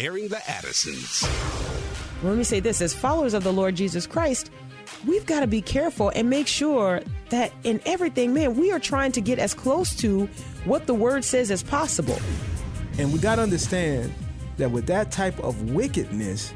airing 0.00 0.28
the 0.28 0.50
Addisons. 0.50 1.28
Let 2.22 2.36
me 2.36 2.44
say 2.44 2.58
this 2.58 2.80
as 2.80 2.94
followers 2.94 3.34
of 3.34 3.44
the 3.44 3.52
Lord 3.52 3.74
Jesus 3.74 4.06
Christ, 4.06 4.50
we've 5.06 5.26
got 5.26 5.40
to 5.40 5.46
be 5.46 5.60
careful 5.60 6.10
and 6.14 6.30
make 6.30 6.46
sure 6.46 7.02
that 7.28 7.52
in 7.64 7.80
everything, 7.84 8.32
man, 8.32 8.56
we 8.56 8.72
are 8.72 8.78
trying 8.78 9.12
to 9.12 9.20
get 9.20 9.38
as 9.38 9.52
close 9.52 9.94
to 9.96 10.26
what 10.64 10.86
the 10.86 10.94
word 10.94 11.22
says 11.22 11.50
as 11.50 11.62
possible. 11.62 12.18
And 12.98 13.12
we 13.12 13.18
got 13.18 13.36
to 13.36 13.42
understand 13.42 14.12
that 14.56 14.70
with 14.70 14.86
that 14.86 15.12
type 15.12 15.38
of 15.40 15.70
wickedness, 15.70 16.52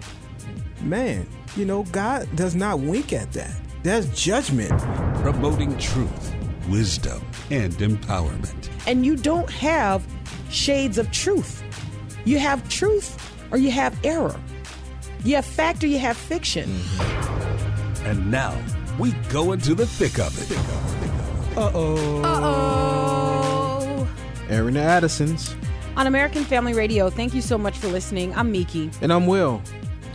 man, 0.81 1.27
you 1.55 1.67
know, 1.67 1.85
God 1.85 2.29
does 2.37 2.55
not 2.55 2.81
wink 2.81 3.13
at 3.13 3.31
that. 3.33 3.55
There's 3.83 4.09
judgment. 4.19 4.79
Promoting 5.21 5.77
truth, 5.79 6.35
wisdom, 6.69 7.23
and 7.51 7.73
empowerment. 7.75 8.71
And 8.87 9.05
you 9.05 9.17
don't 9.17 9.51
have 9.51 10.07
shades 10.51 10.97
of 10.97 11.11
truth. 11.11 11.63
You 12.25 12.39
have 12.39 12.67
truth 12.69 13.34
or 13.51 13.59
you 13.59 13.71
have 13.71 13.99
error. 14.05 14.39
You 15.25 15.37
have 15.37 15.45
fact 15.45 15.83
or 15.83 15.87
you 15.87 15.99
have 15.99 16.17
fiction. 16.17 16.69
Mm-hmm. 16.69 18.07
And 18.07 18.31
now 18.31 18.57
we 18.99 19.13
go 19.31 19.53
into 19.53 19.75
the 19.75 19.87
thick 19.87 20.19
of 20.19 20.37
it. 20.39 20.59
Uh 21.57 21.71
oh. 21.73 22.23
Uh 22.23 22.41
oh. 22.43 24.09
Aaron 24.49 24.77
Addisons. 24.77 25.57
On 25.97 26.07
American 26.07 26.45
Family 26.45 26.75
Radio, 26.75 27.09
thank 27.09 27.35
you 27.35 27.41
so 27.41 27.57
much 27.57 27.79
for 27.79 27.87
listening. 27.89 28.35
I'm 28.35 28.51
Miki. 28.51 28.91
And 29.01 29.13
I'm 29.13 29.27
Will. 29.27 29.63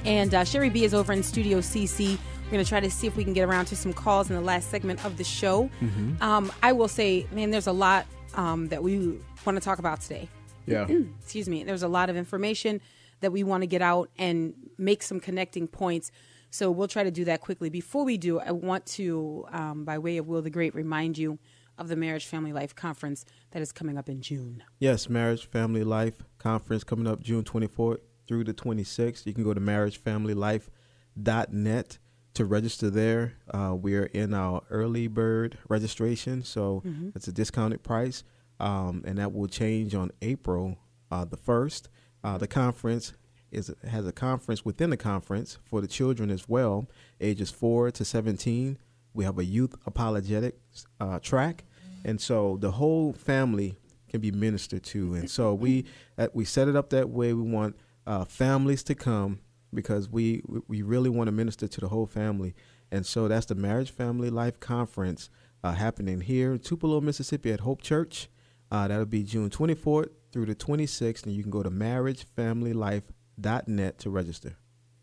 And 0.05 0.35
uh, 0.35 0.43
Sherry 0.43 0.69
B 0.69 0.83
is 0.83 0.93
over 0.93 1.13
in 1.13 1.23
Studio 1.23 1.59
CC. 1.59 2.17
We're 2.45 2.51
going 2.51 2.63
to 2.63 2.69
try 2.69 2.79
to 2.79 2.91
see 2.91 3.07
if 3.07 3.15
we 3.15 3.23
can 3.23 3.33
get 3.33 3.47
around 3.47 3.65
to 3.65 3.75
some 3.75 3.93
calls 3.93 4.29
in 4.29 4.35
the 4.35 4.41
last 4.41 4.69
segment 4.69 5.05
of 5.05 5.17
the 5.17 5.23
show. 5.23 5.69
Mm-hmm. 5.81 6.21
Um, 6.21 6.51
I 6.63 6.71
will 6.73 6.87
say, 6.87 7.27
man, 7.31 7.51
there's 7.51 7.67
a 7.67 7.71
lot 7.71 8.05
um, 8.35 8.67
that 8.69 8.83
we 8.83 9.19
want 9.45 9.55
to 9.55 9.61
talk 9.61 9.79
about 9.79 10.01
today. 10.01 10.27
Yeah. 10.65 10.87
Excuse 11.21 11.47
me. 11.47 11.63
There's 11.63 11.83
a 11.83 11.87
lot 11.87 12.09
of 12.09 12.17
information 12.17 12.81
that 13.21 13.31
we 13.31 13.43
want 13.43 13.63
to 13.63 13.67
get 13.67 13.81
out 13.81 14.09
and 14.17 14.53
make 14.77 15.03
some 15.03 15.19
connecting 15.19 15.67
points. 15.67 16.11
So 16.51 16.71
we'll 16.71 16.87
try 16.87 17.03
to 17.03 17.11
do 17.11 17.25
that 17.25 17.41
quickly. 17.41 17.69
Before 17.69 18.03
we 18.03 18.17
do, 18.17 18.39
I 18.39 18.49
want 18.51 18.85
to, 18.87 19.45
um, 19.51 19.85
by 19.85 19.99
way 19.99 20.17
of 20.17 20.27
Will 20.27 20.41
the 20.41 20.49
Great, 20.49 20.73
remind 20.73 21.15
you 21.17 21.37
of 21.77 21.87
the 21.87 21.95
Marriage 21.95 22.25
Family 22.25 22.51
Life 22.51 22.75
Conference 22.75 23.23
that 23.51 23.61
is 23.61 23.71
coming 23.71 23.97
up 23.97 24.09
in 24.09 24.21
June. 24.21 24.63
Yes, 24.79 25.07
Marriage 25.09 25.47
Family 25.47 25.83
Life 25.83 26.23
Conference 26.37 26.83
coming 26.83 27.07
up 27.07 27.21
June 27.21 27.43
24th 27.43 27.99
through 28.27 28.43
the 28.43 28.53
26th. 28.53 29.25
You 29.25 29.33
can 29.33 29.43
go 29.43 29.53
to 29.53 29.61
marriagefamilylife.net 29.61 31.97
to 32.33 32.45
register 32.45 32.89
there. 32.89 33.33
Uh, 33.49 33.75
we're 33.75 34.05
in 34.05 34.33
our 34.33 34.61
early 34.69 35.07
bird 35.07 35.57
registration, 35.67 36.43
so 36.43 36.81
mm-hmm. 36.85 37.09
it's 37.15 37.27
a 37.27 37.31
discounted 37.31 37.83
price, 37.83 38.23
um, 38.59 39.03
and 39.05 39.17
that 39.17 39.33
will 39.33 39.47
change 39.47 39.95
on 39.95 40.11
April 40.21 40.77
uh, 41.11 41.25
the 41.25 41.37
1st. 41.37 41.87
Uh, 42.23 42.37
the 42.37 42.47
conference 42.47 43.13
is 43.51 43.73
has 43.87 44.05
a 44.05 44.11
conference 44.11 44.63
within 44.63 44.89
the 44.89 44.97
conference 44.97 45.57
for 45.65 45.81
the 45.81 45.87
children 45.87 46.29
as 46.29 46.47
well, 46.47 46.87
ages 47.19 47.49
4 47.49 47.91
to 47.91 48.05
17. 48.05 48.77
We 49.13 49.25
have 49.25 49.39
a 49.39 49.45
youth 49.45 49.75
apologetics 49.85 50.85
uh, 50.99 51.19
track, 51.19 51.63
and 52.05 52.21
so 52.21 52.57
the 52.59 52.71
whole 52.71 53.13
family 53.13 53.77
can 54.07 54.21
be 54.21 54.31
ministered 54.31 54.83
to. 54.83 55.15
And 55.15 55.29
so 55.29 55.53
we 55.53 55.85
uh, 56.17 56.27
we 56.33 56.45
set 56.45 56.67
it 56.67 56.75
up 56.75 56.89
that 56.91 57.09
way. 57.09 57.33
We 57.33 57.49
want 57.49 57.75
uh, 58.05 58.25
families 58.25 58.83
to 58.83 58.95
come 58.95 59.39
because 59.73 60.09
we 60.09 60.43
we 60.67 60.81
really 60.81 61.09
want 61.09 61.27
to 61.27 61.31
minister 61.31 61.67
to 61.67 61.81
the 61.81 61.87
whole 61.87 62.07
family. 62.07 62.55
And 62.91 63.05
so 63.05 63.27
that's 63.27 63.45
the 63.45 63.55
Marriage 63.55 63.91
Family 63.91 64.31
Life 64.31 64.59
Conference 64.59 65.29
uh, 65.63 65.73
happening 65.73 66.21
here 66.21 66.53
in 66.53 66.59
Tupelo, 66.59 67.01
Mississippi 67.01 67.51
at 67.51 67.59
Hope 67.59 67.81
Church. 67.81 68.29
Uh, 68.71 68.87
that'll 68.87 69.05
be 69.05 69.23
June 69.23 69.49
24th 69.49 70.09
through 70.31 70.45
the 70.45 70.55
26th, 70.55 71.23
and 71.23 71.33
you 71.33 71.41
can 71.41 71.51
go 71.51 71.63
to 71.63 71.71
marriagefamilylife.net 71.71 73.99
to 73.99 74.09
register. 74.09 74.55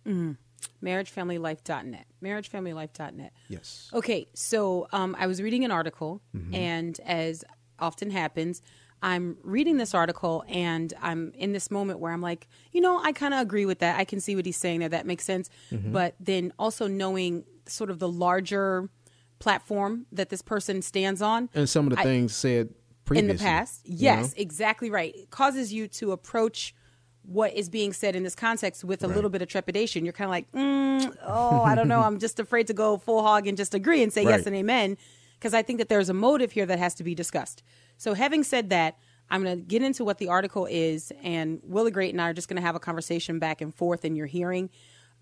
Mm-hmm. 0.07 0.33
Marriagefamilylife.net. 0.85 2.07
Marriagefamilylife.net. 2.23 3.33
Yes. 3.49 3.91
Okay, 3.93 4.29
so 4.35 4.89
um, 4.93 5.17
I 5.19 5.27
was 5.27 5.43
reading 5.43 5.65
an 5.65 5.71
article, 5.71 6.21
mm-hmm. 6.35 6.55
and 6.55 7.01
as 7.05 7.45
often 7.79 8.11
happens, 8.11 8.63
I'm 9.03 9.37
reading 9.43 9.77
this 9.77 9.95
article 9.95 10.45
and 10.49 10.93
I'm 11.01 11.33
in 11.37 11.53
this 11.53 11.71
moment 11.71 12.01
where 12.01 12.13
I'm 12.13 12.23
like, 12.23 12.49
you 12.73 12.81
know, 12.81 13.01
I 13.03 13.13
kind 13.13 13.35
of 13.35 13.41
agree 13.41 13.67
with 13.67 13.81
that. 13.81 13.99
I 13.99 14.05
can 14.05 14.21
see 14.21 14.35
what 14.35 14.47
he's 14.47 14.57
saying 14.57 14.81
there. 14.81 14.89
That 14.89 15.07
makes 15.07 15.25
sense. 15.25 15.51
Mm-hmm. 15.71 15.93
But 15.93 16.15
then 16.19 16.53
also 16.59 16.87
knowing 16.87 17.45
sort 17.67 17.91
of 17.91 17.99
the 17.99 18.09
larger 18.09 18.89
platform 19.39 20.07
that 20.13 20.31
this 20.31 20.43
person 20.43 20.83
stands 20.83 21.21
on. 21.21 21.51
And 21.55 21.69
some 21.69 21.87
of 21.87 21.93
the 21.93 22.01
I, 22.01 22.05
things 22.05 22.35
said 22.35 22.71
previously. 23.07 23.31
In 23.31 23.37
the 23.37 23.43
past. 23.43 23.81
Yes, 23.85 24.37
know? 24.37 24.43
exactly 24.43 24.91
right. 24.91 25.15
It 25.17 25.31
causes 25.31 25.73
you 25.73 25.89
to 25.89 26.13
approach 26.13 26.75
what 27.23 27.55
is 27.55 27.69
being 27.69 27.93
said 27.93 28.15
in 28.15 28.23
this 28.23 28.35
context 28.35 28.85
with 28.85 29.03
a 29.03 29.09
right. 29.09 29.15
little 29.15 29.31
bit 29.31 29.43
of 29.43 29.49
trepidation. 29.49 30.05
You're 30.05 30.13
kind 30.13 30.27
of 30.27 30.31
like, 30.31 30.53
mm, 30.53 31.17
oh, 31.25 31.63
I 31.63 31.75
don't 31.75 31.89
know. 31.89 32.01
I'm 32.03 32.19
just 32.19 32.39
afraid 32.39 32.67
to 32.69 32.75
go 32.75 32.99
full 32.99 33.23
hog 33.23 33.47
and 33.47 33.57
just 33.57 33.75
agree 33.75 34.03
and 34.03 34.13
say 34.13 34.25
right. 34.25 34.37
yes 34.37 34.47
and 34.47 34.55
amen 34.55 34.97
because 35.39 35.55
I 35.55 35.63
think 35.63 35.79
that 35.79 35.89
there's 35.89 36.09
a 36.09 36.15
motive 36.15 36.53
here 36.53 36.67
that 36.67 36.79
has 36.79 36.95
to 36.95 37.05
be 37.05 37.15
discussed. 37.15 37.63
So, 37.99 38.15
having 38.15 38.43
said 38.43 38.71
that, 38.71 38.99
I'm 39.31 39.43
going 39.43 39.57
to 39.57 39.63
get 39.63 39.83
into 39.83 40.05
what 40.05 40.19
the 40.19 40.29
article 40.29 40.67
is, 40.67 41.13
and 41.23 41.61
Willa 41.65 41.91
Great 41.91 42.13
and 42.13 42.21
I 42.21 42.31
are 42.31 42.33
just 42.33 42.49
going 42.49 42.57
to 42.57 42.63
have 42.63 42.77
a 42.77 42.81
conversation 42.81 43.39
back 43.39 43.61
and 43.61 43.75
forth 43.75 44.05
in 44.05 44.15
your 44.17 44.27
hearing. 44.27 44.71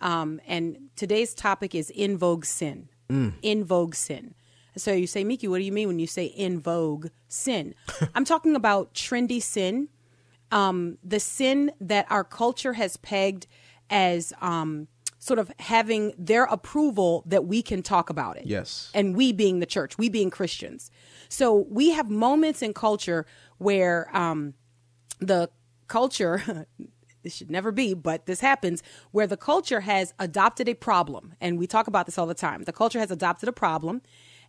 Um, 0.00 0.41
and 0.47 0.77
today's 0.97 1.34
topic 1.34 1.75
is 1.75 1.91
in 1.91 2.19
vogue 2.19 2.44
sin. 2.44 2.89
Mm. 3.09 3.34
In 3.43 3.65
vogue 3.65 3.94
sin. 3.94 4.34
So 4.77 4.93
you 4.93 5.07
say, 5.07 5.25
Miki, 5.25 5.49
what 5.49 5.59
do 5.59 5.65
you 5.65 5.73
mean 5.73 5.89
when 5.89 5.99
you 5.99 6.07
say 6.07 6.27
in 6.27 6.61
vogue 6.61 7.09
sin? 7.29 7.75
I'm 8.15 8.25
talking 8.25 8.57
about 8.57 8.95
trendy 8.95 9.43
sin, 9.43 9.89
um, 10.51 10.99
the 11.03 11.21
sin 11.21 11.73
that 11.81 12.07
our 12.11 12.25
culture 12.25 12.75
has 12.75 12.97
pegged 12.97 13.47
as 13.91 14.33
um, 14.41 14.89
sort 15.19 15.39
of 15.39 15.51
having 15.59 16.12
their 16.19 16.45
approval 16.45 17.23
that 17.27 17.47
we 17.47 17.62
can 17.62 17.83
talk 17.83 18.11
about 18.11 18.37
it. 18.37 18.47
Yes. 18.47 18.91
And 18.95 19.17
we 19.17 19.33
being 19.33 19.61
the 19.61 19.67
church, 19.67 19.97
we 19.97 20.09
being 20.09 20.31
Christians. 20.31 20.91
So 21.29 21.67
we 21.71 21.91
have 21.91 22.11
moments 22.11 22.62
in 22.62 22.75
culture 22.75 23.27
where 23.59 24.15
um, 24.17 24.55
the 25.21 25.51
culture. 25.89 26.67
this 27.23 27.35
should 27.35 27.51
never 27.51 27.73
be, 27.73 27.95
but 27.95 28.27
this 28.27 28.41
happens 28.41 28.83
where 29.11 29.27
the 29.27 29.39
culture 29.39 29.81
has 29.81 30.12
adopted 30.19 30.69
a 30.69 30.75
problem. 30.75 31.33
And 31.41 31.59
we 31.59 31.67
talk 31.67 31.87
about 31.87 32.05
this 32.05 32.19
all 32.19 32.27
the 32.27 32.35
time. 32.35 32.65
The 32.65 32.73
culture 32.73 32.99
has 32.99 33.11
adopted 33.11 33.49
a 33.49 33.53
problem 33.53 34.03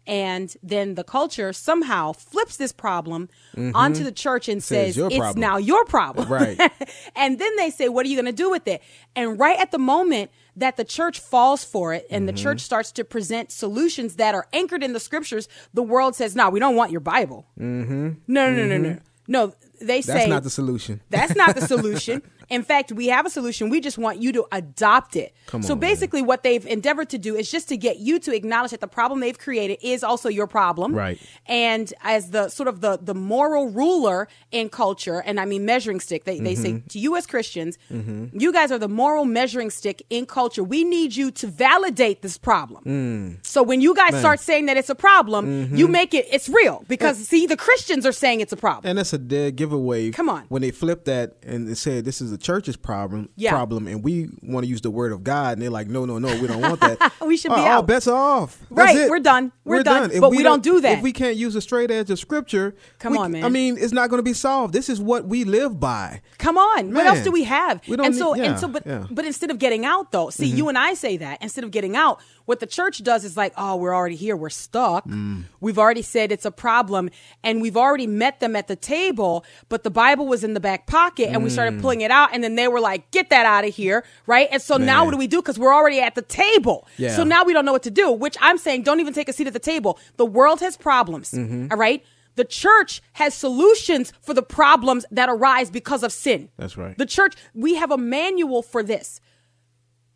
and 0.07 0.55
then 0.61 0.95
the 0.95 1.03
culture 1.03 1.51
somehow 1.53 2.11
flips 2.11 2.57
this 2.57 2.71
problem 2.71 3.29
mm-hmm. 3.55 3.75
onto 3.75 4.03
the 4.03 4.11
church 4.11 4.47
and 4.47 4.63
says, 4.63 4.95
says 4.95 5.05
it's 5.05 5.17
problem. 5.17 5.41
now 5.41 5.57
your 5.57 5.83
problem. 5.85 6.27
Right. 6.29 6.59
and 7.15 7.39
then 7.39 7.55
they 7.55 7.69
say, 7.69 7.89
what 7.89 8.05
are 8.05 8.09
you 8.09 8.15
going 8.15 8.25
to 8.25 8.31
do 8.31 8.49
with 8.49 8.67
it? 8.67 8.81
And 9.15 9.39
right 9.39 9.59
at 9.59 9.71
the 9.71 9.79
moment 9.79 10.31
that 10.55 10.77
the 10.77 10.83
church 10.83 11.19
falls 11.19 11.63
for 11.63 11.93
it 11.93 12.05
and 12.09 12.27
mm-hmm. 12.27 12.35
the 12.35 12.41
church 12.41 12.61
starts 12.61 12.91
to 12.93 13.03
present 13.03 13.51
solutions 13.51 14.15
that 14.15 14.35
are 14.35 14.47
anchored 14.53 14.83
in 14.83 14.93
the 14.93 14.99
scriptures, 14.99 15.49
the 15.73 15.83
world 15.83 16.15
says, 16.15 16.35
no, 16.35 16.49
we 16.49 16.59
don't 16.59 16.75
want 16.75 16.91
your 16.91 17.01
Bible. 17.01 17.47
Mm-hmm. 17.59 18.09
No, 18.27 18.51
no, 18.51 18.55
no, 18.55 18.65
no, 18.65 18.77
no. 18.77 18.89
Mm-hmm. 18.89 18.99
No, 19.27 19.53
they 19.81 20.01
say 20.01 20.13
that's 20.13 20.29
not 20.29 20.43
the 20.43 20.49
solution. 20.49 21.01
That's 21.09 21.35
not 21.35 21.55
the 21.55 21.61
solution. 21.67 22.21
In 22.49 22.63
fact, 22.63 22.91
we 22.91 23.07
have 23.07 23.25
a 23.25 23.29
solution. 23.29 23.69
We 23.69 23.81
just 23.81 23.97
want 23.97 24.21
you 24.21 24.31
to 24.33 24.45
adopt 24.51 25.15
it. 25.15 25.33
Come 25.47 25.63
so 25.63 25.73
on, 25.73 25.79
basically, 25.79 26.21
man. 26.21 26.27
what 26.27 26.43
they've 26.43 26.65
endeavored 26.65 27.09
to 27.09 27.17
do 27.17 27.35
is 27.35 27.49
just 27.49 27.69
to 27.69 27.77
get 27.77 27.99
you 27.99 28.19
to 28.19 28.33
acknowledge 28.33 28.71
that 28.71 28.81
the 28.81 28.87
problem 28.87 29.19
they've 29.19 29.37
created 29.37 29.79
is 29.81 30.03
also 30.03 30.29
your 30.29 30.47
problem. 30.47 30.93
Right. 30.93 31.19
And 31.45 31.93
as 32.01 32.31
the 32.31 32.49
sort 32.49 32.67
of 32.67 32.81
the 32.81 32.97
the 33.01 33.15
moral 33.15 33.69
ruler 33.69 34.27
in 34.51 34.69
culture, 34.69 35.21
and 35.25 35.39
I 35.39 35.45
mean 35.45 35.65
measuring 35.65 35.99
stick, 35.99 36.23
they, 36.23 36.35
mm-hmm. 36.35 36.43
they 36.43 36.55
say 36.55 36.71
mm-hmm. 36.73 36.87
to 36.87 36.99
you 36.99 37.15
as 37.15 37.25
Christians, 37.25 37.77
mm-hmm. 37.91 38.37
you 38.37 38.51
guys 38.51 38.71
are 38.71 38.79
the 38.79 38.87
moral 38.87 39.25
measuring 39.25 39.69
stick 39.69 40.05
in 40.09 40.25
culture. 40.25 40.63
We 40.63 40.83
need 40.83 41.15
you 41.15 41.31
to 41.31 41.47
validate 41.47 42.21
this 42.21 42.37
problem. 42.37 42.83
Mm. 42.83 43.45
So 43.45 43.63
when 43.63 43.81
you 43.81 43.95
guys 43.95 44.11
man. 44.11 44.21
start 44.21 44.39
saying 44.39 44.67
that 44.67 44.77
it's 44.77 44.89
a 44.89 44.95
problem, 44.95 45.45
mm-hmm. 45.45 45.75
you 45.75 45.87
make 45.87 46.13
it 46.13 46.25
it's 46.31 46.49
real 46.49 46.83
because 46.87 47.17
and, 47.17 47.25
see 47.25 47.47
the 47.47 47.57
Christians 47.57 48.05
are 48.05 48.11
saying 48.11 48.41
it's 48.41 48.53
a 48.53 48.57
problem. 48.57 48.89
And 48.89 48.97
that's 48.97 49.13
a 49.13 49.17
dead 49.17 49.55
giveaway. 49.55 50.11
Come 50.11 50.29
on. 50.29 50.45
When 50.49 50.61
they 50.61 50.71
flip 50.71 51.05
that 51.05 51.35
and 51.43 51.77
say 51.77 52.01
this 52.01 52.21
is 52.21 52.31
the 52.35 52.43
church's 52.43 52.75
problem 52.75 53.05
problem 53.05 53.29
yeah. 53.35 53.49
problem 53.51 53.87
and 53.87 54.03
we 54.03 54.29
want 54.41 54.63
to 54.63 54.69
use 54.69 54.81
the 54.81 54.91
word 54.91 55.11
of 55.11 55.23
God 55.23 55.53
and 55.53 55.61
they're 55.61 55.69
like, 55.69 55.87
no, 55.87 56.05
no, 56.05 56.19
no, 56.19 56.27
we 56.41 56.47
don't 56.47 56.61
want 56.61 56.79
that. 56.81 57.13
we 57.25 57.37
should 57.37 57.49
be 57.49 57.55
oh, 57.55 57.65
out. 57.65 57.75
All 57.75 57.83
bets 57.83 58.07
are 58.07 58.15
off. 58.15 58.59
That's 58.71 58.77
right, 58.77 58.97
it. 58.97 59.09
we're 59.09 59.19
done. 59.19 59.51
We're, 59.63 59.77
we're 59.77 59.83
done. 59.83 60.09
done. 60.09 60.21
But 60.21 60.31
we, 60.31 60.37
we 60.37 60.43
don't, 60.43 60.63
don't, 60.63 60.75
do 60.75 60.81
that. 60.81 60.97
If 60.97 61.03
we 61.03 61.11
can't 61.11 61.37
use 61.37 61.55
a 61.55 61.61
straight 61.61 61.91
edge 61.91 62.09
of 62.09 62.19
scripture, 62.19 62.75
come 62.99 63.13
we, 63.13 63.19
on, 63.19 63.31
man. 63.31 63.43
I 63.43 63.49
mean, 63.49 63.77
it's 63.77 63.93
not 63.93 64.09
going 64.09 64.19
to 64.19 64.23
be 64.23 64.33
solved. 64.33 64.73
This 64.73 64.89
is 64.89 64.99
what 64.99 65.25
we 65.25 65.43
live 65.43 65.79
by. 65.79 66.21
Come 66.37 66.57
on. 66.57 66.91
Man. 66.91 66.93
What 66.93 67.05
else 67.05 67.23
do 67.23 67.31
we 67.31 67.43
have? 67.43 67.81
We 67.87 67.95
don't 67.95 68.07
and 68.07 68.15
so 68.15 68.33
need, 68.33 68.43
yeah, 68.43 68.49
and 68.51 68.59
so 68.59 68.67
but 68.67 68.85
yeah. 68.85 69.05
but 69.09 69.25
instead 69.25 69.51
of 69.51 69.59
getting 69.59 69.85
out 69.85 70.11
though, 70.11 70.29
see 70.29 70.47
mm-hmm. 70.47 70.57
you 70.57 70.69
and 70.69 70.77
I 70.77 70.93
say 70.93 71.17
that 71.17 71.41
instead 71.41 71.63
of 71.63 71.71
getting 71.71 71.95
out, 71.95 72.21
what 72.45 72.59
the 72.59 72.67
church 72.67 73.03
does 73.03 73.25
is 73.25 73.35
like, 73.35 73.53
oh, 73.57 73.75
we're 73.75 73.93
already 73.93 74.15
here. 74.15 74.35
We're 74.35 74.49
stuck. 74.49 75.05
Mm. 75.07 75.45
We've 75.59 75.79
already 75.79 76.03
said 76.03 76.31
it's 76.31 76.45
a 76.45 76.51
problem 76.51 77.09
and 77.43 77.61
we've 77.61 77.77
already 77.77 78.07
met 78.07 78.39
them 78.39 78.55
at 78.55 78.67
the 78.67 78.75
table, 78.75 79.43
but 79.67 79.83
the 79.83 79.89
Bible 79.89 80.27
was 80.27 80.43
in 80.43 80.53
the 80.53 80.59
back 80.59 80.85
pocket 80.85 81.29
and 81.29 81.37
mm. 81.37 81.43
we 81.43 81.49
started 81.49 81.75
mm. 81.75 81.81
pulling 81.81 82.01
it 82.01 82.11
out 82.11 82.24
and 82.33 82.43
then 82.43 82.55
they 82.55 82.67
were 82.67 82.79
like, 82.79 83.09
get 83.11 83.29
that 83.29 83.45
out 83.45 83.65
of 83.65 83.73
here. 83.73 84.03
Right. 84.25 84.47
And 84.51 84.61
so 84.61 84.77
Man. 84.77 84.87
now 84.87 85.05
what 85.05 85.11
do 85.11 85.17
we 85.17 85.27
do? 85.27 85.41
Cause 85.41 85.57
we're 85.57 85.73
already 85.73 85.99
at 85.99 86.15
the 86.15 86.21
table. 86.21 86.87
Yeah. 86.97 87.15
So 87.15 87.23
now 87.23 87.43
we 87.43 87.53
don't 87.53 87.65
know 87.65 87.73
what 87.73 87.83
to 87.83 87.91
do, 87.91 88.11
which 88.11 88.37
I'm 88.41 88.57
saying 88.57 88.83
don't 88.83 88.99
even 88.99 89.13
take 89.13 89.29
a 89.29 89.33
seat 89.33 89.47
at 89.47 89.53
the 89.53 89.59
table. 89.59 89.99
The 90.17 90.25
world 90.25 90.59
has 90.61 90.77
problems. 90.77 91.31
Mm-hmm. 91.31 91.67
All 91.71 91.77
right. 91.77 92.03
The 92.35 92.45
church 92.45 93.01
has 93.13 93.33
solutions 93.33 94.11
for 94.21 94.33
the 94.33 94.43
problems 94.43 95.05
that 95.09 95.29
arise 95.29 95.71
because 95.71 96.03
of 96.03 96.11
sin. 96.11 96.49
That's 96.57 96.77
right. 96.77 96.97
The 96.97 97.05
church, 97.05 97.35
we 97.53 97.75
have 97.75 97.91
a 97.91 97.97
manual 97.97 98.61
for 98.61 98.83
this. 98.83 99.21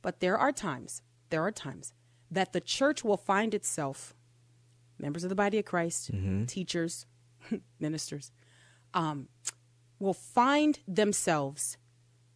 But 0.02 0.20
there 0.20 0.38
are 0.38 0.52
times, 0.52 1.02
there 1.30 1.44
are 1.44 1.52
times 1.52 1.94
that 2.32 2.54
the 2.54 2.62
church 2.62 3.04
will 3.04 3.18
find 3.18 3.54
itself, 3.54 4.14
members 4.98 5.24
of 5.24 5.30
the 5.30 5.36
body 5.36 5.60
of 5.60 5.66
Christ, 5.66 6.12
teachers, 6.48 7.06
ministers, 7.80 8.32
um, 8.94 9.28
will 10.00 10.14
find 10.14 10.80
themselves 10.88 11.78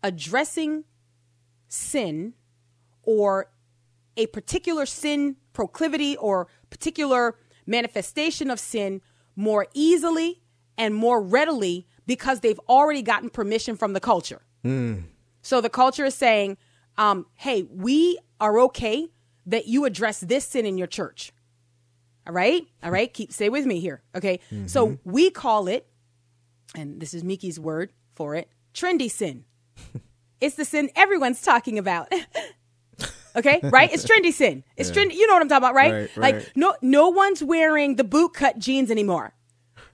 addressing 0.04 0.84
sin 1.68 2.34
or 3.04 3.50
a 4.18 4.28
particular 4.28 4.86
sin 4.86 5.38
proclivity 5.54 6.16
or 6.18 6.48
particular 6.70 7.36
manifestation 7.66 8.52
of 8.52 8.60
sin 8.60 9.02
more 9.36 9.68
easily 9.74 10.42
and 10.78 10.94
more 10.94 11.22
readily 11.22 11.88
because 12.06 12.42
they've 12.42 12.60
already 12.68 13.02
gotten 13.02 13.30
permission 13.30 13.76
from 13.76 13.94
the 13.94 14.00
culture. 14.00 14.42
So 15.42 15.62
the 15.62 15.70
culture 15.70 16.06
is 16.06 16.16
saying, 16.16 16.58
um, 16.98 17.26
hey, 17.36 17.64
we 17.64 18.20
are 18.40 18.60
okay 18.62 19.08
that 19.46 19.68
you 19.68 19.86
address 19.86 20.20
this 20.20 20.46
sin 20.46 20.66
in 20.66 20.78
your 20.78 20.88
church. 20.88 21.32
All 22.28 22.34
right? 22.34 22.64
All 22.82 22.92
right? 22.92 23.14
Keep 23.14 23.34
stay 23.34 23.50
with 23.50 23.66
me 23.66 23.80
here. 23.80 24.02
Okay. 24.16 24.40
So 24.68 24.86
we 25.04 25.30
call 25.30 25.68
it, 25.68 25.88
and 26.76 27.02
this 27.02 27.14
is 27.14 27.24
Miki's 27.24 27.60
word 27.60 27.92
for 28.16 28.36
it, 28.36 28.50
trendy 28.74 29.10
sin. 29.12 29.46
It's 30.42 30.56
the 30.56 30.66
sin 30.66 30.90
everyone's 30.96 31.42
talking 31.42 31.78
about. 31.80 32.12
okay, 33.36 33.60
right? 33.64 33.92
It's 33.94 34.06
trendy 34.06 34.32
sin. 34.32 34.64
It's 34.78 34.92
trendy. 34.92 35.14
You 35.14 35.28
know 35.28 35.34
what 35.34 35.42
I'm 35.42 35.50
talking 35.50 35.64
about, 35.64 35.76
right? 35.76 35.94
Right, 35.94 36.18
Like 36.18 36.36
right. 36.36 36.52
no 36.56 36.76
no 36.82 37.10
one's 37.10 37.44
wearing 37.44 37.96
the 37.96 38.04
boot 38.04 38.34
cut 38.34 38.60
jeans 38.60 38.92
anymore. 38.92 39.34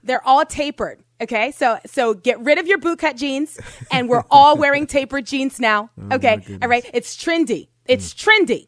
They're 0.02 0.26
all 0.26 0.44
tapered. 0.44 1.02
Okay, 1.20 1.52
so 1.52 1.78
so 1.86 2.14
get 2.14 2.40
rid 2.40 2.58
of 2.58 2.66
your 2.66 2.78
boot 2.78 2.98
cut 2.98 3.16
jeans, 3.16 3.58
and 3.92 4.08
we're 4.08 4.24
all 4.30 4.56
wearing 4.56 4.86
tapered 4.88 5.26
jeans 5.26 5.60
now. 5.60 5.90
Oh 6.10 6.16
okay, 6.16 6.44
all 6.62 6.68
right. 6.68 6.88
It's 6.92 7.16
trendy. 7.16 7.68
It's 7.86 8.12
hmm. 8.12 8.30
trendy. 8.30 8.66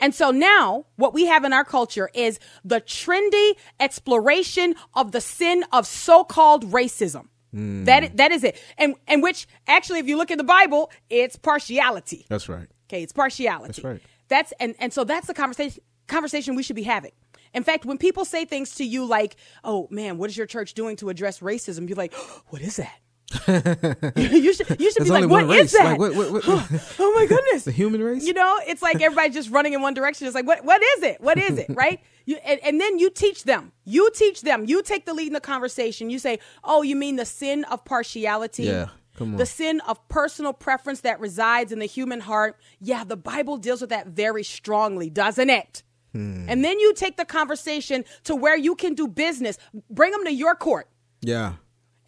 And 0.00 0.14
so 0.14 0.30
now 0.30 0.86
what 0.96 1.12
we 1.12 1.26
have 1.26 1.44
in 1.44 1.52
our 1.52 1.64
culture 1.64 2.10
is 2.14 2.38
the 2.64 2.80
trendy 2.80 3.52
exploration 3.78 4.74
of 4.94 5.12
the 5.12 5.20
sin 5.20 5.64
of 5.72 5.86
so-called 5.86 6.72
racism. 6.72 7.28
Mm. 7.54 7.84
That 7.84 8.16
that 8.16 8.32
is 8.32 8.44
it. 8.44 8.60
And 8.78 8.94
and 9.06 9.22
which 9.22 9.46
actually 9.66 9.98
if 9.98 10.06
you 10.06 10.16
look 10.16 10.30
in 10.30 10.38
the 10.38 10.44
Bible, 10.44 10.90
it's 11.08 11.36
partiality. 11.36 12.26
That's 12.28 12.48
right. 12.48 12.68
Okay, 12.88 13.02
it's 13.02 13.12
partiality. 13.12 13.68
That's 13.68 13.84
right. 13.84 14.00
That's 14.28 14.52
and 14.60 14.74
and 14.78 14.92
so 14.92 15.04
that's 15.04 15.26
the 15.26 15.34
conversation 15.34 15.82
conversation 16.06 16.54
we 16.54 16.62
should 16.62 16.76
be 16.76 16.82
having. 16.82 17.12
In 17.52 17.64
fact, 17.64 17.84
when 17.84 17.98
people 17.98 18.24
say 18.24 18.44
things 18.44 18.76
to 18.76 18.84
you 18.84 19.04
like, 19.04 19.36
"Oh 19.64 19.88
man, 19.90 20.18
what 20.18 20.30
is 20.30 20.36
your 20.36 20.46
church 20.46 20.74
doing 20.74 20.96
to 20.96 21.08
address 21.08 21.40
racism?" 21.40 21.88
You're 21.88 21.96
like, 21.96 22.14
"What 22.48 22.62
is 22.62 22.76
that?" 22.76 23.00
you 23.46 24.52
should 24.52 24.68
you 24.80 24.90
should 24.90 25.02
There's 25.02 25.04
be 25.04 25.10
like, 25.10 25.28
"What 25.28 25.46
one 25.46 25.56
is 25.56 25.72
that?" 25.72 25.98
Like, 25.98 25.98
what- 25.98 26.16
what- 26.16 26.32
what- 26.32 26.94
oh 26.98 27.12
my 27.14 27.26
goodness, 27.26 27.64
The 27.64 27.70
human 27.70 28.02
race? 28.02 28.24
You 28.26 28.32
know, 28.32 28.58
it's 28.66 28.82
like 28.82 29.00
everybody 29.00 29.30
just 29.30 29.50
running 29.50 29.72
in 29.72 29.80
one 29.82 29.94
direction. 29.94 30.26
It's 30.26 30.34
like, 30.34 30.46
what 30.46 30.64
what 30.64 30.82
is 30.82 31.02
it? 31.04 31.20
What 31.20 31.38
is 31.38 31.58
it? 31.58 31.66
Right? 31.80 32.00
You, 32.26 32.36
and, 32.44 32.60
and 32.62 32.80
then 32.80 32.98
you 32.98 33.08
teach 33.10 33.44
them. 33.44 33.72
You 33.84 34.10
teach 34.14 34.42
them. 34.42 34.64
You 34.66 34.82
take 34.82 35.06
the 35.06 35.14
lead 35.14 35.28
in 35.28 35.32
the 35.32 35.40
conversation. 35.40 36.10
You 36.10 36.18
say, 36.18 36.38
"Oh, 36.64 36.82
you 36.82 36.96
mean 36.96 37.16
the 37.16 37.24
sin 37.24 37.64
of 37.64 37.84
partiality?" 37.84 38.64
Yeah, 38.64 38.88
come 39.16 39.32
on. 39.32 39.36
The 39.36 39.46
sin 39.46 39.80
of 39.86 40.06
personal 40.08 40.52
preference 40.52 41.00
that 41.02 41.20
resides 41.20 41.72
in 41.72 41.78
the 41.78 41.86
human 41.86 42.20
heart. 42.20 42.56
Yeah, 42.80 43.04
the 43.04 43.16
Bible 43.16 43.56
deals 43.56 43.80
with 43.80 43.90
that 43.90 44.08
very 44.08 44.42
strongly, 44.44 45.08
doesn't 45.08 45.50
it? 45.50 45.82
Hmm. 46.12 46.46
And 46.48 46.64
then 46.64 46.78
you 46.80 46.92
take 46.94 47.16
the 47.16 47.24
conversation 47.24 48.04
to 48.24 48.34
where 48.34 48.56
you 48.56 48.74
can 48.74 48.94
do 48.94 49.06
business. 49.06 49.56
Bring 49.88 50.10
them 50.10 50.24
to 50.24 50.32
your 50.32 50.56
court 50.56 50.88
Yeah. 51.22 51.54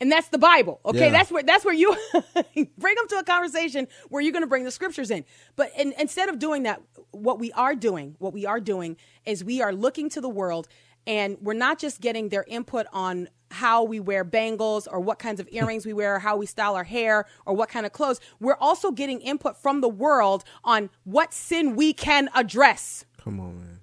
And 0.03 0.11
that's 0.11 0.29
the 0.29 0.39
Bible. 0.39 0.81
Okay, 0.85 1.07
Yeah. 1.07 1.11
that's 1.11 1.31
where 1.31 1.45
that's 1.45 1.65
where 1.65 1.73
you 1.75 1.95
bring 2.77 2.97
them 2.97 3.07
to 3.09 3.19
a 3.19 3.23
conversation 3.25 3.87
where 4.09 4.21
you're 4.21 4.33
going 4.33 4.43
to 4.43 4.49
bring 4.49 4.65
the 4.65 4.71
scriptures 4.73 5.11
in. 5.13 5.25
But 5.55 5.71
in, 5.79 5.95
instead 5.97 6.29
of 6.29 6.41
doing 6.41 6.65
that, 6.65 6.83
what 7.13 7.39
we 7.39 7.53
are 7.53 7.77
doing, 7.77 8.17
what 8.19 8.33
we 8.33 8.45
are 8.45 8.59
doing 8.61 8.97
is 9.25 9.45
we 9.45 9.63
are 9.63 9.73
looking 9.73 10.11
to 10.11 10.21
the 10.21 10.29
world, 10.29 10.67
and 11.07 11.37
we're 11.41 11.55
not 11.55 11.79
just 11.79 12.01
getting 12.01 12.31
their 12.31 12.45
input 12.49 12.87
on 12.93 13.29
how 13.53 13.85
we 13.85 14.01
wear 14.01 14.25
bangles 14.25 14.87
or 14.89 14.99
what 14.99 15.19
kinds 15.21 15.39
of 15.39 15.47
earrings 15.53 15.87
we 15.87 15.93
wear, 15.93 16.17
or 16.17 16.19
how 16.19 16.37
we 16.37 16.47
style 16.47 16.75
our 16.75 16.85
hair, 16.85 17.25
or 17.47 17.55
what 17.55 17.69
kind 17.69 17.87
of 17.87 17.93
clothes. 17.93 18.19
We're 18.41 18.57
also 18.57 18.91
getting 18.91 19.21
input 19.21 19.57
from 19.57 19.83
the 19.83 19.89
world 19.89 20.43
on 20.65 20.91
what 21.05 21.33
sin 21.33 21.77
we 21.77 21.93
can 21.93 22.29
address. 22.35 23.05
Come 23.23 23.39
on, 23.39 23.57
man. 23.61 23.81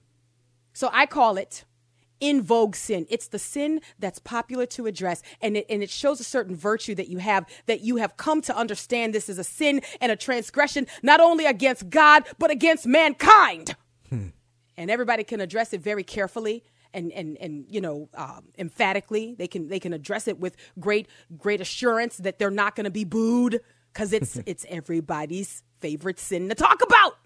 So 0.73 0.89
I 0.91 1.05
call 1.05 1.37
it 1.37 1.63
in 2.19 2.41
vogue 2.41 2.75
sin. 2.75 3.05
It's 3.09 3.27
the 3.27 3.39
sin 3.39 3.81
that's 3.97 4.19
popular 4.19 4.65
to 4.67 4.85
address, 4.85 5.21
and 5.41 5.57
it, 5.57 5.65
and 5.69 5.83
it 5.83 5.89
shows 5.89 6.19
a 6.19 6.23
certain 6.23 6.55
virtue 6.55 6.95
that 6.95 7.07
you 7.07 7.17
have, 7.19 7.45
that 7.65 7.81
you 7.81 7.97
have 7.97 8.17
come 8.17 8.41
to 8.43 8.55
understand 8.55 9.13
this 9.13 9.29
is 9.29 9.39
a 9.39 9.43
sin 9.43 9.81
and 10.01 10.11
a 10.11 10.15
transgression, 10.15 10.87
not 11.03 11.19
only 11.19 11.45
against 11.45 11.89
God, 11.89 12.23
but 12.37 12.51
against 12.51 12.85
mankind. 12.85 13.75
Hmm. 14.09 14.27
And 14.77 14.89
everybody 14.89 15.23
can 15.23 15.41
address 15.41 15.73
it 15.73 15.81
very 15.81 16.03
carefully. 16.03 16.63
And, 16.91 17.11
and, 17.11 17.37
and 17.37 17.65
you 17.69 17.81
know 17.81 18.09
um, 18.15 18.45
emphatically 18.57 19.35
they 19.37 19.47
can 19.47 19.67
they 19.67 19.79
can 19.79 19.93
address 19.93 20.27
it 20.27 20.39
with 20.39 20.57
great 20.79 21.07
great 21.37 21.61
assurance 21.61 22.17
that 22.17 22.39
they're 22.39 22.49
not 22.49 22.75
going 22.75 22.85
to 22.85 22.89
be 22.89 23.03
booed 23.03 23.59
because 23.93 24.11
it's 24.11 24.37
it's 24.47 24.65
everybody's 24.67 25.61
favorite 25.79 26.19
sin 26.19 26.49
to 26.49 26.55
talk 26.55 26.81
about. 26.81 27.17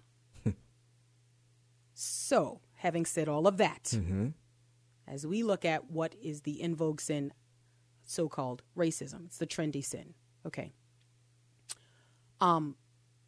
Hmm. 0.42 0.50
So, 1.94 2.60
having 2.74 3.06
said 3.06 3.28
all 3.28 3.46
of 3.46 3.56
that, 3.58 3.84
mm-hmm. 3.84 4.28
As 5.06 5.26
we 5.26 5.42
look 5.42 5.64
at 5.64 5.90
what 5.90 6.14
is 6.22 6.42
the 6.42 6.60
in 6.60 6.74
vogue 6.74 7.00
sin, 7.00 7.32
so 8.02 8.28
called 8.28 8.62
racism, 8.76 9.26
it's 9.26 9.38
the 9.38 9.46
trendy 9.46 9.84
sin. 9.84 10.14
Okay. 10.46 10.72
Um, 12.40 12.76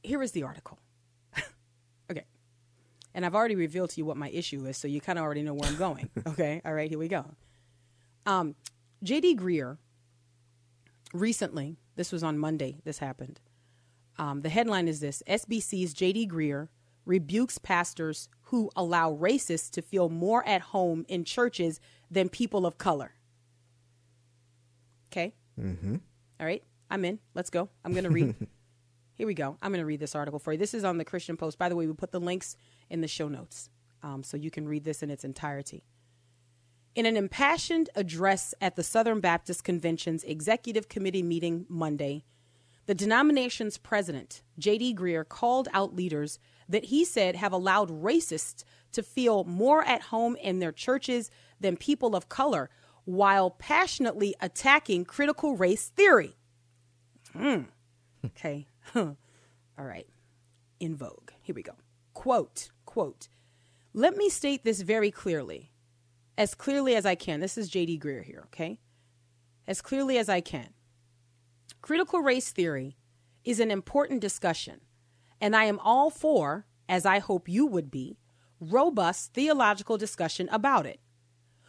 here 0.03 0.23
is 0.23 0.33
the 0.33 0.43
article. 0.43 0.79
okay. 2.11 2.25
And 3.15 3.25
I've 3.25 3.35
already 3.35 3.57
revealed 3.57 3.91
to 3.91 3.99
you 3.99 4.05
what 4.05 4.17
my 4.17 4.31
issue 4.31 4.67
is, 4.67 4.77
so 4.77 4.89
you 4.89 5.01
kind 5.01 5.19
of 5.19 5.25
already 5.25 5.43
know 5.43 5.55
where 5.55 5.69
I'm 5.69 5.77
going. 5.77 6.11
okay. 6.27 6.61
All 6.65 6.75
right, 6.75 6.89
here 6.89 6.99
we 6.99 7.09
go. 7.09 7.25
Um, 8.27 8.55
JD 9.05 9.39
Greear 9.39 9.79
recently, 11.13 11.77
this 11.95 12.13
was 12.13 12.23
on 12.23 12.39
Monday, 12.39 12.81
this 12.85 12.99
happened. 12.99 13.41
Um, 14.19 14.43
the 14.43 14.49
headline 14.49 14.89
is 14.89 15.01
this 15.01 15.23
SBC's 15.29 15.95
JD 15.95 16.31
Greear 16.31 16.69
rebukes 17.05 17.59
pastors 17.59 18.29
who 18.47 18.71
allow 18.77 19.13
racists 19.13 19.71
to 19.71 19.83
feel 19.83 20.09
more 20.09 20.47
at 20.47 20.61
home 20.61 21.05
in 21.09 21.25
churches 21.25 21.81
than 22.11 22.29
people 22.29 22.65
of 22.65 22.79
color. 22.79 23.13
Okay? 25.11 25.35
Mm-hmm. 25.61 25.97
All 26.39 26.47
right, 26.47 26.63
I'm 26.91 27.05
in. 27.05 27.19
Let's 27.35 27.51
go. 27.51 27.69
I'm 27.85 27.93
going 27.93 28.05
to 28.05 28.11
read. 28.11 28.35
Here 29.17 29.27
we 29.27 29.35
go. 29.35 29.57
I'm 29.63 29.73
going 29.73 29.81
to 29.81 29.87
read 29.87 30.01
this 30.01 30.15
article 30.15 30.39
for 30.39 30.53
you. 30.53 30.59
This 30.59 30.75
is 30.75 30.85
on 30.85 30.99
the 30.99 31.05
Christian 31.05 31.37
Post. 31.37 31.59
By 31.59 31.69
the 31.69 31.77
way, 31.77 31.87
we 31.87 31.95
put 31.95 32.13
the 32.13 32.21
links 32.21 32.57
in 32.91 33.01
the 33.01 33.09
show 33.09 33.29
notes 33.29 33.71
um, 34.03 34.23
so 34.23 34.37
you 34.37 34.51
can 34.51 34.69
read 34.69 34.85
this 34.85 35.03
in 35.03 35.11
its 35.11 35.25
entirety. 35.25 35.85
In 36.95 37.05
an 37.07 37.17
impassioned 37.17 37.91
address 37.95 38.55
at 38.61 38.77
the 38.77 38.83
Southern 38.83 39.21
Baptist 39.21 39.65
Convention's 39.65 40.23
Executive 40.23 40.89
Committee 40.89 41.23
meeting 41.23 41.67
Monday, 41.69 42.25
the 42.87 42.95
denomination's 42.95 43.79
president, 43.79 44.43
J.D. 44.59 44.95
Greear, 44.95 45.29
called 45.29 45.69
out 45.73 45.95
leaders 45.95 46.39
that 46.69 46.87
he 46.87 47.05
said 47.05 47.37
have 47.37 47.53
allowed 47.53 47.91
racists 47.91 48.65
to 48.93 49.03
feel 49.03 49.45
more 49.45 49.85
at 49.85 50.03
home 50.03 50.37
in 50.37 50.59
their 50.59 50.73
churches 50.73 51.31
than 51.61 51.77
people 51.77 52.17
of 52.17 52.29
color 52.29 52.71
while 53.05 53.51
passionately 53.51 54.35
attacking 54.41 55.05
critical 55.05 55.57
race 55.57 55.89
theory. 55.89 56.37
Hmm. 57.33 57.63
Okay. 58.25 58.67
All 58.95 59.17
right. 59.79 60.07
In 60.81 60.97
vogue. 60.97 61.31
Here 61.43 61.55
we 61.55 61.63
go. 61.63 61.75
Quote, 62.15 62.71
quote, 62.85 63.29
let 63.93 64.17
me 64.17 64.29
state 64.29 64.65
this 64.65 64.83
very 64.83 65.11
clearly, 65.11 65.73
as 66.37 66.55
clearly 66.55 66.95
as 66.97 67.07
I 67.07 67.15
can. 67.15 67.41
This 67.41 67.57
is 67.57 67.69
J.D. 67.69 67.99
Greear 67.99 68.25
here, 68.25 68.43
okay? 68.47 68.79
As 69.67 69.81
clearly 69.81 70.19
as 70.19 70.29
I 70.29 70.41
can. 70.41 70.69
Critical 71.83 72.21
race 72.21 72.51
theory 72.51 72.97
is 73.45 73.61
an 73.61 73.71
important 73.71 74.21
discussion, 74.21 74.81
and 75.41 75.55
I 75.55 75.65
am 75.65 75.79
all 75.79 76.11
for, 76.11 76.67
as 76.89 77.07
I 77.07 77.21
hope 77.21 77.49
you 77.49 77.67
would 77.67 77.91
be, 77.91 78.19
robust 78.61 79.35
theological 79.35 79.97
discussion 79.97 80.49
about 80.51 80.87
it. 80.87 81.01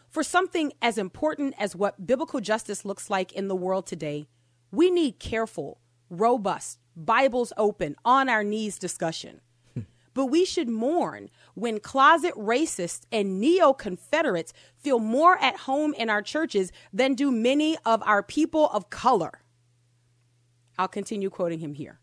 For 0.10 0.24
something 0.24 0.72
as 0.82 0.98
important 0.98 1.54
as 1.60 1.76
what 1.76 2.08
biblical 2.08 2.40
justice 2.40 2.86
looks 2.86 3.10
like 3.10 3.34
in 3.34 3.48
the 3.48 3.56
world 3.56 3.86
today, 3.86 4.28
we 4.72 4.90
need 4.90 5.20
careful, 5.20 5.82
robust, 6.10 6.80
Bibles 6.96 7.54
open, 7.58 7.96
on 8.04 8.30
our 8.30 8.44
knees 8.44 8.80
discussion. 8.80 9.42
But 10.16 10.32
we 10.32 10.46
should 10.46 10.68
mourn 10.68 11.30
when 11.54 11.80
closet 11.80 12.34
racists 12.34 13.02
and 13.12 13.40
neo 13.40 13.72
Confederates 13.72 14.52
feel 14.76 14.98
more 14.98 15.38
at 15.38 15.58
home 15.58 15.94
in 15.94 16.10
our 16.10 16.24
churches 16.24 16.72
than 16.92 17.14
do 17.14 17.30
many 17.30 17.78
of 17.86 18.02
our 18.02 18.24
people 18.24 18.68
of 18.70 18.90
color. 18.90 19.44
I'll 20.78 20.88
continue 20.88 21.30
quoting 21.30 21.60
him 21.60 21.74
here. 21.74 22.00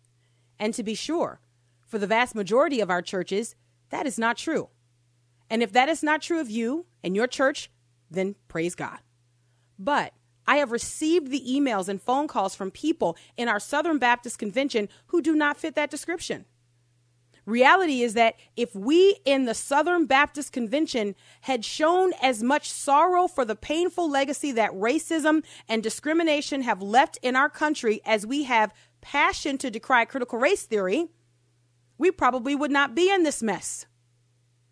And 0.58 0.74
to 0.74 0.82
be 0.82 0.94
sure, 0.94 1.40
for 1.86 1.98
the 1.98 2.06
vast 2.06 2.34
majority 2.34 2.80
of 2.80 2.90
our 2.90 3.02
churches, 3.02 3.54
that 3.90 4.06
is 4.06 4.18
not 4.18 4.36
true. 4.36 4.68
And 5.50 5.62
if 5.62 5.72
that 5.72 5.88
is 5.88 6.02
not 6.02 6.22
true 6.22 6.40
of 6.40 6.50
you 6.50 6.86
and 7.02 7.14
your 7.14 7.26
church, 7.26 7.70
then 8.10 8.34
praise 8.48 8.74
God. 8.74 8.98
But 9.78 10.12
I 10.46 10.56
have 10.56 10.72
received 10.72 11.30
the 11.30 11.44
emails 11.48 11.88
and 11.88 12.00
phone 12.00 12.28
calls 12.28 12.54
from 12.54 12.70
people 12.70 13.16
in 13.36 13.48
our 13.48 13.60
Southern 13.60 13.98
Baptist 13.98 14.38
Convention 14.38 14.88
who 15.06 15.22
do 15.22 15.34
not 15.34 15.56
fit 15.56 15.74
that 15.74 15.90
description. 15.90 16.44
Reality 17.46 18.02
is 18.02 18.14
that 18.14 18.36
if 18.56 18.74
we 18.74 19.18
in 19.24 19.44
the 19.44 19.54
Southern 19.54 20.06
Baptist 20.06 20.52
Convention 20.52 21.14
had 21.42 21.64
shown 21.64 22.12
as 22.22 22.42
much 22.42 22.70
sorrow 22.70 23.28
for 23.28 23.44
the 23.44 23.54
painful 23.56 24.08
legacy 24.10 24.52
that 24.52 24.72
racism 24.72 25.44
and 25.68 25.82
discrimination 25.82 26.62
have 26.62 26.80
left 26.80 27.18
in 27.22 27.36
our 27.36 27.50
country 27.50 28.00
as 28.04 28.26
we 28.26 28.44
have 28.44 28.72
passion 29.00 29.58
to 29.58 29.70
decry 29.70 30.04
critical 30.04 30.38
race 30.38 30.62
theory, 30.62 31.08
we 31.98 32.10
probably 32.10 32.54
would 32.54 32.70
not 32.70 32.94
be 32.94 33.12
in 33.12 33.22
this 33.22 33.42
mess, 33.42 33.86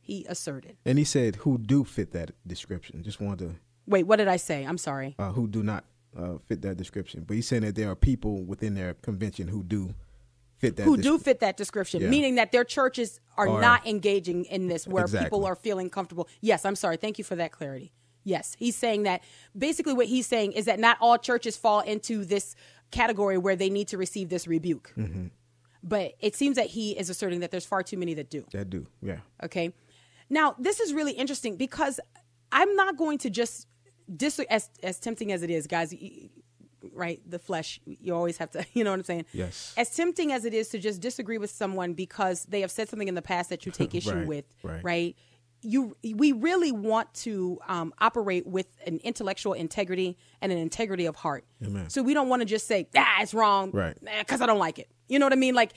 he 0.00 0.24
asserted. 0.28 0.76
And 0.84 0.98
he 0.98 1.04
said, 1.04 1.36
who 1.36 1.58
do 1.58 1.84
fit 1.84 2.12
that 2.12 2.32
description. 2.46 3.02
Just 3.02 3.20
wanted 3.20 3.50
to. 3.50 3.54
Wait, 3.86 4.04
what 4.04 4.16
did 4.16 4.28
I 4.28 4.36
say? 4.36 4.64
I'm 4.64 4.78
sorry. 4.78 5.14
Uh, 5.18 5.32
who 5.32 5.46
do 5.46 5.62
not 5.62 5.84
uh, 6.18 6.38
fit 6.46 6.62
that 6.62 6.76
description. 6.76 7.24
But 7.26 7.34
he's 7.34 7.46
saying 7.46 7.62
that 7.62 7.74
there 7.74 7.90
are 7.90 7.96
people 7.96 8.44
within 8.44 8.74
their 8.74 8.94
convention 8.94 9.48
who 9.48 9.62
do 9.62 9.94
fit 10.62 10.76
that 10.76 10.84
who 10.84 10.96
do 10.96 11.18
fit 11.18 11.40
that 11.40 11.56
description, 11.56 12.00
Yeah. 12.02 12.08
meaning 12.08 12.36
that 12.36 12.52
their 12.52 12.64
churches 12.64 13.20
are 13.36 13.48
Are- 13.48 13.60
not 13.60 13.86
engaging 13.86 14.44
in 14.46 14.68
this 14.68 14.86
where 14.86 15.04
Exactly. 15.04 15.26
people 15.26 15.44
are 15.44 15.56
feeling 15.56 15.90
comfortable. 15.90 16.28
Yes, 16.40 16.64
I'm 16.64 16.76
sorry. 16.76 16.96
Thank 16.96 17.18
you 17.18 17.24
for 17.24 17.34
that 17.36 17.50
clarity. 17.52 17.92
Yes, 18.24 18.54
he's 18.58 18.76
saying 18.76 19.02
that 19.02 19.22
basically 19.58 19.92
what 19.92 20.06
he's 20.06 20.26
saying 20.28 20.52
is 20.52 20.64
that 20.66 20.78
not 20.78 20.96
all 21.00 21.18
churches 21.18 21.56
fall 21.56 21.80
into 21.80 22.24
this 22.24 22.54
category 22.92 23.36
where 23.36 23.56
they 23.56 23.68
need 23.68 23.88
to 23.88 23.98
receive 23.98 24.28
this 24.28 24.46
rebuke. 24.46 24.92
Mm-hmm. 24.96 25.26
But 25.82 26.12
it 26.20 26.36
seems 26.36 26.54
that 26.56 26.68
he 26.68 26.92
is 26.96 27.10
asserting 27.10 27.40
that 27.40 27.50
there's 27.50 27.66
far 27.66 27.82
too 27.82 27.96
many 27.96 28.14
that 28.14 28.30
do. 28.30 28.44
That 28.52 28.70
do, 28.70 28.86
yeah. 29.02 29.18
Okay. 29.42 29.72
Now, 30.30 30.54
this 30.58 30.78
is 30.78 30.92
really 30.94 31.12
interesting 31.12 31.56
because 31.56 31.98
I'm 32.52 32.76
not 32.76 32.96
going 32.96 33.18
to 33.18 33.30
just 33.30 33.66
dis 34.16 34.38
as 34.48 34.70
as 34.84 35.00
tempting 35.00 35.32
as 35.32 35.42
it 35.42 35.50
is, 35.50 35.66
guys. 35.66 35.92
Right, 36.92 37.20
the 37.28 37.38
flesh. 37.38 37.80
You 37.84 38.14
always 38.14 38.38
have 38.38 38.50
to. 38.52 38.64
You 38.74 38.84
know 38.84 38.90
what 38.90 38.98
I'm 39.00 39.04
saying? 39.04 39.26
Yes. 39.32 39.74
As 39.76 39.94
tempting 39.94 40.32
as 40.32 40.44
it 40.44 40.54
is 40.54 40.68
to 40.70 40.78
just 40.78 41.00
disagree 41.00 41.38
with 41.38 41.50
someone 41.50 41.92
because 41.94 42.44
they 42.46 42.60
have 42.62 42.70
said 42.70 42.88
something 42.88 43.08
in 43.08 43.14
the 43.14 43.22
past 43.22 43.50
that 43.50 43.64
you 43.66 43.72
take 43.72 43.94
issue 44.00 44.14
Right, 44.14 44.26
with, 44.26 44.44
right. 44.62 45.16
You, 45.64 45.96
we 46.02 46.32
really 46.32 46.72
want 46.72 47.14
to 47.14 47.60
um, 47.68 47.94
operate 48.00 48.46
with 48.48 48.66
an 48.84 48.98
intellectual 49.04 49.52
integrity 49.52 50.16
and 50.40 50.50
an 50.50 50.58
integrity 50.58 51.06
of 51.06 51.14
heart. 51.14 51.44
Amen. 51.64 51.88
So 51.88 52.02
we 52.02 52.14
don't 52.14 52.28
want 52.28 52.40
to 52.42 52.46
just 52.46 52.66
say, 52.66 52.88
ah, 52.96 53.22
it's 53.22 53.32
wrong, 53.32 53.70
Right. 53.70 53.96
Because 54.18 54.40
I 54.40 54.46
don't 54.46 54.58
like 54.58 54.80
it. 54.80 54.88
You 55.08 55.20
know 55.20 55.26
what 55.26 55.32
I 55.32 55.36
mean? 55.36 55.54
Like, 55.54 55.74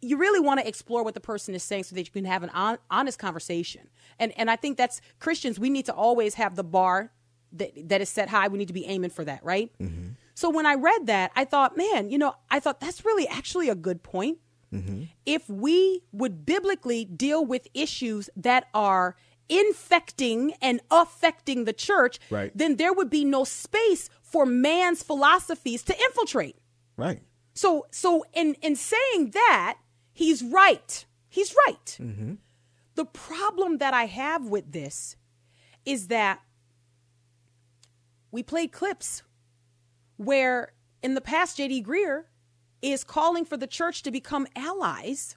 you 0.00 0.16
really 0.16 0.38
want 0.38 0.60
to 0.60 0.68
explore 0.68 1.02
what 1.02 1.14
the 1.14 1.20
person 1.20 1.54
is 1.56 1.64
saying 1.64 1.84
so 1.84 1.96
that 1.96 2.06
you 2.06 2.12
can 2.12 2.24
have 2.24 2.44
an 2.44 2.50
on, 2.50 2.78
honest 2.90 3.18
conversation. 3.18 3.88
And 4.20 4.32
and 4.38 4.48
I 4.50 4.54
think 4.56 4.76
that's 4.76 5.00
Christians. 5.18 5.58
We 5.58 5.70
need 5.70 5.86
to 5.86 5.94
always 5.94 6.34
have 6.34 6.54
the 6.54 6.64
bar 6.64 7.10
that 7.52 7.88
that 7.88 8.00
is 8.02 8.08
set 8.10 8.28
high. 8.28 8.48
We 8.48 8.58
need 8.58 8.68
to 8.68 8.74
be 8.74 8.84
aiming 8.86 9.10
for 9.10 9.24
that, 9.24 9.42
right? 9.44 9.72
So 10.36 10.50
when 10.50 10.66
I 10.66 10.74
read 10.74 11.06
that, 11.06 11.32
I 11.34 11.46
thought, 11.46 11.78
man, 11.78 12.10
you 12.10 12.18
know, 12.18 12.34
I 12.50 12.60
thought 12.60 12.78
that's 12.78 13.06
really 13.06 13.26
actually 13.26 13.70
a 13.70 13.74
good 13.74 14.02
point. 14.02 14.36
Mm-hmm. 14.70 15.04
If 15.24 15.48
we 15.48 16.02
would 16.12 16.44
biblically 16.44 17.06
deal 17.06 17.42
with 17.42 17.66
issues 17.72 18.28
that 18.36 18.68
are 18.74 19.16
infecting 19.48 20.52
and 20.60 20.82
affecting 20.90 21.64
the 21.64 21.72
church, 21.72 22.20
Right. 22.28 22.52
then 22.54 22.76
there 22.76 22.92
would 22.92 23.08
be 23.08 23.24
no 23.24 23.44
space 23.44 24.10
for 24.20 24.44
man's 24.44 25.02
philosophies 25.02 25.82
to 25.84 25.98
infiltrate. 25.98 26.56
Right. 26.98 27.22
So 27.54 27.86
so 27.90 28.26
in 28.34 28.56
in 28.60 28.76
saying 28.76 29.30
that, 29.30 29.78
he's 30.12 30.42
right. 30.42 31.06
He's 31.30 31.54
right. 31.66 31.96
Mm-hmm. 31.98 32.34
The 32.94 33.06
problem 33.06 33.78
that 33.78 33.94
I 33.94 34.04
have 34.04 34.44
with 34.48 34.72
this 34.72 35.16
is 35.86 36.08
that 36.08 36.42
we 38.30 38.42
play 38.42 38.66
clips 38.66 39.22
where 40.16 40.72
in 41.02 41.14
the 41.14 41.20
past 41.20 41.58
JD 41.58 41.84
Greear 41.84 42.24
is 42.82 43.04
calling 43.04 43.44
for 43.44 43.56
the 43.56 43.66
church 43.66 44.02
to 44.02 44.10
become 44.10 44.46
allies 44.54 45.36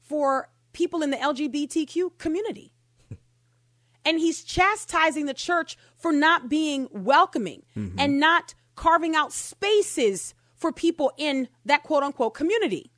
for 0.00 0.50
people 0.72 1.02
in 1.02 1.10
the 1.10 1.16
LGBTQ 1.16 2.18
community. 2.18 2.72
and 4.04 4.18
he's 4.18 4.42
chastising 4.44 5.26
the 5.26 5.34
church 5.34 5.76
for 5.96 6.12
not 6.12 6.48
being 6.48 6.88
welcoming 6.92 7.62
mm-hmm. 7.76 7.98
and 7.98 8.20
not 8.20 8.54
carving 8.74 9.16
out 9.16 9.32
spaces 9.32 10.34
for 10.54 10.72
people 10.72 11.12
in 11.16 11.48
that 11.64 11.82
quote 11.82 12.02
unquote 12.02 12.34
community. 12.34 12.90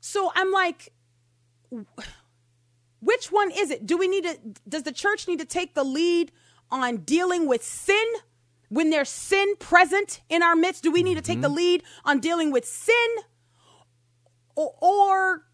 So 0.00 0.30
I'm 0.34 0.52
like, 0.52 0.92
which 3.00 3.32
one 3.32 3.50
is 3.50 3.70
it? 3.70 3.86
Do 3.86 3.96
we 3.96 4.08
need 4.08 4.24
to, 4.24 4.38
does 4.68 4.82
the 4.84 4.92
church 4.92 5.26
need 5.26 5.38
to 5.38 5.44
take 5.44 5.74
the 5.74 5.84
lead 5.84 6.32
on 6.70 6.98
dealing 6.98 7.46
with 7.46 7.64
sin 7.64 8.04
when 8.70 8.88
there's 8.88 9.10
sin 9.10 9.56
present 9.58 10.22
in 10.30 10.42
our 10.42 10.56
midst? 10.56 10.82
Do 10.82 10.90
we 10.90 11.02
need 11.02 11.16
to 11.16 11.20
take 11.20 11.42
the 11.42 11.48
mm-hmm. 11.48 11.56
lead 11.56 11.82
on 12.04 12.20
dealing 12.20 12.50
with 12.50 12.64
sin? 12.64 12.94
Or, 14.56 14.74
or, 14.80 15.44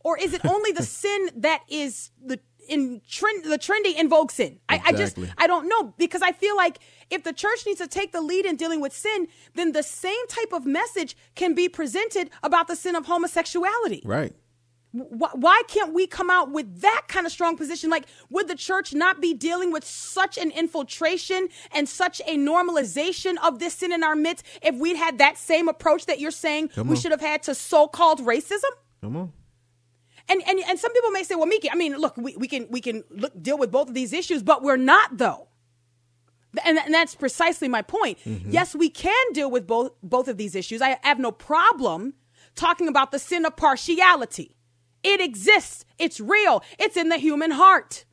or 0.00 0.18
is 0.18 0.34
it 0.34 0.44
only 0.44 0.72
the 0.72 0.82
sin 1.02 1.30
that 1.36 1.60
is 1.68 2.10
the 2.22 2.40
in 2.68 3.00
trend 3.08 3.44
the 3.44 3.58
trendy 3.58 3.96
in 3.96 4.08
vogue 4.08 4.30
sin? 4.30 4.58
I, 4.68 4.82
I 4.86 4.92
just 4.92 5.18
I 5.38 5.46
don't 5.46 5.68
know 5.68 5.94
because 5.96 6.22
I 6.22 6.32
feel 6.32 6.56
like 6.56 6.78
if 7.10 7.24
the 7.24 7.32
church 7.32 7.64
needs 7.66 7.80
to 7.80 7.86
take 7.86 8.12
the 8.12 8.20
lead 8.20 8.44
in 8.44 8.56
dealing 8.56 8.80
with 8.80 8.92
sin, 8.92 9.28
then 9.54 9.72
the 9.72 9.82
same 9.82 10.26
type 10.28 10.52
of 10.52 10.66
message 10.66 11.16
can 11.34 11.54
be 11.54 11.68
presented 11.68 12.30
about 12.42 12.68
the 12.68 12.76
sin 12.76 12.94
of 12.96 13.06
homosexuality. 13.06 14.02
Right. 14.04 14.34
Wh- 14.92 15.34
Why 15.34 15.62
can't 15.68 15.92
we 15.92 16.06
come 16.06 16.30
out 16.30 16.50
with 16.50 16.80
that 16.80 17.02
kind 17.08 17.26
of 17.26 17.32
strong 17.32 17.56
position? 17.56 17.90
Like, 17.90 18.06
would 18.30 18.48
the 18.48 18.54
church 18.54 18.94
not 18.94 19.20
be 19.20 19.34
dealing 19.34 19.70
with 19.72 19.84
such 19.84 20.38
an 20.38 20.50
infiltration 20.50 21.48
and 21.72 21.88
such 21.88 22.20
a 22.26 22.36
normalization 22.36 23.36
of 23.42 23.58
this 23.58 23.74
sin 23.74 23.92
in 23.92 24.02
our 24.02 24.16
midst 24.16 24.44
if 24.62 24.74
we'd 24.76 24.96
had 24.96 25.18
that 25.18 25.36
same 25.38 25.68
approach 25.68 26.06
that 26.06 26.20
you're 26.20 26.30
saying 26.30 26.68
Come 26.68 26.88
we 26.88 26.96
on. 26.96 27.00
should 27.00 27.10
have 27.12 27.20
had 27.20 27.42
to 27.44 27.54
so 27.54 27.86
called 27.86 28.20
racism? 28.20 28.70
Come 29.02 29.16
on. 29.16 29.32
And, 30.30 30.42
and 30.46 30.58
and 30.68 30.78
some 30.78 30.92
people 30.92 31.10
may 31.10 31.22
say, 31.22 31.34
well, 31.36 31.46
Miki, 31.46 31.70
I 31.70 31.74
mean, 31.74 31.96
look, 31.96 32.14
we, 32.18 32.36
we 32.36 32.48
can 32.48 32.66
we 32.70 32.80
can 32.82 33.02
look, 33.10 33.32
deal 33.40 33.56
with 33.56 33.70
both 33.70 33.88
of 33.88 33.94
these 33.94 34.12
issues, 34.12 34.42
but 34.42 34.62
we're 34.62 34.76
not 34.76 35.16
though. 35.16 35.48
And, 36.64 36.78
and 36.78 36.92
that's 36.92 37.14
precisely 37.14 37.68
my 37.68 37.82
point. 37.82 38.18
Mm-hmm. 38.26 38.50
Yes, 38.50 38.74
we 38.74 38.90
can 38.90 39.32
deal 39.32 39.50
with 39.50 39.66
both 39.66 39.92
both 40.02 40.28
of 40.28 40.36
these 40.36 40.54
issues. 40.54 40.82
I 40.82 40.98
have 41.02 41.18
no 41.18 41.30
problem 41.32 42.14
talking 42.54 42.88
about 42.88 43.10
the 43.10 43.18
sin 43.18 43.44
of 43.46 43.56
partiality. 43.56 44.54
It 45.02 45.20
exists. 45.20 45.84
It's 45.98 46.20
real. 46.20 46.62
It's 46.78 46.96
in 46.96 47.08
the 47.08 47.18
human 47.18 47.52
heart. 47.52 48.04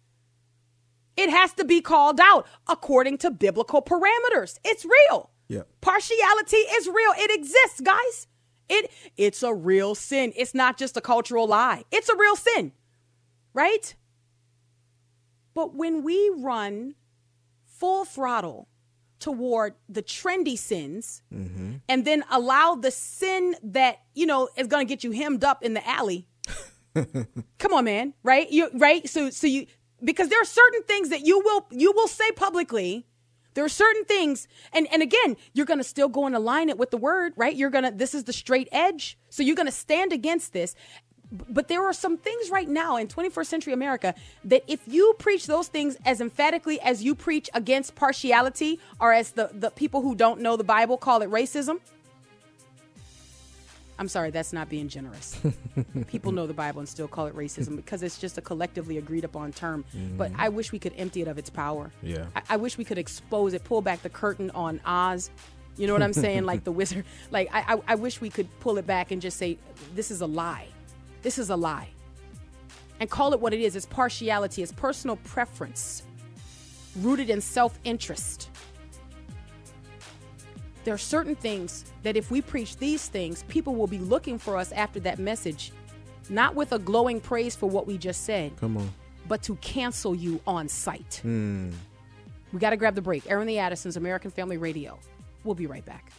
It 1.18 1.30
has 1.30 1.54
to 1.54 1.65
be 1.65 1.82
called 1.82 2.20
out 2.20 2.46
according 2.68 3.18
to 3.20 3.32
biblical 3.32 3.82
parameters. 3.82 4.60
It's 4.63 4.86
real. 4.86 5.32
Yeah. 5.48 5.62
Partiality 5.82 6.58
is 6.58 6.88
real. 6.88 7.13
It 7.18 7.34
exists, 7.34 7.82
guys. 7.82 8.27
It 8.68 8.92
it's 9.15 9.44
a 9.44 9.54
real 9.54 9.96
sin. 9.96 10.34
It's 10.36 10.54
not 10.54 10.77
just 10.77 10.98
a 10.98 11.01
cultural 11.01 11.48
lie. 11.48 11.84
It's 11.92 12.10
a 12.10 12.15
real 12.15 12.36
sin. 12.36 12.72
Right? 13.54 13.96
But 15.54 15.75
when 15.75 16.04
we 16.04 16.32
run 16.36 16.96
full 17.63 18.06
throttle 18.06 18.68
toward 19.20 19.75
the 19.88 20.04
trendy 20.04 20.58
sins 20.58 21.22
mm-hmm. 21.34 21.75
and 21.88 22.06
then 22.06 22.24
allow 22.30 22.75
the 22.75 22.92
sin 22.92 23.56
that, 23.63 24.01
you 24.13 24.25
know, 24.25 24.50
is 24.58 24.68
going 24.68 24.86
to 24.86 24.92
get 24.92 25.04
you 25.04 25.12
hemmed 25.12 25.44
up 25.44 25.63
in 25.63 25.74
the 25.74 25.88
alley. 25.88 26.27
Come 27.60 27.74
on, 27.74 27.86
man. 27.86 28.14
Right? 28.24 28.50
You 28.52 28.70
right? 28.74 29.08
So 29.08 29.30
so 29.30 29.48
you 29.48 29.68
because 30.04 30.30
there 30.30 30.42
are 30.42 30.46
certain 30.46 30.84
things 30.84 31.10
that 31.10 31.25
you 31.25 31.40
will 31.40 31.68
you 31.72 31.92
will 31.92 32.08
say 32.08 32.32
publicly 32.32 33.06
there 33.56 33.64
are 33.64 33.70
certain 33.70 34.04
things, 34.04 34.48
and, 34.74 34.86
and 34.92 35.02
again, 35.02 35.38
you're 35.54 35.66
to 35.80 35.84
still 35.84 36.10
go 36.10 36.25
and 36.25 36.36
align 36.36 36.68
it 36.70 36.78
with 36.78 36.92
the 36.92 36.98
word, 36.98 37.34
right? 37.38 37.56
You're 37.56 37.70
to, 37.86 37.92
this 37.92 38.14
is 38.14 38.25
the 38.25 38.34
straight 38.34 38.68
edge. 38.72 39.18
So 39.30 39.44
you're 39.44 39.56
to 39.66 39.72
stand 39.72 40.12
against 40.12 40.52
this. 40.52 40.75
But 41.32 41.70
there 41.70 41.84
are 41.84 41.94
some 41.94 42.18
things 42.18 42.50
right 42.50 42.68
now 42.68 42.98
in 42.98 43.08
21st 43.08 43.46
century 43.46 43.74
America 43.74 44.14
that 44.44 44.64
if 44.68 44.82
you 44.88 45.16
preach 45.18 45.48
those 45.48 45.70
things 45.70 45.98
as 46.06 46.22
emphatically 46.22 46.80
as 46.82 47.02
you 47.02 47.16
preach 47.16 47.50
against 47.54 47.96
partiality, 47.96 48.80
or 49.00 49.14
as 49.14 49.32
the, 49.32 49.50
the 49.54 49.72
people 49.72 50.02
who 50.02 50.16
don't 50.16 50.42
know 50.42 50.58
the 50.58 50.64
Bible 50.64 50.98
call 50.98 51.22
it 51.22 51.30
racism, 51.30 51.80
I'm 53.98 54.08
sorry, 54.08 54.30
that's 54.30 54.52
not 54.52 54.70
being 54.70 54.90
generous. 54.90 55.40
People 56.08 56.32
know 56.32 56.48
the 56.48 56.54
Bible 56.54 56.80
and 56.80 56.90
still 56.90 57.08
call 57.08 57.28
it 57.28 57.36
racism 57.36 57.75
because 57.78 58.04
it's 58.04 58.20
just 58.20 58.38
a 58.38 58.42
collectively 58.42 58.98
agreed 58.98 59.24
upon 59.24 59.54
term. 59.54 59.86
Mm-hmm. 59.96 60.18
But 60.18 60.32
I 60.38 60.50
wish 60.50 60.72
we 60.72 60.80
could 60.80 60.94
empty 60.98 61.22
it 61.22 61.28
of 61.28 61.38
its 61.38 61.50
power. 61.50 61.92
Yeah. 62.02 62.25
I, 62.36 62.42
I 62.52 62.58
wish 62.58 62.78
we 62.78 62.84
could 62.84 62.98
expose 62.98 63.54
it, 63.54 63.64
pull 63.64 63.82
back 63.82 64.02
the 64.02 64.10
curtain 64.10 64.52
on 64.52 64.82
Oz. 64.86 65.30
You 65.78 65.88
know 65.88 65.94
what 65.94 66.04
I'm 66.04 66.14
saying? 66.14 66.44
like 66.46 66.64
the 66.64 66.72
wizard. 66.72 67.06
Like 67.32 67.50
I, 67.54 67.75
I, 67.75 67.82
I 67.90 67.96
wish 67.96 68.20
we 68.20 68.30
could 68.30 68.48
pull 68.60 68.78
it 68.78 68.88
back 68.88 69.12
and 69.12 69.22
just 69.22 69.38
say, 69.38 69.58
this 69.94 70.12
is 70.12 70.22
a 70.22 70.28
lie. 70.28 70.68
This 71.22 71.38
is 71.38 71.50
a 71.50 71.56
lie. 71.56 71.90
And 73.00 73.10
call 73.10 73.34
it 73.34 73.40
what 73.40 73.54
it 73.54 73.62
is. 73.62 73.75
It's 73.75 73.86
partiality. 73.86 74.62
It's 74.62 74.72
personal 74.72 75.18
preference 75.18 76.04
rooted 76.98 77.30
in 77.30 77.42
self-interest. 77.42 78.50
There 80.86 80.94
are 80.94 80.98
certain 81.00 81.36
things 81.36 81.84
that 82.04 82.15
if 82.15 82.32
we 82.32 82.42
preach 82.42 82.77
these 82.77 83.08
things, 83.10 83.44
people 83.48 83.75
will 83.75 83.88
be 83.88 83.98
looking 83.98 84.38
for 84.38 84.56
us 84.56 84.72
after 84.72 85.00
that 85.01 85.20
message, 85.20 85.72
not 86.30 86.56
with 86.56 86.72
a 86.72 86.80
glowing 86.80 87.20
praise 87.20 87.56
for 87.56 87.68
what 87.68 87.88
we 87.88 87.98
just 87.98 88.24
said, 88.24 88.56
Come 88.58 88.77
on. 88.77 88.89
but 89.27 89.42
to 89.44 89.56
cancel 89.58 90.15
you 90.15 90.39
on 90.48 90.70
sight. 90.70 91.20
Hmm. 91.24 91.72
We 92.54 92.60
got 92.60 92.70
to 92.70 92.77
grab 92.77 92.96
the 92.96 93.01
break. 93.01 93.30
Aaron 93.30 93.48
the 93.48 93.60
Addisons, 93.60 93.98
American 93.98 94.32
Family 94.32 94.58
Radio. 94.58 94.98
We'll 95.44 95.56
be 95.56 95.68
right 95.68 95.84
back. 95.86 96.12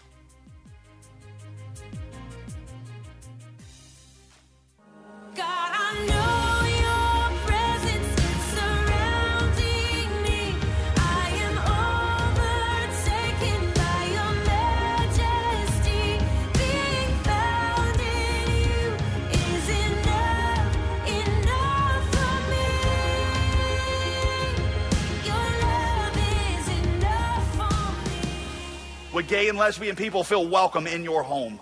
Gay 29.37 29.51
and 29.51 29.59
lesbian 29.59 29.97
people 29.97 30.25
feel 30.25 30.49
welcome 30.49 30.87
in 30.87 31.05
your 31.05 31.23
home? 31.23 31.61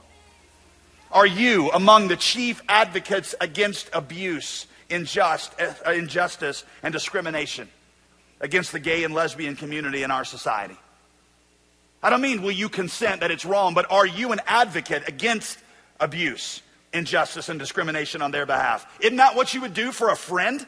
Are 1.11 1.27
you 1.27 1.73
among 1.73 2.07
the 2.07 2.15
chief 2.15 2.63
advocates 2.69 3.35
against 3.41 3.91
abuse, 3.93 4.69
injust, 4.89 5.51
uh, 5.61 5.91
injustice, 5.91 6.63
and 6.85 6.93
discrimination 6.93 7.69
against 8.41 8.71
the 8.71 8.79
gay 8.79 9.03
and 9.03 9.13
lesbian 9.13 9.57
community 9.57 10.05
in 10.05 10.13
our 10.13 10.25
society? 10.25 10.77
I 12.01 12.11
don't 12.11 12.21
mean 12.21 12.43
will 12.43 12.53
you 12.53 12.69
consent 12.69 13.23
that 13.23 13.33
it's 13.33 13.45
wrong, 13.45 13.75
but 13.75 13.91
are 13.91 14.07
you 14.07 14.31
an 14.31 14.41
advocate 14.47 15.09
against 15.09 15.59
abuse, 15.99 16.63
injustice, 16.93 17.49
and 17.49 17.59
discrimination 17.59 18.23
on 18.23 18.31
their 18.31 18.47
behalf? 18.47 18.87
Isn't 19.01 19.17
that 19.17 19.35
what 19.35 19.53
you 19.53 19.63
would 19.63 19.75
do 19.75 19.91
for 19.91 20.11
a 20.11 20.17
friend? 20.17 20.65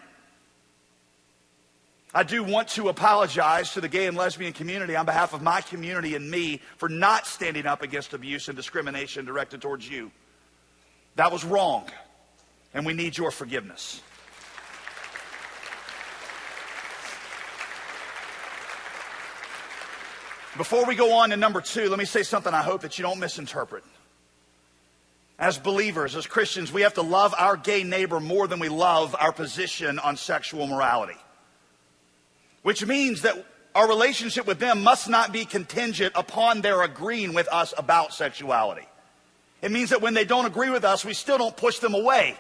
I 2.16 2.23
do 2.23 2.42
want 2.42 2.68
to 2.68 2.88
apologize 2.88 3.75
to 3.75 3.82
the 3.82 3.90
gay 3.90 4.06
and 4.06 4.16
lesbian 4.16 4.54
community 4.54 4.96
on 4.96 5.04
behalf 5.04 5.35
of 5.35 5.42
my 5.42 5.61
community 5.61 6.14
and 6.14 6.30
me 6.30 6.62
for 6.78 6.88
not 6.88 7.26
standing 7.26 7.66
up 7.66 7.82
against 7.82 8.14
abuse 8.14 8.49
and 8.49 8.56
discrimination 8.56 9.26
directed 9.26 9.61
towards 9.61 9.87
you. 9.87 10.11
That 11.16 11.30
was 11.30 11.44
wrong, 11.44 11.85
and 12.73 12.87
we 12.87 12.94
need 12.94 13.18
your 13.18 13.30
forgiveness. 13.30 14.00
Before 20.56 20.87
we 20.87 20.94
go 20.94 21.18
on 21.18 21.28
to 21.28 21.37
number 21.37 21.61
two, 21.61 21.90
let 21.90 21.99
me 21.99 22.06
say 22.06 22.23
something 22.23 22.54
I 22.54 22.62
hope 22.62 22.80
that 22.80 22.96
you 22.96 23.02
don't 23.02 23.20
misinterpret. 23.20 23.85
As 25.38 25.58
believers, 25.58 26.16
as 26.16 26.26
Christians, 26.26 26.73
we 26.73 26.80
have 26.80 26.94
to 26.94 27.02
love 27.02 27.35
our 27.37 27.58
gay 27.58 27.85
neighbor 27.85 28.20
more 28.20 28.49
than 28.49 28.58
we 28.58 28.70
love 28.70 29.14
our 29.20 29.32
position 29.32 29.99
on 29.99 30.16
sexual 30.16 30.66
morality 30.66 31.18
which 32.66 32.85
means 32.85 33.23
that 33.23 33.46
our 33.76 33.87
relationship 33.87 34.44
with 34.44 34.58
them 34.58 34.82
must 34.82 35.08
not 35.08 35.32
be 35.32 35.44
contingent 35.44 36.12
upon 36.16 36.62
their 36.62 36.82
agreeing 36.82 37.32
with 37.32 37.46
us 37.52 37.73
about 37.78 38.12
sexuality. 38.12 38.88
It 39.62 39.70
means 39.70 39.90
that 39.90 40.02
when 40.02 40.14
they 40.14 40.25
don't 40.25 40.46
agree 40.46 40.70
with 40.70 40.85
us, 40.85 41.04
we 41.04 41.14
still 41.14 41.38
don't 41.38 41.56
push 41.56 41.78
them 41.78 41.94
away. 41.94 42.35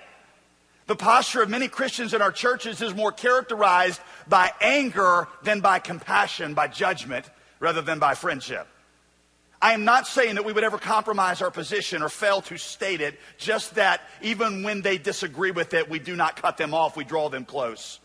The 0.88 0.96
posture 0.96 1.42
of 1.42 1.48
many 1.48 1.68
Christians 1.68 2.12
in 2.12 2.22
our 2.22 2.32
churches 2.32 2.82
is 2.82 2.92
more 2.92 3.12
characterized 3.12 4.00
by 4.26 4.50
anger 4.60 5.28
than 5.44 5.60
by 5.60 5.78
compassion, 5.78 6.54
by 6.54 6.66
judgment, 6.66 7.24
rather 7.60 7.80
than 7.80 8.00
by 8.00 8.16
friendship. 8.16 8.66
I 9.62 9.74
am 9.74 9.84
not 9.84 10.08
saying 10.08 10.34
that 10.34 10.44
we 10.44 10.52
would 10.52 10.64
ever 10.64 10.76
compromise 10.76 11.40
our 11.40 11.52
position 11.52 12.02
or 12.02 12.08
fail 12.08 12.40
to 12.40 12.56
state 12.56 13.00
it, 13.00 13.16
just 13.38 13.76
that 13.76 14.00
even 14.22 14.64
when 14.64 14.82
they 14.82 14.98
disagree 14.98 15.52
with 15.52 15.72
it, 15.72 15.88
we 15.88 16.00
do 16.00 16.16
not 16.16 16.34
cut 16.34 16.56
them 16.56 16.74
off, 16.74 16.96
we 16.96 17.04
draw 17.04 17.28
them 17.28 17.44
close. 17.44 18.00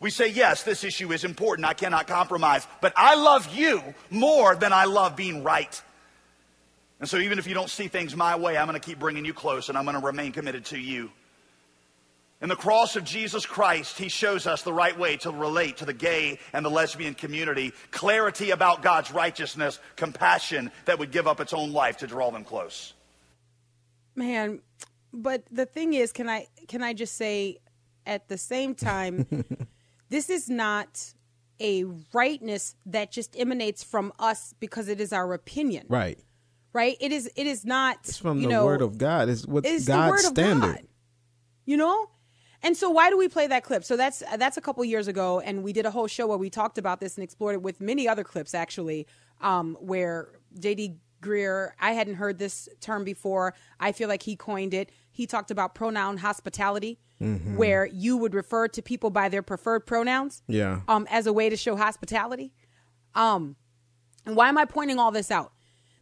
We 0.00 0.10
say, 0.10 0.28
yes, 0.28 0.62
this 0.62 0.84
issue 0.84 1.12
is 1.12 1.24
important. 1.24 1.66
I 1.66 1.74
cannot 1.74 2.06
compromise. 2.06 2.66
But 2.80 2.92
I 2.96 3.16
love 3.16 3.54
you 3.54 3.82
more 4.10 4.54
than 4.54 4.72
I 4.72 4.84
love 4.84 5.16
being 5.16 5.42
right. 5.42 5.82
And 7.00 7.08
so 7.08 7.18
even 7.18 7.38
if 7.38 7.46
you 7.46 7.54
don't 7.54 7.70
see 7.70 7.88
things 7.88 8.14
my 8.16 8.36
way, 8.36 8.56
I'm 8.56 8.66
going 8.66 8.78
to 8.78 8.86
keep 8.86 8.98
bringing 8.98 9.24
you 9.24 9.34
close 9.34 9.68
and 9.68 9.76
I'm 9.76 9.84
going 9.84 9.98
to 9.98 10.04
remain 10.04 10.32
committed 10.32 10.64
to 10.66 10.78
you. 10.78 11.10
In 12.40 12.48
the 12.48 12.56
cross 12.56 12.94
of 12.94 13.02
Jesus 13.02 13.44
Christ, 13.44 13.98
he 13.98 14.08
shows 14.08 14.46
us 14.46 14.62
the 14.62 14.72
right 14.72 14.96
way 14.96 15.16
to 15.18 15.30
relate 15.30 15.78
to 15.78 15.84
the 15.84 15.92
gay 15.92 16.38
and 16.52 16.64
the 16.64 16.70
lesbian 16.70 17.14
community, 17.14 17.72
clarity 17.90 18.50
about 18.50 18.80
God's 18.80 19.10
righteousness, 19.10 19.80
compassion 19.96 20.70
that 20.84 21.00
would 21.00 21.10
give 21.10 21.26
up 21.26 21.40
its 21.40 21.52
own 21.52 21.72
life 21.72 21.98
to 21.98 22.06
draw 22.06 22.30
them 22.30 22.44
close. 22.44 22.92
Man, 24.14 24.60
but 25.12 25.42
the 25.50 25.66
thing 25.66 25.94
is, 25.94 26.12
can 26.12 26.28
I 26.28 26.46
can 26.68 26.80
I 26.82 26.92
just 26.92 27.16
say 27.16 27.58
at 28.06 28.28
the 28.28 28.38
same 28.38 28.74
time 28.74 29.26
this 30.08 30.30
is 30.30 30.48
not 30.48 31.14
a 31.60 31.84
rightness 32.12 32.76
that 32.86 33.10
just 33.10 33.38
emanates 33.38 33.82
from 33.82 34.12
us 34.18 34.54
because 34.60 34.88
it 34.88 35.00
is 35.00 35.12
our 35.12 35.32
opinion. 35.34 35.86
Right. 35.88 36.18
Right? 36.72 36.96
It 37.00 37.12
is 37.12 37.30
it 37.34 37.46
is 37.46 37.64
not 37.64 37.98
It's 38.04 38.18
from 38.18 38.38
you 38.38 38.48
the 38.48 38.54
know, 38.54 38.64
word 38.64 38.82
of 38.82 38.98
God. 38.98 39.28
It's 39.28 39.46
what 39.46 39.66
it's 39.66 39.86
God's 39.86 40.26
standard. 40.26 40.76
God. 40.76 40.86
You 41.64 41.76
know? 41.76 42.10
And 42.62 42.76
so 42.76 42.90
why 42.90 43.10
do 43.10 43.16
we 43.16 43.28
play 43.28 43.46
that 43.46 43.64
clip? 43.64 43.84
So 43.84 43.96
that's 43.96 44.22
that's 44.36 44.56
a 44.56 44.60
couple 44.60 44.84
years 44.84 45.08
ago 45.08 45.40
and 45.40 45.62
we 45.62 45.72
did 45.72 45.86
a 45.86 45.90
whole 45.90 46.06
show 46.06 46.26
where 46.26 46.38
we 46.38 46.50
talked 46.50 46.78
about 46.78 47.00
this 47.00 47.16
and 47.16 47.24
explored 47.24 47.54
it 47.54 47.62
with 47.62 47.80
many 47.80 48.06
other 48.06 48.24
clips 48.24 48.54
actually 48.54 49.06
um, 49.40 49.76
where 49.80 50.28
JD 50.58 50.96
Greear, 51.20 51.70
I 51.80 51.92
hadn't 51.92 52.14
heard 52.14 52.38
this 52.38 52.68
term 52.80 53.04
before. 53.04 53.54
I 53.80 53.92
feel 53.92 54.08
like 54.08 54.22
he 54.22 54.36
coined 54.36 54.74
it. 54.74 54.90
He 55.10 55.26
talked 55.26 55.50
about 55.50 55.74
pronoun 55.74 56.18
hospitality, 56.18 56.98
Mm-hmm. 57.20 57.56
where 57.56 57.84
you 57.84 58.16
would 58.16 58.32
refer 58.32 58.68
to 58.68 58.80
people 58.80 59.10
by 59.10 59.28
their 59.28 59.42
preferred 59.42 59.80
pronouns 59.86 60.42
Yeah. 60.46 60.82
um, 60.86 61.04
as 61.10 61.26
a 61.26 61.32
way 61.32 61.50
to 61.50 61.56
show 61.56 61.74
hospitality. 61.74 62.52
Um, 63.16 63.56
and 64.24 64.36
why 64.36 64.48
am 64.48 64.56
I 64.56 64.64
pointing 64.66 65.00
all 65.00 65.10
this 65.10 65.30
out? 65.32 65.52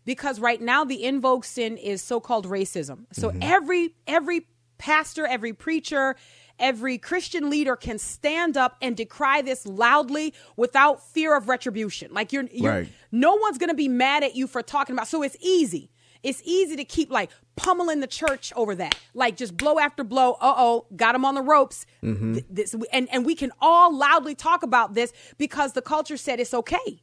Because 0.05 0.39
right 0.41 0.61
now 0.61 0.85
the 0.85 1.03
in 1.03 1.23
vogue 1.23 1.45
sin 1.47 1.79
is 1.79 2.03
so-called 2.03 2.47
racism. 2.47 3.07
So 3.13 3.33
every 3.41 3.95
every 4.07 4.47
pastor, 4.79 5.27
every 5.27 5.55
preacher, 5.55 6.17
every 6.59 6.99
Christian 6.99 7.49
leader 7.49 7.77
can 7.77 7.99
stand 7.99 8.59
up 8.59 8.77
and 8.83 8.95
decry 8.95 9.41
this 9.41 9.65
loudly 9.67 10.35
without 10.57 11.03
fear 11.03 11.35
of 11.35 11.49
retribution. 11.49 12.13
Like 12.13 12.31
you're, 12.33 12.45
you're 12.53 12.71
Right. 12.73 12.89
no 13.11 13.37
one's 13.37 13.57
going 13.57 13.71
to 13.71 13.75
be 13.75 13.89
mad 13.89 14.23
at 14.23 14.37
you 14.37 14.47
for 14.47 14.61
talking 14.63 14.95
about. 14.95 15.09
So 15.09 15.23
it's 15.23 15.37
easy. 15.41 15.91
It's 16.27 16.43
easy 16.45 16.77
to 16.77 16.85
keep 16.85 17.11
like 17.11 17.31
pummeling 17.55 18.01
the 18.01 18.07
church 18.07 18.53
over 18.57 18.75
that. 18.75 18.95
Like 19.15 19.37
just 19.37 19.57
blow 19.57 19.79
after 19.79 20.03
blow. 20.05 20.33
Uh 20.41 20.55
oh, 20.57 20.87
got 20.97 21.15
him 21.15 21.25
on 21.25 21.35
the 21.35 21.43
ropes. 21.43 21.87
Th- 22.35 22.45
This 22.51 22.75
and 22.93 23.09
and 23.13 23.25
we 23.25 23.35
can 23.35 23.53
all 23.61 23.97
loudly 23.97 24.35
talk 24.35 24.63
about 24.63 24.95
this 24.95 25.13
because 25.39 25.73
the 25.73 25.83
culture 25.83 26.17
said 26.17 26.41
it's 26.41 26.53
okay. 26.55 27.03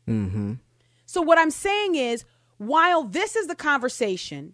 So 1.06 1.22
what 1.22 1.38
I'm 1.38 1.52
saying 1.52 1.96
is, 1.96 2.26
while 2.58 3.04
this 3.04 3.36
is 3.36 3.48
the 3.48 3.56
conversation, 3.56 4.54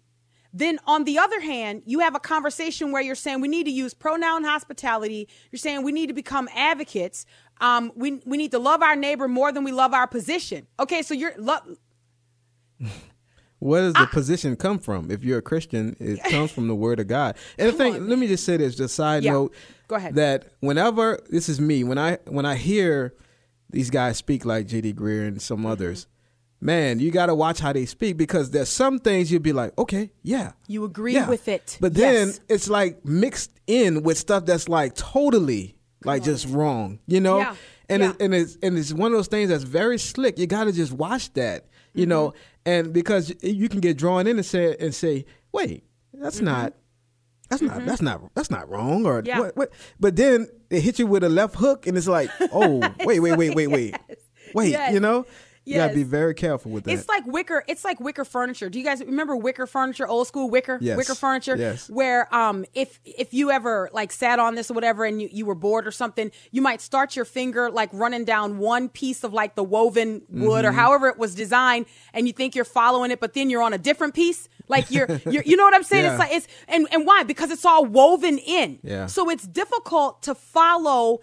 then 0.52 0.78
on 0.86 1.04
the 1.04 1.16
other 1.18 1.40
hand, 1.40 1.82
you 1.86 2.00
have 2.00 2.14
a 2.14 2.20
conversation 2.20 2.90
where 2.92 3.02
you're 3.02 3.14
saying 3.14 3.40
we 3.40 3.48
need 3.48 3.64
to 3.64 3.70
use 3.72 3.94
pronoun 3.94 4.44
hospitality. 4.44 5.28
You're 5.50 5.58
saying 5.58 5.84
we 5.84 5.92
need 5.92 6.08
to 6.08 6.12
become 6.14 6.48
advocates. 6.54 7.24
Um, 7.60 7.92
we 7.94 8.20
we 8.24 8.36
need 8.36 8.50
to 8.52 8.58
love 8.58 8.82
our 8.82 8.96
neighbor 8.96 9.28
more 9.28 9.52
than 9.52 9.64
we 9.64 9.72
love 9.72 9.92
our 9.94 10.06
position. 10.06 10.66
Okay, 10.78 11.02
so 11.02 11.14
you're 11.14 11.34
lo- 11.38 11.66
Where 13.60 13.82
does 13.82 13.94
the 13.94 14.06
position 14.06 14.56
come 14.56 14.78
from? 14.78 15.10
If 15.10 15.22
you're 15.22 15.38
a 15.38 15.42
Christian, 15.42 15.94
it 16.00 16.22
comes 16.30 16.50
from 16.50 16.66
the 16.68 16.74
Word 16.74 16.98
of 16.98 17.06
God. 17.06 17.36
And 17.58 17.68
the 17.68 17.72
thing, 17.72 17.94
on, 17.94 18.08
let 18.08 18.18
me 18.18 18.26
just 18.26 18.44
say 18.44 18.56
this, 18.56 18.74
just 18.74 18.94
side 18.94 19.22
Yeah. 19.22 19.32
note. 19.32 19.54
Go 19.86 19.96
ahead. 19.96 20.14
That 20.16 20.46
whenever 20.60 21.18
this 21.30 21.48
is 21.48 21.60
me, 21.60 21.84
when 21.84 21.98
I 21.98 22.18
when 22.26 22.44
I 22.46 22.56
hear 22.56 23.14
these 23.70 23.90
guys 23.90 24.16
speak 24.16 24.44
like 24.44 24.66
J.D. 24.66 24.94
Greear 24.94 25.28
and 25.28 25.40
some 25.40 25.58
Mm-hmm. 25.58 25.66
others, 25.66 26.06
man, 26.60 27.00
you 27.00 27.10
got 27.10 27.26
to 27.26 27.34
watch 27.34 27.60
how 27.60 27.72
they 27.72 27.86
speak 27.86 28.16
because 28.16 28.50
there's 28.50 28.68
some 28.68 28.98
things 28.98 29.30
you'll 29.30 29.40
be 29.42 29.52
like, 29.52 29.76
okay, 29.78 30.10
yeah, 30.22 30.52
You 30.66 30.84
agree 30.84 31.14
yeah. 31.14 31.28
with 31.28 31.46
it. 31.48 31.78
but 31.80 31.94
then 31.94 32.28
Yes. 32.28 32.40
it's 32.48 32.68
like 32.68 33.04
mixed 33.04 33.52
in 33.66 34.02
with 34.02 34.18
stuff 34.18 34.44
that's 34.46 34.68
like 34.68 34.94
totally 34.94 35.76
like 36.04 36.22
just 36.22 36.48
wrong, 36.48 36.98
you 37.06 37.20
know. 37.20 37.38
Yeah. 37.38 37.54
And 37.88 38.02
Yeah. 38.02 38.10
it, 38.10 38.16
and 38.20 38.34
it's 38.34 38.58
and 38.62 38.78
it's 38.78 38.92
one 38.92 39.12
of 39.12 39.18
those 39.18 39.28
things 39.28 39.48
that's 39.50 39.64
very 39.64 39.98
slick. 39.98 40.38
You 40.38 40.46
got 40.46 40.64
to 40.64 40.72
just 40.72 40.92
watch 40.92 41.32
that, 41.34 41.66
you 41.94 42.06
know, 42.06 42.28
Mm-hmm. 42.28 42.38
and 42.66 42.92
because 42.92 43.32
you 43.42 43.68
can 43.68 43.80
get 43.80 43.96
drawn 43.96 44.26
in 44.26 44.36
and 44.36 44.44
say 44.46 44.76
and 44.78 44.94
say, 44.94 45.24
wait, 45.52 45.84
that's 46.12 46.36
Mm-hmm. 46.36 46.44
not. 46.46 46.74
That's 47.48 47.62
not 47.62 47.84
that's 47.84 48.00
not 48.02 48.34
that's 48.36 48.50
not 48.50 48.68
wrong 48.70 49.04
or 49.06 49.22
Yeah. 49.24 49.40
what, 49.40 49.56
what 49.56 49.72
but 49.98 50.14
then 50.14 50.46
it 50.70 50.82
hit 50.82 51.00
you 51.00 51.06
with 51.08 51.24
a 51.24 51.28
left 51.28 51.56
hook 51.56 51.88
and 51.88 51.98
it's 51.98 52.06
like 52.06 52.30
oh 52.52 52.78
wait 53.04 53.18
wait 53.18 53.36
wait 53.36 53.56
wait 53.56 53.66
wait 53.66 53.96
wait 54.54 54.70
Yes. 54.70 54.92
you 54.94 55.00
know 55.00 55.26
you 55.64 55.76
gotta 55.76 55.94
be 55.94 56.02
very 56.02 56.34
careful 56.34 56.70
with 56.72 56.84
that 56.84 56.92
It's 56.92 57.08
like 57.08 57.26
wicker. 57.26 57.62
It's 57.68 57.84
like 57.84 58.00
wicker 58.00 58.24
furniture. 58.24 58.68
Do 58.70 58.78
you 58.78 58.84
guys 58.84 59.00
remember 59.00 59.36
wicker 59.36 59.66
furniture? 59.66 60.08
Old 60.08 60.26
school 60.26 60.48
wicker, 60.50 60.78
Yes. 60.80 60.96
wicker 60.96 61.14
furniture. 61.14 61.56
Yes. 61.56 61.88
Where 61.90 62.32
um, 62.34 62.64
if 62.74 62.98
if 63.04 63.34
you 63.34 63.50
ever 63.50 63.88
like 63.92 64.10
sat 64.12 64.38
on 64.38 64.54
this 64.54 64.70
or 64.70 64.74
whatever, 64.74 65.04
and 65.04 65.20
you, 65.22 65.28
you 65.30 65.46
were 65.46 65.54
bored 65.54 65.86
or 65.86 65.90
something, 65.90 66.30
you 66.50 66.62
might 66.62 66.80
start 66.80 67.14
your 67.14 67.24
finger 67.24 67.70
like 67.70 67.90
running 67.92 68.24
down 68.24 68.58
one 68.58 68.88
piece 68.88 69.22
of 69.22 69.32
like 69.32 69.54
the 69.54 69.64
woven 69.64 70.22
wood 70.28 70.64
Mm-hmm. 70.64 70.68
or 70.68 70.72
however 70.72 71.08
it 71.08 71.18
was 71.18 71.34
designed, 71.34 71.86
and 72.14 72.26
you 72.26 72.32
think 72.32 72.54
you're 72.54 72.64
following 72.64 73.10
it, 73.10 73.20
but 73.20 73.34
then 73.34 73.50
you're 73.50 73.62
on 73.62 73.72
a 73.72 73.78
different 73.78 74.14
piece. 74.14 74.48
Like 74.66 74.90
you're, 74.90 75.06
you're 75.30 75.42
you 75.44 75.56
know 75.56 75.64
what 75.64 75.74
I'm 75.74 75.82
saying? 75.82 76.04
Yeah. 76.04 76.10
It's 76.12 76.18
like 76.18 76.32
it's 76.32 76.46
and 76.68 76.88
and 76.92 77.06
why? 77.06 77.22
Because 77.24 77.50
it's 77.50 77.64
all 77.64 77.84
woven 77.84 78.38
in. 78.38 78.78
Yeah. 78.82 79.06
So 79.06 79.28
it's 79.30 79.46
difficult 79.46 80.22
to 80.22 80.34
follow 80.34 81.20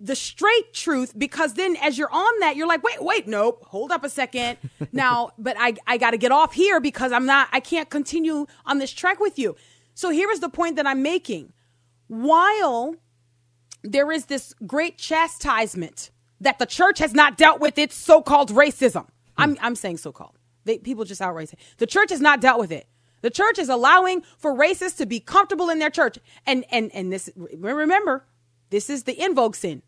the 0.00 0.16
straight 0.16 0.72
truth 0.72 1.12
because 1.16 1.54
then 1.54 1.76
as 1.76 1.98
you're 1.98 2.10
on 2.10 2.40
that 2.40 2.56
you're 2.56 2.66
like 2.66 2.82
wait 2.82 3.02
wait 3.02 3.28
nope 3.28 3.62
hold 3.68 3.92
up 3.92 4.02
a 4.02 4.08
second. 4.08 4.56
Now 4.92 5.32
but 5.38 5.56
i 5.58 5.74
i 5.86 5.98
got 5.98 6.12
to 6.12 6.18
get 6.18 6.32
off 6.32 6.54
here 6.54 6.80
because 6.80 7.12
i'm 7.12 7.26
not 7.26 7.48
i 7.52 7.60
can't 7.60 7.90
continue 7.90 8.46
on 8.64 8.78
this 8.78 8.90
track 8.90 9.20
with 9.20 9.38
you. 9.38 9.56
So 9.94 10.10
here 10.10 10.30
is 10.30 10.40
the 10.40 10.48
point 10.48 10.76
that 10.76 10.86
i'm 10.86 11.02
making. 11.02 11.52
While 12.08 12.96
there 13.82 14.10
is 14.10 14.26
this 14.26 14.54
great 14.66 14.98
chastisement 14.98 16.10
that 16.40 16.58
the 16.58 16.66
church 16.66 16.98
has 16.98 17.12
not 17.12 17.36
dealt 17.36 17.60
with 17.60 17.78
its 17.78 17.94
so-called 17.94 18.50
racism. 18.50 19.04
Hmm. 19.04 19.42
I'm 19.42 19.58
i'm 19.60 19.76
saying 19.76 19.98
so-called. 19.98 20.38
They, 20.64 20.78
people 20.78 21.04
just 21.04 21.20
outright 21.20 21.50
say 21.50 21.58
the 21.76 21.86
church 21.86 22.10
has 22.10 22.20
not 22.20 22.40
dealt 22.40 22.58
with 22.58 22.72
it. 22.72 22.86
The 23.22 23.30
church 23.30 23.58
is 23.58 23.68
allowing 23.68 24.22
for 24.38 24.54
racists 24.54 24.96
to 24.96 25.06
be 25.06 25.20
comfortable 25.20 25.68
in 25.68 25.78
their 25.78 25.90
church. 25.90 26.18
And 26.46 26.64
and 26.70 26.90
and 26.94 27.12
this 27.12 27.28
remember 27.36 28.24
this 28.70 28.88
is 28.88 29.04
the 29.04 29.20
invoke 29.22 29.54
sin 29.56 29.82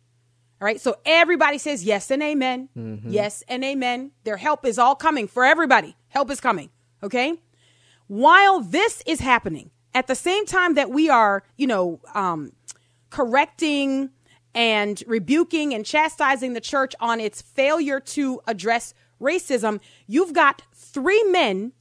all 0.62 0.66
right. 0.66 0.81
So 0.81 0.94
everybody 1.05 1.59
says 1.59 1.83
yes 1.83 2.09
and 2.12 2.22
amen. 2.22 2.68
Yes 3.05 3.42
and 3.48 3.64
amen. 3.64 4.12
Their 4.22 4.37
help 4.37 4.64
is 4.64 4.79
all 4.79 4.94
coming 4.94 5.27
for 5.27 5.44
everybody. 5.44 5.96
Help 6.07 6.31
is 6.31 6.40
coming. 6.40 6.70
Okay. 7.03 7.35
While 8.07 8.61
this 8.61 9.03
is 9.05 9.18
happening, 9.18 9.72
at 9.92 10.07
the 10.07 10.14
same 10.14 10.46
time 10.46 10.75
that 10.75 10.88
we 10.88 11.11
are, 11.11 11.42
you 11.57 11.66
know, 11.66 11.98
um, 12.14 12.53
correcting 13.11 14.11
and 14.55 15.03
rebuking 15.09 15.75
and 15.75 15.85
chastising 15.85 16.53
the 16.53 16.61
church 16.61 16.94
on 17.01 17.18
its 17.18 17.42
failure 17.42 17.98
to 17.98 18.40
address 18.46 18.94
racism, 19.20 19.81
you've 20.07 20.33
got 20.33 20.62
three 20.72 21.25
men 21.25 21.72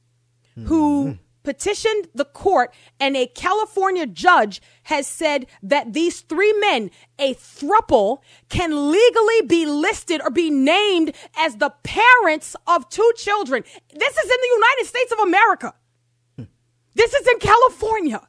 who 0.64 1.18
petitioned 1.42 2.08
the 2.14 2.24
court, 2.24 2.72
and 3.00 3.16
a 3.16 3.26
California 3.26 4.06
judge 4.06 4.62
has 4.84 5.06
said 5.06 5.46
that 5.62 5.92
these 5.92 6.20
three 6.20 6.52
men, 6.54 6.90
a 7.18 7.34
thruple, 7.34 8.18
can 8.48 8.90
legally 8.90 9.42
be 9.46 9.66
listed 9.66 10.20
or 10.22 10.30
be 10.30 10.50
named 10.50 11.14
as 11.36 11.56
the 11.56 11.70
parents 11.82 12.56
of 12.66 12.88
two 12.88 13.12
children. 13.16 13.64
This 13.92 14.16
is 14.16 14.24
in 14.24 14.40
the 14.40 14.54
United 14.54 14.86
States 14.86 15.12
of 15.12 15.18
America. 15.20 15.74
This 16.94 17.14
is 17.14 17.26
in 17.26 17.38
California. 17.38 18.28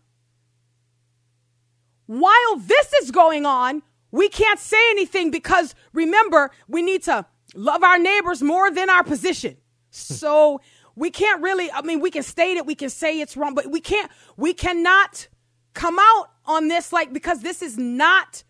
While 2.05 2.57
this 2.57 2.93
is 3.01 3.11
going 3.11 3.45
on, 3.45 3.81
we 4.11 4.29
can't 4.29 4.59
say 4.59 4.89
anything 4.91 5.31
because 5.31 5.73
remember, 5.91 6.51
we 6.67 6.81
need 6.81 7.03
to 7.03 7.25
love 7.55 7.83
our 7.83 7.97
neighbors 7.97 8.41
more 8.41 8.71
than 8.71 8.89
our 8.89 9.03
position. 9.03 9.53
Hmm. 9.53 9.57
So 9.91 10.61
we 10.95 11.09
can't 11.09 11.41
really, 11.41 11.71
I 11.71 11.81
mean, 11.81 11.99
we 11.99 12.11
can 12.11 12.23
state 12.23 12.57
it, 12.57 12.65
we 12.65 12.75
can 12.75 12.89
say 12.89 13.19
it's 13.19 13.35
wrong, 13.35 13.55
but 13.55 13.67
we 13.71 13.79
can't, 13.79 14.11
we 14.37 14.53
cannot 14.53 15.27
come 15.73 15.97
out 15.99 16.29
on 16.45 16.67
this 16.67 16.93
like 16.93 17.13
because 17.13 17.41
this 17.41 17.61
is 17.61 17.77
not 17.77 18.43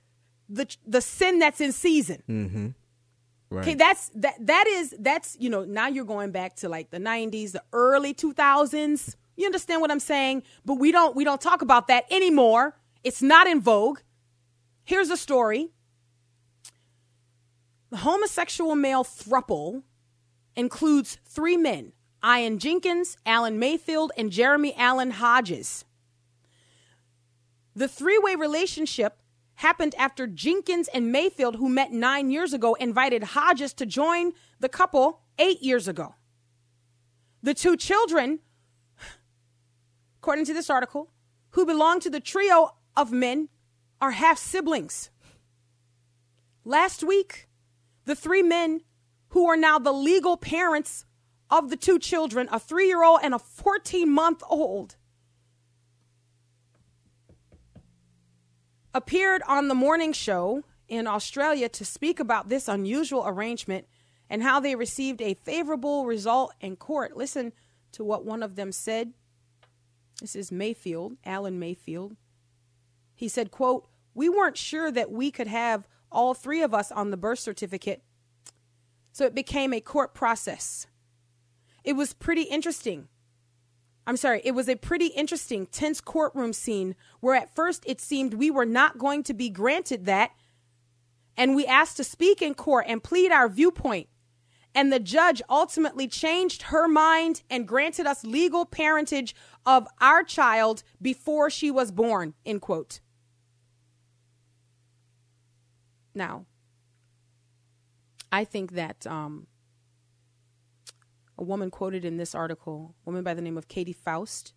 the 0.49 0.67
the 0.85 1.01
sin 1.01 1.39
that's 1.39 1.61
in 1.61 1.71
season. 1.71 2.23
Mm-hmm. 2.29 2.67
Right. 3.49 3.61
Okay, 3.61 3.75
that's 3.75 4.09
that 4.15 4.35
that 4.45 4.67
is 4.67 4.95
that's 4.99 5.37
you 5.39 5.49
know 5.49 5.63
now 5.63 5.87
you're 5.87 6.05
going 6.05 6.31
back 6.31 6.55
to 6.57 6.69
like 6.69 6.89
the 6.89 6.97
90s, 6.97 7.51
the 7.51 7.63
early 7.71 8.13
2000s. 8.13 9.15
You 9.35 9.45
understand 9.45 9.81
what 9.81 9.91
I'm 9.91 9.99
saying? 9.99 10.43
But 10.65 10.75
we 10.75 10.91
don't 10.91 11.15
we 11.15 11.23
don't 11.23 11.41
talk 11.41 11.61
about 11.61 11.87
that 11.87 12.05
anymore. 12.11 12.75
It's 13.03 13.21
not 13.21 13.47
in 13.47 13.61
vogue. 13.61 13.99
Here's 14.83 15.09
a 15.09 15.17
story. 15.17 15.69
The 17.89 17.97
homosexual 17.97 18.75
male 18.75 19.03
thruple 19.03 19.83
includes 20.55 21.19
three 21.25 21.57
men: 21.57 21.93
Ian 22.25 22.57
Jenkins, 22.57 23.17
Alan 23.25 23.59
Mayfield, 23.59 24.11
and 24.17 24.31
Jeremy 24.31 24.73
Allen 24.77 25.11
Hodges. 25.11 25.83
The 27.75 27.87
three-way 27.87 28.35
relationship 28.35 29.19
happened 29.55 29.93
after 29.97 30.25
Jenkins 30.25 30.87
and 30.93 31.11
Mayfield, 31.11 31.57
who 31.57 31.67
met 31.67 31.91
nine 31.91 32.31
years 32.31 32.53
ago, 32.53 32.75
invited 32.75 33.23
Hodges 33.23 33.73
to 33.73 33.85
join 33.85 34.33
the 34.59 34.69
couple 34.69 35.21
eight 35.37 35.61
years 35.61 35.87
ago. 35.87 36.15
The 37.41 37.53
two 37.53 37.75
children, 37.75 38.39
according 40.19 40.45
to 40.45 40.53
this 40.53 40.69
article, 40.69 41.09
who 41.51 41.65
belong 41.65 41.99
to 41.99 42.09
the 42.09 42.19
trio 42.19 42.75
of 42.95 43.11
men, 43.11 43.49
are 43.99 44.11
half 44.11 44.37
siblings. 44.37 45.09
Last 46.63 47.03
week, 47.03 47.47
the 48.05 48.15
three 48.15 48.43
men 48.43 48.81
who 49.29 49.47
are 49.47 49.57
now 49.57 49.77
the 49.77 49.91
legal 49.91 50.37
parents 50.37 51.05
of 51.57 51.69
the 51.69 51.77
two 51.77 51.99
children, 51.99 52.47
a 52.51 52.59
three 52.59 52.87
year 52.87 53.03
old 53.03 53.19
and 53.23 53.33
a 53.33 53.39
14 53.39 54.09
month 54.09 54.43
old, 54.49 54.95
appeared 58.93 59.41
on 59.47 59.67
the 59.67 59.75
morning 59.75 60.13
show 60.13 60.63
in 60.87 61.07
Australia 61.07 61.69
to 61.69 61.85
speak 61.85 62.19
about 62.19 62.49
this 62.49 62.67
unusual 62.67 63.23
arrangement 63.25 63.87
and 64.29 64.43
how 64.43 64.59
they 64.59 64.75
received 64.75 65.21
a 65.21 65.33
favorable 65.33 66.05
result 66.05 66.53
in 66.59 66.75
court. 66.75 67.15
Listen 67.15 67.53
to 67.91 68.03
what 68.03 68.25
one 68.25 68.43
of 68.43 68.55
them 68.55 68.71
said. 68.71 69.13
This 70.21 70.35
is 70.35 70.51
Mayfield, 70.51 71.17
Alan 71.25 71.59
Mayfield. 71.59 72.15
He 73.15 73.27
said, 73.27 73.51
quote, 73.51 73.87
"We 74.13 74.29
weren't 74.29 74.57
sure 74.57 74.91
that 74.91 75.11
we 75.11 75.31
could 75.31 75.47
have 75.47 75.87
all 76.13 76.33
three 76.33 76.61
of 76.61 76.73
us 76.73 76.91
on 76.91 77.11
the 77.11 77.17
birth 77.17 77.39
certificate. 77.39 78.03
So 79.11 79.25
it 79.25 79.35
became 79.35 79.73
a 79.73 79.81
court 79.81 80.13
process. 80.13 80.87
It 81.83 81.93
was 81.93 82.13
pretty 82.13 82.43
interesting. 82.43 83.07
I'm 84.05 84.17
sorry, 84.17 84.41
it 84.43 84.51
was 84.51 84.67
a 84.67 84.75
pretty 84.75 85.07
interesting, 85.07 85.65
tense 85.65 86.01
courtroom 86.01 86.53
scene 86.53 86.95
where 87.21 87.35
at 87.35 87.55
first 87.55 87.83
it 87.87 88.01
seemed 88.01 88.33
we 88.33 88.51
were 88.51 88.65
not 88.65 88.97
going 88.97 89.23
to 89.23 89.33
be 89.33 89.49
granted 89.49 90.05
that. 90.05 90.31
And 91.37 91.55
we 91.55 91.65
asked 91.65 91.97
to 91.97 92.03
speak 92.03 92.41
in 92.41 92.53
court 92.53 92.85
and 92.87 93.03
plead 93.03 93.31
our 93.31 93.49
viewpoint. 93.49 94.07
And 94.75 94.91
the 94.91 94.99
judge 94.99 95.41
ultimately 95.49 96.07
changed 96.07 96.63
her 96.63 96.87
mind 96.87 97.43
and 97.49 97.67
granted 97.67 98.05
us 98.05 98.23
legal 98.23 98.65
parentage 98.65 99.35
of 99.65 99.87
our 100.01 100.23
child 100.23 100.83
before 101.01 101.49
she 101.49 101.71
was 101.71 101.91
born, 101.91 102.33
end 102.45 102.61
quote. 102.61 102.99
Now, 106.15 106.45
I 108.31 108.43
think 108.45 108.73
that 108.73 109.05
um, 109.07 109.47
a 111.37 111.43
woman 111.43 111.71
quoted 111.71 112.05
in 112.05 112.17
this 112.17 112.35
article, 112.35 112.95
a 113.05 113.09
woman 113.09 113.23
by 113.23 113.33
the 113.33 113.41
name 113.41 113.57
of 113.57 113.67
Katy 113.67 113.93
Faust, 113.93 114.53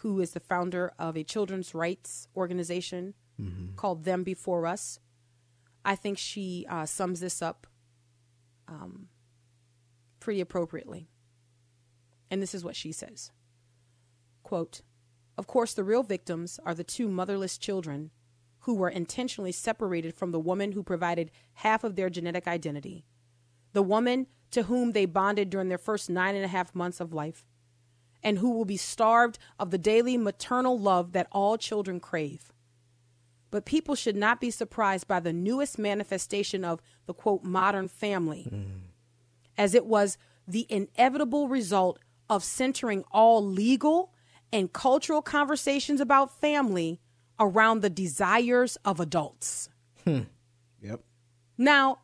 who 0.00 0.20
is 0.20 0.32
the 0.32 0.40
founder 0.40 0.92
of 0.98 1.16
a 1.16 1.24
children's 1.24 1.74
rights 1.74 2.28
organization 2.36 3.14
called 3.76 4.04
Them 4.04 4.24
Before 4.24 4.66
Us. 4.66 4.98
I 5.84 5.94
think 5.94 6.18
she 6.18 6.66
uh, 6.68 6.86
sums 6.86 7.20
this 7.20 7.40
up 7.40 7.66
um, 8.68 9.08
pretty 10.20 10.40
appropriately. 10.40 11.08
And 12.30 12.42
this 12.42 12.54
is 12.54 12.64
what 12.64 12.76
she 12.76 12.92
says 12.92 13.30
quote, 14.42 14.82
Of 15.38 15.46
course, 15.46 15.74
the 15.74 15.84
real 15.84 16.02
victims 16.02 16.58
are 16.64 16.74
the 16.74 16.84
two 16.84 17.08
motherless 17.08 17.58
children 17.58 18.10
who 18.60 18.74
were 18.74 18.88
intentionally 18.88 19.52
separated 19.52 20.14
from 20.14 20.32
the 20.32 20.40
woman 20.40 20.72
who 20.72 20.82
provided 20.82 21.30
half 21.54 21.84
of 21.84 21.94
their 21.94 22.10
genetic 22.10 22.48
identity, 22.48 23.04
the 23.72 23.82
woman 23.82 24.26
to 24.50 24.64
whom 24.64 24.92
they 24.92 25.06
bonded 25.06 25.50
during 25.50 25.68
their 25.68 25.78
first 25.78 26.08
nine 26.08 26.34
and 26.34 26.44
a 26.44 26.48
half 26.48 26.74
months 26.74 27.00
of 27.00 27.12
life, 27.12 27.44
and 28.22 28.38
who 28.38 28.50
will 28.50 28.64
be 28.64 28.76
starved 28.76 29.38
of 29.58 29.70
the 29.70 29.78
daily 29.78 30.16
maternal 30.16 30.78
love 30.78 31.12
that 31.12 31.28
all 31.32 31.56
children 31.56 32.00
crave. 32.00 32.52
But 33.50 33.64
people 33.64 33.94
should 33.94 34.16
not 34.16 34.40
be 34.40 34.50
surprised 34.50 35.06
by 35.06 35.20
the 35.20 35.32
newest 35.32 35.78
manifestation 35.78 36.64
of 36.64 36.80
the 37.06 37.14
quote 37.14 37.44
modern 37.44 37.88
family, 37.88 38.48
mm. 38.50 38.80
as 39.56 39.74
it 39.74 39.86
was 39.86 40.18
the 40.46 40.66
inevitable 40.68 41.48
result 41.48 41.98
of 42.28 42.42
centering 42.42 43.04
all 43.10 43.44
legal 43.44 44.12
and 44.52 44.72
cultural 44.72 45.22
conversations 45.22 46.00
about 46.00 46.40
family 46.40 47.00
around 47.38 47.80
the 47.80 47.90
desires 47.90 48.76
of 48.84 49.00
adults. 49.00 49.68
Hmm. 50.04 50.22
Yep. 50.82 51.00
Now, 51.58 51.98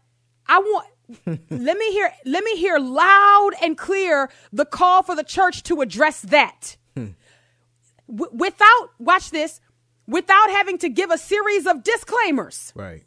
I 0.47 0.59
want 0.59 0.89
let 1.27 1.79
me 1.79 1.93
hear 1.93 2.13
let 2.25 2.45
me 2.45 2.57
hear 2.57 2.79
loud 2.79 3.51
and 3.61 3.77
clear 3.77 4.31
the 4.53 4.65
call 4.65 5.03
for 5.03 5.15
the 5.15 5.25
church 5.25 5.63
to 5.65 5.81
address 5.81 6.23
that. 6.23 6.77
W- 6.95 8.31
without 8.33 8.91
watch 8.99 9.31
this, 9.31 9.61
without 10.07 10.51
having 10.51 10.79
to 10.79 10.89
give 10.89 11.11
a 11.11 11.19
series 11.19 11.67
of 11.67 11.83
disclaimers. 11.83 12.73
Right. 12.75 13.05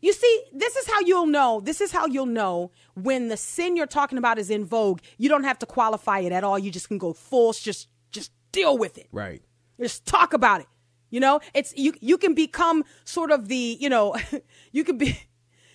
You 0.00 0.12
see, 0.12 0.44
this 0.52 0.76
is 0.76 0.86
how 0.86 1.00
you'll 1.00 1.26
know. 1.26 1.60
This 1.60 1.80
is 1.80 1.90
how 1.90 2.06
you'll 2.06 2.26
know 2.26 2.70
when 2.94 3.28
the 3.28 3.38
sin 3.38 3.74
you're 3.74 3.86
talking 3.86 4.18
about 4.18 4.38
is 4.38 4.50
in 4.50 4.66
vogue. 4.66 5.00
You 5.16 5.30
don't 5.30 5.44
have 5.44 5.58
to 5.60 5.66
qualify 5.66 6.18
it 6.18 6.30
at 6.30 6.44
all. 6.44 6.58
You 6.58 6.70
just 6.70 6.88
can 6.88 6.98
go 6.98 7.14
full 7.14 7.54
just 7.54 7.88
just 8.10 8.30
deal 8.52 8.76
with 8.76 8.98
it. 8.98 9.08
Right. 9.12 9.42
Just 9.80 10.04
talk 10.06 10.32
about 10.32 10.60
it. 10.60 10.66
You 11.10 11.20
know, 11.20 11.40
it's 11.54 11.72
you. 11.76 11.94
You 12.00 12.18
can 12.18 12.34
become 12.34 12.84
sort 13.04 13.30
of 13.30 13.48
the. 13.48 13.76
You 13.80 13.88
know, 13.88 14.16
you 14.72 14.84
can 14.84 14.98
be. 14.98 15.18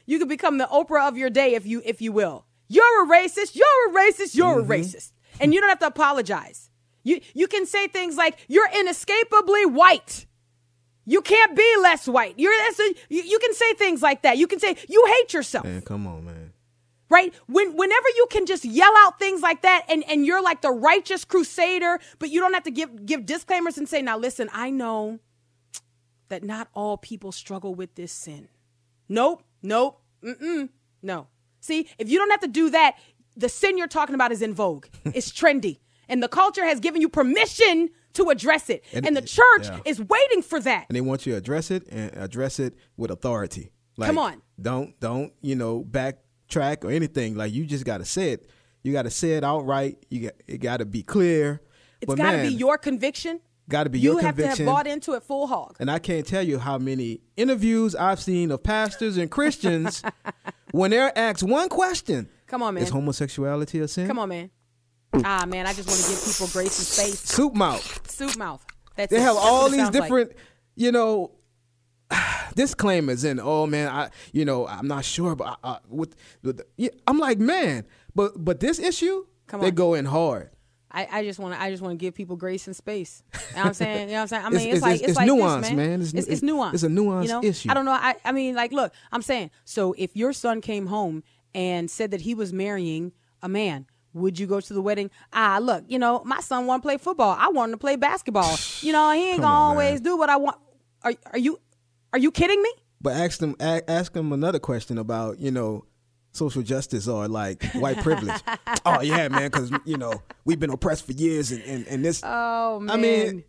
You 0.10 0.17
could 0.17 0.28
become 0.28 0.58
the 0.58 0.65
Oprah 0.65 1.08
of 1.08 1.17
your 1.17 1.30
day 1.30 1.54
if 1.54 1.67
you 1.67 1.84
if 1.86 2.02
you 2.02 2.12
will. 2.12 2.45
You're 2.67 3.04
a 3.04 3.08
racist. 3.08 3.56
You're 3.56 3.89
a 3.89 3.93
racist. 3.93 4.34
You're 4.34 4.60
a 4.60 4.63
mm-hmm. 4.63 4.72
racist, 4.72 5.12
and 5.39 5.54
you 5.54 5.60
don't 5.62 5.69
have 5.69 5.80
to 5.80 5.88
apologize. 5.88 6.72
You 7.04 7.22
you 7.36 7.48
can 7.48 7.67
say 7.67 7.88
things 7.88 8.17
like 8.17 8.39
you're 8.48 8.67
inescapably 8.74 9.67
white. 9.67 10.26
You 11.06 11.22
can't 11.22 11.56
be 11.56 11.76
less 11.82 12.08
white. 12.08 12.34
You're 12.38 12.54
that's 12.65 12.80
a, 12.80 12.93
you, 13.10 13.22
you 13.22 13.38
can 13.38 13.54
say 13.54 13.74
things 13.74 14.02
like 14.02 14.24
that. 14.24 14.39
You 14.39 14.48
can 14.48 14.60
say 14.60 14.78
you 14.88 15.06
hate 15.06 15.32
yourself. 15.32 15.65
Man, 15.65 15.82
come 15.84 16.08
on, 16.08 16.26
man. 16.26 16.54
right? 17.10 17.34
When 17.48 17.76
whenever 17.76 18.08
you 18.15 18.28
can 18.32 18.48
just 18.48 18.65
yell 18.65 18.93
out 19.00 19.19
things 19.19 19.41
like 19.41 19.62
that 19.62 19.86
and, 19.89 20.04
and 20.08 20.26
you're 20.26 20.41
like 20.41 20.62
the 20.62 20.72
righteous 20.72 21.26
crusader, 21.26 22.00
but 22.17 22.30
you 22.30 22.39
don't 22.39 22.54
have 22.54 22.63
to 22.63 22.72
give 22.72 23.06
give 23.06 23.26
disclaimers 23.28 23.78
and 23.78 23.88
say, 23.88 24.02
now 24.02 24.17
listen, 24.17 24.50
I 24.54 24.69
know 24.69 25.19
that 26.30 26.43
not 26.43 26.67
all 26.74 26.98
people 26.98 27.32
struggle 27.32 27.76
with 27.76 27.95
this 27.95 28.12
sin. 28.12 28.50
Nope, 29.08 29.43
nope, 29.62 30.02
mm-mm, 30.24 30.69
no. 31.02 31.28
See, 31.62 31.88
if 31.98 32.10
you 32.10 32.17
don't 32.17 32.32
have 32.32 32.39
to 32.41 32.48
do 32.48 32.69
that, 32.69 32.98
the 33.36 33.50
sin 33.50 33.78
you're 33.78 33.88
talking 33.88 34.15
about 34.15 34.32
is 34.32 34.41
in 34.41 34.54
vogue. 34.54 34.86
It's 35.06 35.32
trendy. 35.32 35.80
And 36.08 36.24
the 36.24 36.28
culture 36.28 36.65
has 36.65 36.80
given 36.80 37.02
you 37.02 37.10
permission 37.10 37.89
to 38.13 38.30
address 38.30 38.69
it. 38.69 38.84
And, 38.93 39.06
And- 39.06 39.15
the 39.15 39.22
church 39.22 39.65
yeah. 39.67 39.80
is 39.86 40.00
waiting 40.02 40.41
for 40.41 40.60
that. 40.62 40.86
and 40.89 40.95
they 40.95 41.02
want 41.02 41.26
you 41.26 41.34
to 41.34 41.38
address 41.38 41.69
it 41.72 41.88
and 41.91 42.15
address 42.17 42.60
it 42.60 42.76
with 42.98 43.12
authority. 43.12 43.72
Like, 43.98 44.08
Come 44.08 44.17
on. 44.17 44.41
don't 44.62 44.98
don't 45.00 45.34
you 45.41 45.56
know 45.56 45.84
backtrack 45.84 46.84
or 46.84 46.89
anything. 46.91 47.36
Like 47.36 47.54
you 47.54 47.65
just 47.65 47.86
got 47.86 47.98
to 48.00 48.06
say 48.06 48.32
it. 48.32 48.50
You 48.82 48.93
got 48.93 49.04
to 49.04 49.10
say 49.12 49.34
it 49.34 49.43
outright. 49.43 50.06
You 50.10 50.22
got 50.22 50.34
it 50.48 50.58
got 50.60 50.78
to 50.78 50.86
be 50.86 51.04
clear. 51.04 51.62
It's 52.02 52.08
But 52.08 52.17
got 52.17 52.32
to 52.32 52.38
man, 52.38 52.48
be 52.50 52.54
your 52.56 52.78
conviction. 52.78 53.41
Got 53.70 53.86
to 53.86 53.90
be 53.90 54.00
You 54.00 54.14
your 54.14 54.22
have 54.22 54.36
to 54.36 54.48
have 54.48 54.66
bought 54.66 54.88
into 54.88 55.14
it 55.14 55.24
full 55.24 55.48
hog. 55.48 55.78
and 55.80 55.90
I 55.90 56.00
can't 56.00 56.26
tell 56.26 56.44
you 56.44 56.60
how 56.60 56.78
many 56.78 57.22
interviews 57.38 57.96
I've 57.96 58.20
seen 58.20 58.52
of 58.52 58.64
pastors 58.64 59.16
and 59.18 59.30
Christians 59.32 60.02
when 60.72 60.92
they're 60.92 61.18
asked 61.18 61.44
one 61.44 61.70
question: 61.70 62.28
Come 62.48 62.62
on, 62.64 62.74
man. 62.74 62.84
Is 62.84 62.90
homosexuality 62.90 63.80
a 63.80 63.88
sin? 63.88 64.08
Come 64.08 64.20
on, 64.20 64.30
man. 64.30 64.50
Ah, 65.24 65.46
man, 65.48 65.66
I 65.66 65.74
just 65.74 65.88
want 65.88 66.00
to 66.02 66.10
give 66.10 66.34
people 66.34 66.48
grace 66.54 66.78
and 66.78 66.86
space. 66.88 67.20
Soup 67.22 67.54
mouth. 67.56 68.10
Soup 68.12 68.38
mouth. 68.38 68.64
That's 68.96 69.10
They 69.12 69.18
it. 69.18 69.22
have 69.22 69.36
That's 69.36 69.46
all 69.48 69.70
these 69.70 69.80
sounds 69.80 69.96
like. 69.96 70.04
different, 70.04 70.32
you 70.76 70.92
know, 70.92 71.32
disclaimers 72.56 73.24
and 73.24 73.40
oh 73.42 73.66
man, 73.68 73.88
I 73.90 74.10
you 74.34 74.46
know 74.46 74.68
I'm 74.68 74.88
not 74.88 75.06
sure, 75.06 75.36
but 75.36 75.58
I, 75.64 75.70
I, 75.72 75.78
with, 75.90 76.16
with 76.44 76.58
the, 76.58 76.66
yeah, 76.78 76.90
I'm 77.08 77.18
like 77.20 77.40
man, 77.40 77.86
but 78.16 78.44
but 78.44 78.60
this 78.60 78.80
issue, 78.80 79.26
Come 79.48 79.62
they 79.62 79.72
go 79.72 79.94
in 79.94 80.06
hard. 80.06 80.52
I, 80.91 81.08
I 81.12 81.23
just 81.23 81.39
want 81.39 81.54
to. 81.54 81.62
I 81.62 81.69
just 81.69 81.84
want 81.84 81.91
to 81.99 82.04
give 82.04 82.15
people 82.15 82.36
grace 82.36 82.65
and 82.67 82.75
space. 82.75 83.21
You 83.34 83.39
know 83.39 83.62
what 83.62 83.67
I'm 83.67 83.73
saying. 83.73 84.10
You 84.10 84.15
know 84.15 84.21
what 84.21 84.21
I'm 84.21 84.28
saying. 84.28 84.45
I 84.45 84.49
mean, 84.58 84.58
it's, 84.60 84.65
it's- 84.78 84.82
like 84.82 84.95
it's- 84.95 85.02
it's, 85.02 85.10
it's 85.12 85.17
like 85.17 85.28
nuance, 85.28 85.67
this, 85.67 85.75
man. 85.75 85.89
man. 85.89 86.02
It's 86.02 86.13
It's, 86.13 86.28
nu- 86.28 86.34
it's 86.34 86.41
nuance. 86.43 86.73
it's 86.75 86.84
a 86.84 86.89
nuance 86.89 87.28
you 87.28 87.34
know? 87.34 87.43
issue. 87.43 87.69
I 87.69 87.73
don't 87.75 87.86
know. 87.86 87.91
I 87.91 88.15
I 88.25 88.32
mean, 88.32 88.56
like, 88.56 88.71
look. 88.71 88.93
I'm 89.12 89.21
saying. 89.21 89.52
So 89.65 89.93
if 89.97 90.15
your 90.15 90.34
son 90.34 90.62
came 90.62 90.88
home 90.88 91.23
and 91.54 91.89
said 91.91 92.12
that 92.12 92.21
he 92.21 92.34
was 92.34 92.52
marrying 92.54 93.12
a 93.41 93.47
man, 93.49 93.86
would 94.13 94.39
you 94.39 94.47
go 94.47 94.60
to 94.60 94.73
the 94.73 94.82
wedding? 94.82 95.12
Ah, 95.32 95.60
look. 95.62 95.84
You 95.88 95.99
know, 95.99 96.23
my 96.25 96.39
son 96.39 96.65
want 96.65 96.82
to 96.82 96.88
play 96.88 96.97
football. 96.97 97.36
I 97.39 97.49
want 97.49 97.69
him 97.71 97.78
to 97.78 97.82
play 97.82 97.95
basketball. 97.95 98.58
You 98.82 98.91
know, 98.93 99.12
he 99.12 99.30
ain't 99.30 99.41
Come 99.41 99.41
gonna 99.43 99.54
on, 99.56 99.78
man. 99.78 99.86
always 99.86 100.02
do 100.02 100.17
what 100.17 100.30
I 100.30 100.38
want. 100.38 100.58
Are 101.04 101.13
are 101.34 101.38
you 101.39 101.60
are 102.13 102.19
you 102.19 102.32
kidding 102.32 102.62
me? 102.62 102.71
But 103.02 103.13
ask 103.13 103.39
them 103.39 103.56
ask 103.60 104.13
them 104.13 104.32
another 104.34 104.60
question 104.60 104.97
about 104.97 105.39
you 105.39 105.52
know 105.52 105.86
social 106.39 106.63
justice 106.63 107.08
or 107.08 107.28
like 107.28 107.63
white 107.73 107.97
privilege. 108.04 108.41
oh 108.86 109.02
yeah, 109.02 109.28
man, 109.28 109.52
because 109.52 109.71
you 109.86 109.97
know 109.97 110.13
we've 110.45 110.60
been 110.60 110.71
oppressed 110.71 111.06
for 111.06 111.12
years 111.12 111.52
and 111.52 111.62
and, 111.63 111.88
and 111.88 112.04
this. 112.04 112.21
Oh 112.23 112.80
man, 112.80 112.97
I 112.97 113.02
mean- 113.02 113.43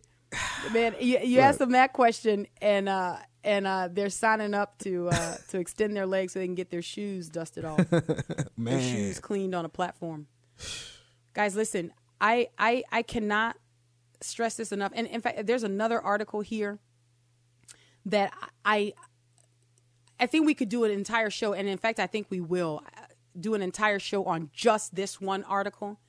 man, 0.71 0.95
you, 0.99 1.19
you 1.19 1.39
asked 1.39 1.59
them 1.59 1.71
that 1.71 1.93
question, 1.93 2.47
and 2.61 2.87
uh, 2.87 3.17
and 3.43 3.65
uh, 3.65 3.89
they're 3.91 4.09
signing 4.09 4.53
up 4.53 4.77
to 4.79 5.09
uh, 5.09 5.35
to 5.49 5.59
extend 5.59 5.95
their 5.95 6.05
legs 6.05 6.33
so 6.33 6.39
they 6.39 6.45
can 6.45 6.55
get 6.55 6.69
their 6.69 6.81
shoes 6.81 7.29
dusted 7.29 7.65
off, 7.65 7.83
their 8.57 8.81
shoes 8.81 9.19
cleaned 9.19 9.55
on 9.55 9.65
a 9.65 9.69
platform. 9.69 10.27
Guys, 11.33 11.55
listen, 11.55 11.91
I 12.19 12.49
I 12.57 12.83
I 12.91 13.01
cannot 13.01 13.57
stress 14.21 14.55
this 14.55 14.71
enough. 14.71 14.91
And 14.95 15.07
in 15.07 15.21
fact, 15.21 15.45
there's 15.47 15.63
another 15.63 15.99
article 15.99 16.41
here 16.41 16.79
that 18.05 18.33
I 18.63 18.93
I 20.21 20.27
think 20.27 20.45
we 20.45 20.53
could 20.53 20.69
do 20.69 20.83
an 20.83 20.91
entire 20.91 21.31
show, 21.31 21.53
and 21.53 21.67
in 21.67 21.79
fact, 21.79 21.99
I 21.99 22.05
think 22.05 22.27
we 22.29 22.39
will 22.39 22.83
uh, 22.95 23.01
do 23.39 23.55
an 23.55 23.63
entire 23.63 23.97
show 23.97 24.23
on 24.25 24.51
just 24.53 24.93
this 24.93 25.19
one 25.19 25.43
article. 25.45 25.99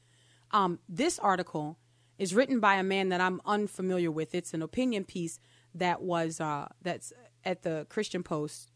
Um, 0.50 0.80
this 0.86 1.18
article 1.18 1.78
is 2.18 2.34
written 2.34 2.60
by 2.60 2.74
a 2.74 2.82
man 2.82 3.08
that 3.08 3.22
I'm 3.22 3.40
unfamiliar 3.46 4.10
with. 4.10 4.34
It's 4.34 4.52
an 4.52 4.60
opinion 4.60 5.04
piece 5.04 5.40
that 5.74 6.02
was 6.02 6.40
uh, 6.40 6.68
that's 6.82 7.14
at 7.42 7.62
the 7.62 7.86
Christian 7.88 8.22
Post. 8.22 8.70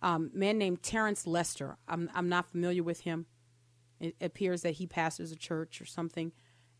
Um, 0.00 0.30
man 0.32 0.58
named 0.58 0.84
Terence 0.84 1.26
Lester. 1.26 1.76
I'm 1.88 2.08
I'm 2.14 2.28
not 2.28 2.48
familiar 2.48 2.84
with 2.84 3.00
him. 3.00 3.26
It 3.98 4.14
appears 4.20 4.62
that 4.62 4.74
he 4.74 4.86
pastors 4.86 5.32
a 5.32 5.36
church 5.36 5.80
or 5.80 5.86
something, 5.86 6.30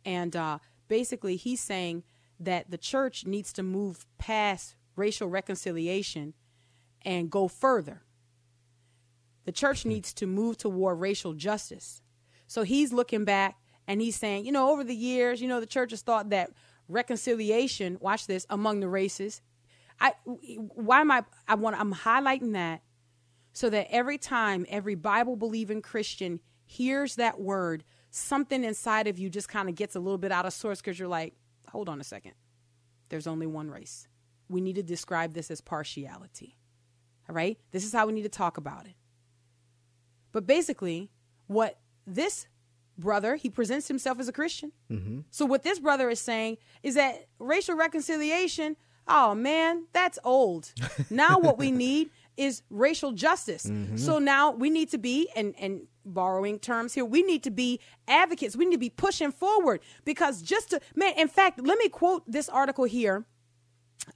and 0.05 0.37
uh, 0.37 0.61
basically 0.87 1.35
he's 1.35 1.61
saying 1.61 2.05
that 2.39 2.71
the 2.71 2.79
church 2.79 3.27
needs 3.27 3.53
to 3.55 3.65
move 3.65 4.07
past 4.19 4.77
racial 4.95 5.27
reconciliation 5.27 6.35
and 7.03 7.31
go 7.31 7.49
further. 7.49 8.03
The 9.45 9.53
church 9.53 9.87
needs 9.87 10.13
to 10.15 10.27
move 10.27 10.59
toward 10.59 11.01
racial 11.01 11.33
justice. 11.33 12.03
So 12.47 12.63
he's 12.63 12.93
looking 12.93 13.25
back 13.25 13.57
and 13.87 14.01
he's 14.01 14.17
saying, 14.17 14.45
you 14.45 14.53
know, 14.53 14.71
over 14.71 14.85
the 14.85 14.95
years, 14.95 15.41
you 15.41 15.49
know, 15.49 15.61
the 15.61 15.67
church 15.67 15.91
has 15.93 16.03
thought 16.03 16.31
that 16.31 16.51
reconciliation, 16.89 17.97
watch 18.01 18.27
this, 18.27 18.47
among 18.51 18.81
the 18.81 18.89
races. 18.89 19.41
I 20.01 20.13
why 20.25 21.01
am 21.01 21.11
I 21.11 21.25
I 21.49 21.55
want 21.55 21.81
I'm 21.81 21.95
highlighting 21.95 22.53
that 22.53 22.83
so 23.53 23.71
that 23.71 23.89
every 23.91 24.19
time 24.19 24.67
every 24.69 24.95
Bible 24.95 25.35
believing 25.35 25.83
Christian 25.83 26.41
hears 26.65 27.17
that 27.17 27.41
word, 27.41 27.85
something 28.11 28.63
inside 28.63 29.07
of 29.07 29.19
you 29.19 29.31
just 29.31 29.49
kind 29.49 29.69
of 29.69 29.75
gets 29.75 29.97
a 29.97 30.01
little 30.01 30.19
bit 30.19 30.31
out 30.31 30.47
of 30.47 30.53
source 30.53 30.81
because 30.81 30.99
you're 30.99 31.09
like, 31.09 31.35
hold 31.69 31.89
on 31.89 32.01
a 32.01 32.05
second. 32.05 32.33
There's 33.09 33.27
only 33.27 33.47
one 33.47 33.71
race. 33.71 34.07
We 34.51 34.61
need 34.61 34.77
to 34.77 34.83
describe 34.83 35.33
this 35.33 35.51
as 35.51 35.61
partiality. 35.63 36.58
All 37.29 37.35
right? 37.35 37.59
This 37.73 37.85
is 37.85 37.93
how 37.93 38.07
we 38.07 38.13
need 38.13 38.23
to 38.23 38.29
talk 38.29 38.57
about 38.57 38.87
it. 38.87 38.95
But 40.33 40.47
basically, 40.47 41.11
what 41.47 41.79
this 42.07 42.47
brother, 42.97 43.37
he 43.37 43.49
presents 43.51 43.89
himself 43.89 44.19
as 44.19 44.29
a 44.29 44.33
Christian. 44.33 44.73
So 45.31 45.47
what 45.47 45.63
this 45.63 45.79
brother 45.79 46.11
is 46.11 46.21
saying 46.21 46.59
is 46.83 46.95
that 46.97 47.29
racial 47.39 47.77
reconciliation, 47.77 48.77
oh 49.07 49.35
man, 49.35 49.87
that's 49.93 50.19
old. 50.25 50.73
now 51.11 51.39
what 51.39 51.59
we 51.59 51.71
need 51.71 52.11
is 52.37 52.63
racial 52.71 53.13
justice. 53.13 53.71
So 53.97 54.19
now 54.19 54.51
we 54.53 54.71
need 54.71 54.91
to 54.91 54.99
be 54.99 55.29
and 55.37 55.55
and 55.59 55.83
borrowing 56.05 56.59
terms 56.59 56.95
here, 56.95 57.05
we 57.05 57.23
need 57.23 57.43
to 57.45 57.51
be 57.51 57.81
advocates. 58.07 58.57
We 58.57 58.65
need 58.65 58.77
to 58.77 58.79
be 58.79 58.91
pushing 58.91 59.31
forward 59.31 59.81
because 60.05 60.41
just 60.43 60.71
to 60.71 60.81
man, 60.95 61.15
in 61.19 61.29
fact, 61.29 61.61
let 61.61 61.79
me 61.79 61.89
quote 61.89 62.23
this 62.27 62.49
article 62.49 62.85
here. 62.85 63.27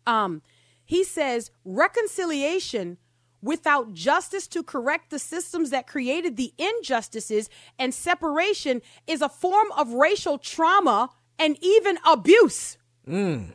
Um, 0.07 0.43
he 0.85 1.05
says 1.05 1.51
reconciliation 1.65 2.99
without 3.43 3.93
justice 3.93 4.47
to 4.47 4.63
correct 4.63 5.11
the 5.11 5.19
systems 5.19 5.71
that 5.71 5.87
created 5.87 6.37
the 6.37 6.55
injustices 6.57 7.51
and 7.79 7.93
separation 7.93 8.81
is 9.07 9.21
a 9.21 9.29
form 9.29 9.71
of 9.77 9.93
racial 9.93 10.39
trauma 10.39 11.11
and 11.39 11.59
even 11.61 11.99
abuse. 12.07 12.79
Mm. 13.07 13.53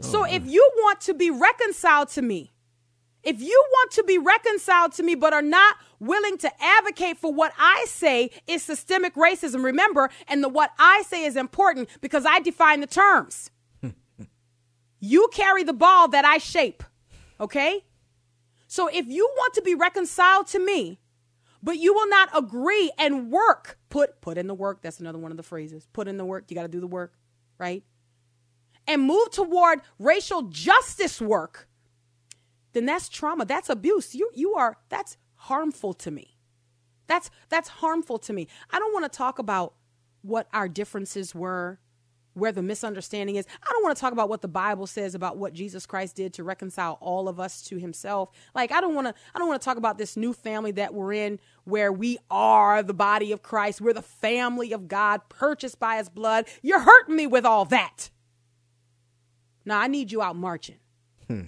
so 0.00 0.22
oh, 0.22 0.24
if 0.24 0.46
you 0.46 0.70
want 0.78 1.02
to 1.02 1.12
be 1.12 1.30
reconciled 1.30 2.08
to 2.08 2.22
me, 2.22 2.50
if 3.22 3.42
you 3.42 3.64
want 3.70 3.90
to 3.92 4.04
be 4.04 4.16
reconciled 4.16 4.92
to 4.92 5.02
me 5.02 5.14
but 5.14 5.34
are 5.34 5.42
not 5.42 5.76
willing 5.98 6.38
to 6.38 6.50
advocate 6.62 7.18
for 7.18 7.32
what 7.32 7.52
I 7.58 7.84
say 7.86 8.30
is 8.46 8.62
systemic 8.62 9.14
racism, 9.14 9.62
remember, 9.62 10.10
and 10.28 10.42
the 10.42 10.48
what 10.48 10.70
I 10.78 11.02
say 11.06 11.24
is 11.24 11.36
important 11.36 11.90
because 12.00 12.24
I 12.24 12.40
define 12.40 12.80
the 12.80 12.86
terms. 12.86 13.50
you 15.00 15.28
carry 15.34 15.62
the 15.62 15.74
ball 15.74 16.08
that 16.08 16.24
I 16.24 16.38
shape. 16.38 16.82
Okay? 17.38 17.84
So 18.70 18.86
if 18.86 19.06
you 19.08 19.28
want 19.36 19.54
to 19.54 19.62
be 19.62 19.74
reconciled 19.74 20.46
to 20.48 20.58
me, 20.58 21.00
but 21.62 21.78
you 21.78 21.92
will 21.92 22.08
not 22.08 22.30
agree 22.34 22.90
and 22.96 23.30
work, 23.30 23.78
put 23.88 24.20
put 24.20 24.38
in 24.38 24.46
the 24.46 24.54
work, 24.54 24.80
that's 24.80 25.00
another 25.00 25.18
one 25.18 25.30
of 25.30 25.36
the 25.36 25.42
phrases. 25.42 25.88
Put 25.92 26.08
in 26.08 26.16
the 26.16 26.24
work, 26.24 26.44
you 26.48 26.54
got 26.54 26.62
to 26.62 26.68
do 26.68 26.80
the 26.80 26.86
work, 26.86 27.14
right? 27.58 27.82
And 28.86 29.02
move 29.02 29.30
toward 29.30 29.80
racial 29.98 30.42
justice 30.42 31.20
work 31.20 31.68
then 32.72 32.86
that's 32.86 33.08
trauma. 33.08 33.44
That's 33.44 33.68
abuse. 33.68 34.14
You 34.14 34.30
you 34.34 34.54
are 34.54 34.76
that's 34.88 35.16
harmful 35.34 35.94
to 35.94 36.10
me. 36.10 36.36
That's 37.06 37.30
that's 37.48 37.68
harmful 37.68 38.18
to 38.18 38.32
me. 38.32 38.46
I 38.70 38.78
don't 38.78 38.92
want 38.92 39.10
to 39.10 39.16
talk 39.16 39.38
about 39.38 39.74
what 40.22 40.48
our 40.52 40.68
differences 40.68 41.34
were, 41.34 41.80
where 42.34 42.52
the 42.52 42.62
misunderstanding 42.62 43.36
is. 43.36 43.46
I 43.62 43.70
don't 43.72 43.82
want 43.82 43.96
to 43.96 44.00
talk 44.00 44.12
about 44.12 44.28
what 44.28 44.40
the 44.40 44.48
Bible 44.48 44.86
says 44.86 45.14
about 45.14 45.36
what 45.36 45.52
Jesus 45.52 45.86
Christ 45.86 46.16
did 46.16 46.32
to 46.34 46.44
reconcile 46.44 46.98
all 47.00 47.28
of 47.28 47.40
us 47.40 47.62
to 47.62 47.76
himself. 47.76 48.30
Like 48.54 48.72
I 48.72 48.80
don't 48.80 48.94
want 48.94 49.08
to 49.08 49.14
I 49.34 49.38
don't 49.38 49.48
want 49.48 49.60
to 49.60 49.64
talk 49.64 49.76
about 49.76 49.98
this 49.98 50.16
new 50.16 50.32
family 50.32 50.72
that 50.72 50.94
we're 50.94 51.12
in 51.12 51.38
where 51.64 51.92
we 51.92 52.18
are 52.30 52.82
the 52.82 52.94
body 52.94 53.32
of 53.32 53.42
Christ. 53.42 53.80
We're 53.80 53.92
the 53.92 54.02
family 54.02 54.72
of 54.72 54.88
God 54.88 55.28
purchased 55.28 55.78
by 55.78 55.96
his 55.96 56.08
blood. 56.08 56.46
You're 56.62 56.80
hurting 56.80 57.16
me 57.16 57.26
with 57.26 57.44
all 57.44 57.64
that. 57.66 58.10
Now 59.64 59.80
I 59.80 59.88
need 59.88 60.12
you 60.12 60.22
out 60.22 60.36
marching. 60.36 60.78
Hmm. 61.26 61.42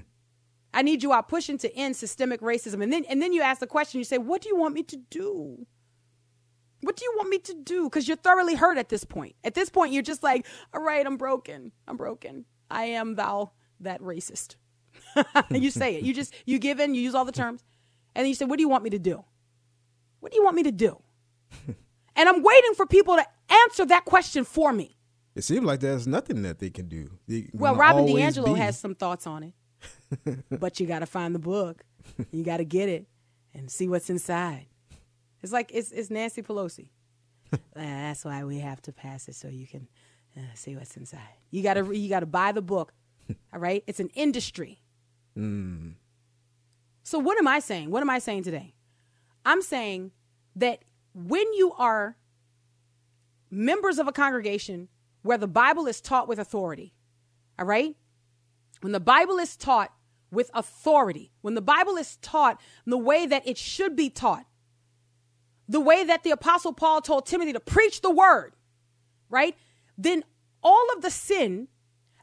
I 0.75 0.83
need 0.83 1.03
you 1.03 1.13
out 1.13 1.29
pushing 1.29 1.59
to 1.59 1.75
end 1.77 1.97
systemic 1.97 2.41
racism. 2.41 2.83
And 2.83 2.93
then 2.93 3.05
and 3.09 3.21
then 3.21 3.33
you 3.33 3.43
ask 3.43 3.61
the 3.61 3.67
question, 3.67 3.99
you 3.99 4.05
say, 4.05 4.19
What 4.19 4.43
do 4.43 4.49
you 4.49 4.57
want 4.57 4.75
me 4.75 4.83
to 4.85 4.97
do? 4.97 5.67
What 6.83 6.97
do 6.97 7.05
you 7.05 7.13
want 7.17 7.31
me 7.31 7.39
to 7.39 7.55
do? 7.55 7.85
Because 7.85 8.07
you're 8.09 8.17
thoroughly 8.17 8.55
hurt 8.55 8.77
at 8.77 8.89
this 8.89 9.05
point. 9.05 9.37
At 9.45 9.55
this 9.55 9.71
point, 9.71 9.93
you're 9.93 10.03
just 10.03 10.23
like, 10.23 10.47
all 10.75 10.83
right, 10.83 11.07
I'm 11.07 11.17
broken. 11.17 11.73
I'm 11.87 11.97
broken. 11.97 12.45
I 12.71 12.85
am 12.85 13.15
thou 13.15 13.53
that 13.81 14.01
racist. 14.01 14.57
you 15.51 15.71
say 15.71 15.97
it. 15.97 16.03
You 16.03 16.15
just 16.15 16.35
you 16.45 16.59
give 16.59 16.81
in. 16.81 16.95
You 16.95 17.03
use 17.03 17.15
all 17.15 17.25
the 17.25 17.33
terms, 17.33 17.63
and 18.15 18.23
then 18.23 18.29
you 18.29 18.35
say, 18.35 18.45
"What 18.45 18.57
do 18.57 18.63
you 18.63 18.69
want 18.69 18.85
me 18.85 18.91
to 18.91 18.99
do? 18.99 19.25
What 20.21 20.33
do 20.33 20.39
you 20.39 20.45
want 20.45 20.57
me 20.57 20.63
to 20.65 20.73
do?" 20.73 21.01
and 22.17 22.29
I'm 22.29 22.43
waiting 22.43 22.75
for 22.75 22.87
people 22.87 23.17
to 23.17 23.27
answer 23.49 23.87
that 23.87 24.05
question 24.05 24.45
for 24.45 24.73
me. 24.73 24.97
It 25.35 25.45
seems 25.45 25.65
like 25.65 25.81
there's 25.81 26.07
nothing 26.07 26.43
that 26.43 26.59
they 26.59 26.71
can 26.71 26.89
do. 26.89 27.11
They 27.27 27.49
Well, 27.53 27.75
Robin 27.75 28.07
DiAngelo 28.07 28.55
be- 28.55 28.61
has 28.61 28.79
some 28.79 28.95
thoughts 28.95 29.27
on 29.27 29.43
it, 29.45 30.45
but 30.51 30.79
you 30.79 30.87
got 30.87 31.01
to 31.01 31.07
find 31.07 31.35
the 31.35 31.39
book. 31.39 31.85
You 32.31 32.45
got 32.45 32.59
to 32.59 32.65
get 32.65 32.89
it 32.89 33.07
and 33.55 33.71
see 33.71 33.89
what's 33.89 34.11
inside. 34.11 34.67
It's 35.43 35.53
like 35.53 35.71
it's 35.75 35.91
it's 35.91 36.11
Nancy 36.11 36.43
Pelosi. 36.43 36.89
That's 37.75 38.25
why 38.25 38.45
we 38.45 38.59
have 38.59 38.81
to 38.83 38.93
pass 38.93 39.29
it 39.29 39.35
so 39.35 39.49
you 39.49 39.67
can 39.67 39.89
uh, 40.37 40.41
see 40.55 40.77
what's 40.77 40.97
inside. 40.97 41.21
You 41.51 41.63
got 41.63 41.75
to 41.75 41.93
you 41.93 42.09
got 42.09 42.21
to 42.21 42.27
buy 42.27 42.53
the 42.53 42.63
book. 42.63 42.93
All 43.53 43.61
right, 43.61 43.83
it's 43.87 44.01
an 44.01 44.11
industry. 44.15 44.81
So 47.03 47.19
what 47.19 47.39
am 47.39 47.49
I 47.49 47.59
saying? 47.59 47.91
What 47.91 48.03
am 48.03 48.11
I 48.11 48.19
saying 48.19 48.45
today? 48.45 48.75
I'm 49.45 49.63
saying 49.63 50.13
that 50.57 50.85
when 51.15 51.53
you 51.55 51.73
are 51.77 52.17
members 53.51 53.99
of 53.99 54.07
a 54.07 54.13
congregation 54.13 54.89
where 55.23 55.39
the 55.39 55.49
Bible 55.49 55.87
is 55.87 56.01
taught 56.01 56.29
with 56.29 56.39
authority, 56.39 56.95
all 57.59 57.67
right? 57.67 57.97
When 58.81 58.93
the 58.93 59.01
Bible 59.01 59.39
is 59.39 59.57
taught 59.57 59.93
with 60.31 60.51
authority, 60.55 61.33
when 61.43 61.55
the 61.55 61.63
Bible 61.63 61.97
is 61.97 62.17
taught 62.19 62.61
in 62.87 62.91
the 62.91 62.99
way 62.99 63.27
that 63.27 63.47
it 63.47 63.59
should 63.59 63.95
be 63.95 64.11
taught, 64.11 64.47
the 65.69 65.81
way 65.81 66.05
that 66.05 66.23
the 66.23 66.31
Apostle 66.31 66.73
Paul 66.73 67.01
told 67.01 67.27
Timothy 67.27 67.53
to 67.53 67.61
preach 67.61 68.01
the 68.01 68.11
word, 68.11 68.55
right? 69.31 69.57
Then 69.97 70.25
all 70.63 70.87
of 70.97 71.03
the 71.03 71.11
sin 71.11 71.69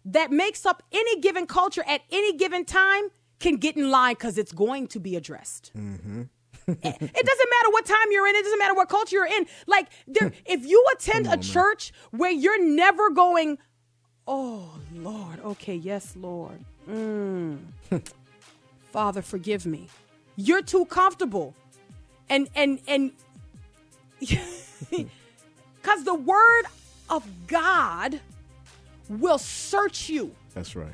that 0.05 0.31
makes 0.31 0.65
up 0.65 0.83
any 0.91 1.19
given 1.19 1.45
culture 1.45 1.83
at 1.87 2.01
any 2.11 2.35
given 2.37 2.65
time 2.65 3.09
can 3.39 3.55
get 3.57 3.75
in 3.77 3.89
line 3.89 4.13
because 4.15 4.37
it's 4.37 4.51
going 4.51 4.87
to 4.87 4.99
be 4.99 5.15
addressed. 5.15 5.71
it 5.75 6.25
doesn't 6.65 7.49
matter 7.49 7.69
what 7.71 7.85
time 7.85 7.97
you're 8.11 8.27
in. 8.27 8.35
It 8.35 8.43
doesn't 8.43 8.59
matter 8.59 8.75
what 8.75 8.89
culture 8.89 9.15
you're 9.15 9.25
in. 9.25 9.45
Like 9.67 9.87
there, 10.07 10.31
if 10.45 10.65
you 10.65 10.85
attend 10.93 11.27
a 11.27 11.37
church 11.37 11.91
where 12.11 12.31
you're 12.31 12.63
never 12.63 13.09
going, 13.09 13.57
oh 14.27 14.79
Lord, 14.93 15.39
okay, 15.43 15.75
yes, 15.75 16.15
Lord, 16.15 16.63
Mm. 16.89 17.59
Father, 18.91 19.21
forgive 19.21 19.65
me. 19.65 19.87
You're 20.35 20.61
too 20.63 20.85
comfortable, 20.85 21.53
and 22.29 22.49
and 22.55 22.79
and 22.87 23.11
because 24.19 26.03
the 26.03 26.15
word 26.15 26.63
of 27.09 27.25
God 27.47 28.19
will 29.09 29.37
search 29.37 30.09
you. 30.09 30.35
That's 30.53 30.75
right. 30.75 30.93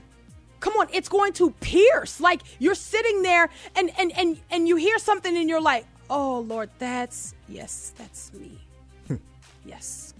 Come 0.60 0.74
on, 0.78 0.88
it's 0.94 1.10
going 1.10 1.34
to 1.34 1.52
pierce. 1.62 2.20
Like 2.20 2.42
you're 2.60 2.76
sitting 2.76 3.22
there 3.22 3.50
and 3.76 3.92
and 4.00 4.12
and 4.18 4.40
and 4.50 4.68
you 4.68 4.78
hear 4.78 4.98
something 4.98 5.36
and 5.36 5.50
you're 5.50 5.62
like, 5.62 5.86
"Oh 6.10 6.40
Lord, 6.40 6.70
that's 6.80 7.36
yes, 7.48 7.94
that's 7.98 8.34
me." 8.34 8.60
yes. 9.66 10.14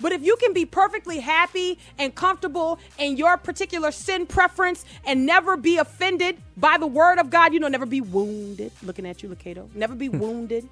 But 0.00 0.12
if 0.12 0.22
you 0.22 0.36
can 0.36 0.52
be 0.52 0.66
perfectly 0.66 1.18
happy 1.20 1.78
and 1.98 2.14
comfortable 2.14 2.78
in 2.98 3.16
your 3.16 3.36
particular 3.36 3.90
sin 3.90 4.26
preference 4.26 4.84
and 5.06 5.24
never 5.24 5.56
be 5.56 5.78
offended 5.78 6.36
by 6.56 6.76
the 6.78 6.86
word 6.86 7.18
of 7.18 7.30
God, 7.30 7.54
you 7.54 7.60
know, 7.60 7.68
never 7.68 7.86
be 7.86 8.00
wounded. 8.00 8.72
Looking 8.82 9.06
at 9.06 9.22
you, 9.22 9.28
Lucato. 9.28 9.74
Never 9.74 9.94
be 9.94 10.08
wounded. 10.10 10.68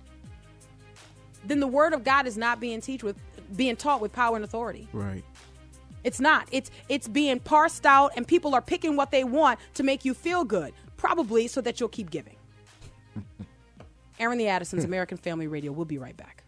Then 1.44 1.61
the 1.61 1.66
word 1.66 1.92
of 1.92 2.05
God 2.05 2.26
is 2.26 2.37
not 2.37 2.61
being 2.61 2.81
teach 2.81 3.02
with 3.02 3.16
being 3.57 3.76
taught 3.76 4.00
with 4.00 4.12
power 4.12 4.37
and 4.37 4.44
authority. 4.44 4.88
Right. 4.92 5.24
It's 6.05 6.20
not. 6.20 6.48
It's 6.50 6.70
it's 6.88 7.09
being 7.09 7.38
parsed 7.40 7.87
out 7.87 8.12
and 8.16 8.26
people 8.26 8.55
are 8.55 8.62
picking 8.62 8.96
what 8.96 9.11
they 9.11 9.24
want 9.24 9.59
to 9.74 9.83
make 9.83 10.05
you 10.05 10.14
feel 10.14 10.44
good. 10.44 10.72
Probably 10.96 11.48
so 11.48 11.61
that 11.61 11.81
you'll 11.81 11.88
keep 11.88 12.11
giving. 12.11 12.37
Aaron 14.18 14.38
the 14.38 14.48
Addisons, 14.48 14.85
American 14.85 15.16
Family 15.18 15.46
Radio. 15.46 15.72
We'll 15.72 15.85
be 15.85 15.98
right 15.98 16.16
back. 16.16 16.44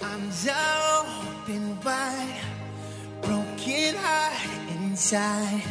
Arms 0.00 0.48
are 0.48 1.06
open 1.42 1.80
wide, 1.80 2.40
broken 3.20 3.94
heart 3.96 4.80
inside. 4.80 5.62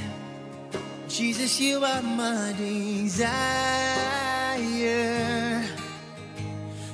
Jesus, 1.07 1.59
you 1.61 1.83
are 1.83 2.01
my 2.01 2.53
desire. 2.57 3.27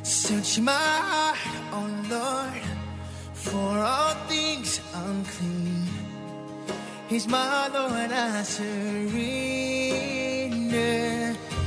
Search 0.03 0.59
my 0.59 0.71
heart, 0.71 1.37
oh 1.71 1.89
Lord, 2.09 2.61
for 3.33 3.79
all 3.79 4.13
things 4.27 4.79
unclean. 4.93 5.87
He's 7.09 7.27
my 7.27 7.67
Lord, 7.69 8.11
I 8.11 8.43
surrender. 8.43 9.09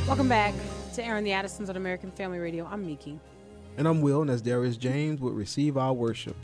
Welcome 0.06 0.28
back 0.28 0.54
to 0.94 1.04
Aaron 1.04 1.24
the 1.24 1.32
Addisons 1.32 1.68
on 1.68 1.76
American 1.76 2.12
Family 2.12 2.38
Radio. 2.38 2.64
I'm 2.70 2.86
Miki. 2.86 3.18
And 3.76 3.88
I'm 3.88 4.00
Will, 4.00 4.22
and 4.22 4.30
as 4.30 4.40
Darius 4.40 4.76
James 4.76 5.20
would 5.20 5.34
receive 5.34 5.76
our 5.76 5.92
worship. 5.92 6.36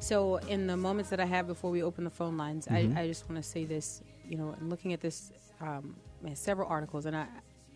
So, 0.00 0.36
in 0.36 0.66
the 0.66 0.76
moments 0.76 1.10
that 1.10 1.20
I 1.20 1.24
have 1.24 1.46
before 1.46 1.70
we 1.70 1.84
open 1.84 2.02
the 2.02 2.10
phone 2.10 2.36
lines, 2.36 2.66
I, 2.68 2.82
mm-hmm. 2.82 2.98
I 2.98 3.06
just 3.06 3.28
want 3.30 3.42
to 3.42 3.48
say 3.48 3.64
this. 3.64 4.02
You 4.28 4.36
know, 4.36 4.54
and 4.58 4.68
looking 4.70 4.92
at 4.92 5.00
this, 5.00 5.32
um, 5.60 5.96
several 6.34 6.68
articles, 6.68 7.06
and 7.06 7.16
I 7.16 7.26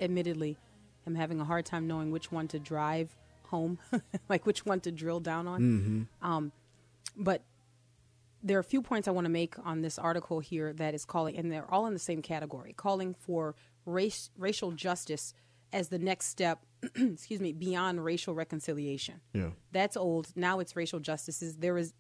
admittedly 0.00 0.58
am 1.06 1.14
having 1.14 1.40
a 1.40 1.44
hard 1.44 1.64
time 1.64 1.86
knowing 1.86 2.10
which 2.10 2.30
one 2.30 2.48
to 2.48 2.58
drive 2.58 3.16
home, 3.44 3.78
like 4.28 4.46
which 4.46 4.64
one 4.66 4.80
to 4.80 4.92
drill 4.92 5.20
down 5.20 5.46
on. 5.48 6.08
Um, 6.20 6.52
but 7.16 7.42
there 8.42 8.56
are 8.56 8.60
a 8.60 8.64
few 8.64 8.82
points 8.82 9.06
I 9.08 9.12
want 9.12 9.24
to 9.26 9.30
make 9.30 9.54
on 9.64 9.82
this 9.82 9.98
article 9.98 10.40
here 10.40 10.72
that 10.74 10.94
is 10.94 11.04
calling, 11.04 11.36
and 11.36 11.50
they're 11.50 11.70
all 11.70 11.86
in 11.86 11.92
the 11.92 11.98
same 11.98 12.22
category, 12.22 12.72
calling 12.76 13.14
for 13.14 13.54
race, 13.86 14.30
racial 14.36 14.72
justice 14.72 15.34
as 15.72 15.88
the 15.88 15.98
next 15.98 16.26
step. 16.26 16.64
excuse 16.96 17.40
me, 17.40 17.52
beyond 17.52 18.04
racial 18.04 18.34
reconciliation. 18.34 19.20
Yeah. 19.32 19.50
That's 19.70 19.96
old. 19.96 20.28
Now 20.34 20.58
it's 20.58 20.74
racial 20.74 20.98
justice. 20.98 21.54
There 21.58 21.78
is 21.78 21.94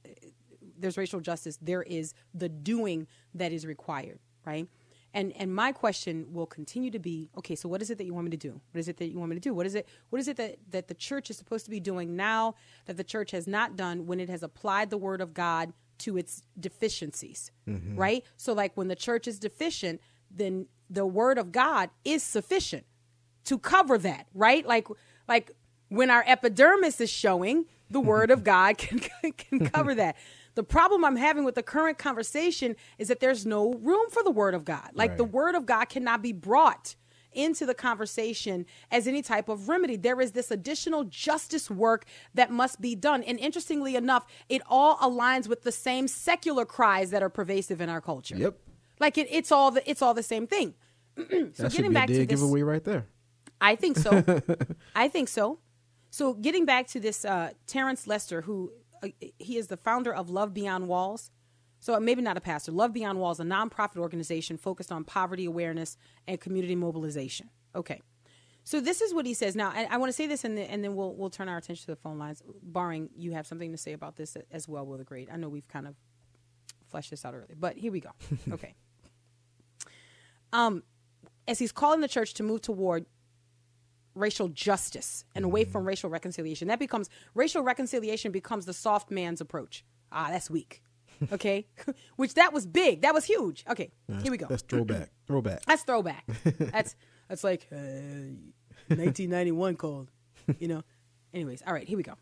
there's 0.76 0.98
racial 0.98 1.20
justice. 1.20 1.58
There 1.62 1.82
is 1.82 2.12
the 2.34 2.48
doing 2.48 3.06
that 3.34 3.52
is 3.52 3.64
required, 3.64 4.18
right? 4.44 4.68
And 5.14 5.32
and 5.36 5.54
my 5.54 5.72
question 5.72 6.26
will 6.32 6.46
continue 6.46 6.90
to 6.90 6.98
be, 6.98 7.28
okay, 7.36 7.54
so 7.54 7.68
what 7.68 7.82
is 7.82 7.90
it 7.90 7.98
that 7.98 8.04
you 8.04 8.14
want 8.14 8.24
me 8.24 8.30
to 8.30 8.36
do? 8.36 8.60
What 8.72 8.78
is 8.78 8.88
it 8.88 8.96
that 8.96 9.08
you 9.08 9.18
want 9.18 9.30
me 9.30 9.36
to 9.36 9.40
do? 9.40 9.52
What 9.52 9.66
is 9.66 9.74
it 9.74 9.86
what 10.10 10.20
is 10.20 10.28
it 10.28 10.36
that, 10.38 10.56
that 10.70 10.88
the 10.88 10.94
church 10.94 11.28
is 11.28 11.36
supposed 11.36 11.64
to 11.66 11.70
be 11.70 11.80
doing 11.80 12.16
now 12.16 12.54
that 12.86 12.96
the 12.96 13.04
church 13.04 13.30
has 13.32 13.46
not 13.46 13.76
done 13.76 14.06
when 14.06 14.20
it 14.20 14.28
has 14.30 14.42
applied 14.42 14.90
the 14.90 14.96
word 14.96 15.20
of 15.20 15.34
God 15.34 15.72
to 15.98 16.16
its 16.16 16.42
deficiencies? 16.58 17.50
Mm-hmm. 17.68 17.96
Right? 17.96 18.24
So 18.36 18.52
like 18.54 18.72
when 18.74 18.88
the 18.88 18.96
church 18.96 19.28
is 19.28 19.38
deficient, 19.38 20.00
then 20.30 20.66
the 20.88 21.06
word 21.06 21.36
of 21.36 21.52
God 21.52 21.90
is 22.04 22.22
sufficient 22.22 22.86
to 23.44 23.58
cover 23.58 23.98
that, 23.98 24.26
right? 24.34 24.66
Like 24.66 24.88
like 25.28 25.50
when 25.88 26.10
our 26.10 26.24
epidermis 26.26 27.02
is 27.02 27.10
showing, 27.10 27.66
the 27.90 28.00
word 28.12 28.30
of 28.30 28.44
God 28.44 28.78
can 28.78 29.00
can 29.36 29.66
cover 29.66 29.94
that. 29.94 30.16
The 30.54 30.62
problem 30.62 31.04
I'm 31.04 31.16
having 31.16 31.44
with 31.44 31.54
the 31.54 31.62
current 31.62 31.98
conversation 31.98 32.76
is 32.98 33.08
that 33.08 33.20
there's 33.20 33.46
no 33.46 33.72
room 33.72 34.10
for 34.10 34.22
the 34.22 34.30
word 34.30 34.54
of 34.54 34.64
God. 34.64 34.90
Like 34.94 35.16
the 35.16 35.24
word 35.24 35.54
of 35.54 35.64
God 35.66 35.86
cannot 35.86 36.22
be 36.22 36.32
brought 36.32 36.94
into 37.32 37.64
the 37.64 37.74
conversation 37.74 38.66
as 38.90 39.06
any 39.06 39.22
type 39.22 39.48
of 39.48 39.68
remedy. 39.68 39.96
There 39.96 40.20
is 40.20 40.32
this 40.32 40.50
additional 40.50 41.04
justice 41.04 41.70
work 41.70 42.04
that 42.34 42.50
must 42.50 42.80
be 42.80 42.94
done. 42.94 43.22
And 43.22 43.38
interestingly 43.38 43.96
enough, 43.96 44.26
it 44.48 44.62
all 44.68 44.96
aligns 44.98 45.48
with 45.48 45.62
the 45.62 45.72
same 45.72 46.08
secular 46.08 46.64
cries 46.64 47.10
that 47.10 47.22
are 47.22 47.30
pervasive 47.30 47.80
in 47.80 47.88
our 47.88 48.00
culture. 48.00 48.36
Yep. 48.36 48.58
Like 49.00 49.18
it, 49.18 49.28
it's 49.30 49.50
all 49.50 49.70
the 49.70 49.88
it's 49.90 50.02
all 50.02 50.14
the 50.14 50.22
same 50.22 50.46
thing. 50.46 50.74
so 51.16 51.24
that 51.56 51.72
getting 51.72 51.92
back 51.92 52.06
to 52.08 52.14
this 52.14 52.26
giveaway 52.26 52.62
right 52.62 52.84
there. 52.84 53.06
I 53.60 53.76
think 53.76 53.96
so. 53.96 54.24
I 54.94 55.08
think 55.08 55.28
so. 55.28 55.58
So 56.10 56.34
getting 56.34 56.66
back 56.66 56.88
to 56.88 57.00
this, 57.00 57.24
uh, 57.24 57.52
Terence 57.66 58.06
Lester, 58.06 58.42
who 58.42 58.72
he 59.38 59.56
is 59.56 59.68
the 59.68 59.76
founder 59.76 60.12
of 60.12 60.30
Love 60.30 60.54
Beyond 60.54 60.88
Walls. 60.88 61.30
So 61.80 61.98
maybe 61.98 62.22
not 62.22 62.36
a 62.36 62.40
pastor. 62.40 62.70
Love 62.70 62.92
Beyond 62.92 63.18
Walls, 63.18 63.40
a 63.40 63.44
nonprofit 63.44 63.96
organization 63.96 64.56
focused 64.56 64.92
on 64.92 65.02
poverty 65.02 65.46
awareness 65.46 65.96
and 66.28 66.40
community 66.40 66.76
mobilization. 66.76 67.50
Okay. 67.74 68.00
So 68.64 68.80
this 68.80 69.00
is 69.00 69.12
what 69.12 69.26
he 69.26 69.34
says. 69.34 69.56
Now, 69.56 69.72
I, 69.74 69.88
I 69.90 69.96
want 69.96 70.08
to 70.08 70.12
say 70.12 70.28
this, 70.28 70.44
and, 70.44 70.56
then 70.56 70.66
and 70.66 70.84
then 70.84 70.94
we'll 70.94 71.14
we'll 71.14 71.30
turn 71.30 71.48
our 71.48 71.56
attention 71.56 71.84
to 71.86 71.90
the 71.90 71.96
phone 71.96 72.18
lines. 72.18 72.42
Barring 72.62 73.10
you 73.16 73.32
have 73.32 73.46
something 73.46 73.72
to 73.72 73.78
say 73.78 73.92
about 73.92 74.16
this 74.16 74.36
as 74.52 74.68
well, 74.68 74.86
Will 74.86 74.98
the 74.98 75.04
Great. 75.04 75.28
I 75.32 75.36
know 75.36 75.48
we've 75.48 75.66
kind 75.66 75.88
of 75.88 75.96
fleshed 76.88 77.10
this 77.10 77.24
out 77.24 77.34
early, 77.34 77.54
but 77.58 77.76
here 77.76 77.90
we 77.90 78.00
go. 78.00 78.10
Okay. 78.52 78.74
um, 80.52 80.84
as 81.48 81.58
he's 81.58 81.72
calling 81.72 82.00
the 82.00 82.08
church 82.08 82.34
to 82.34 82.42
move 82.42 82.60
toward 82.60 83.06
racial 84.14 84.48
justice 84.48 85.24
and 85.34 85.44
away 85.44 85.64
from 85.64 85.84
racial 85.84 86.10
reconciliation. 86.10 86.68
That 86.68 86.78
becomes 86.78 87.08
racial 87.34 87.62
reconciliation 87.62 88.32
becomes 88.32 88.66
the 88.66 88.72
soft 88.72 89.10
man's 89.10 89.40
approach. 89.40 89.84
Ah, 90.10 90.28
that's 90.30 90.50
weak. 90.50 90.82
Okay, 91.30 91.68
which 92.16 92.34
that 92.34 92.52
was 92.52 92.66
big. 92.66 93.02
That 93.02 93.14
was 93.14 93.24
huge. 93.24 93.64
Okay, 93.70 93.92
here 94.22 94.32
we 94.32 94.36
go. 94.36 94.46
That's 94.48 94.62
throwback. 94.62 95.08
throwback. 95.28 95.64
That's 95.66 95.84
throwback. 95.84 96.24
that's 96.58 96.96
that's 97.28 97.44
like 97.44 97.68
uh, 97.70 97.76
1991 98.88 99.76
called. 99.76 100.10
You 100.58 100.66
know. 100.66 100.82
Anyways, 101.32 101.62
all 101.64 101.72
right, 101.74 101.86
here 101.86 101.96
we 101.96 102.02
go. 102.02 102.14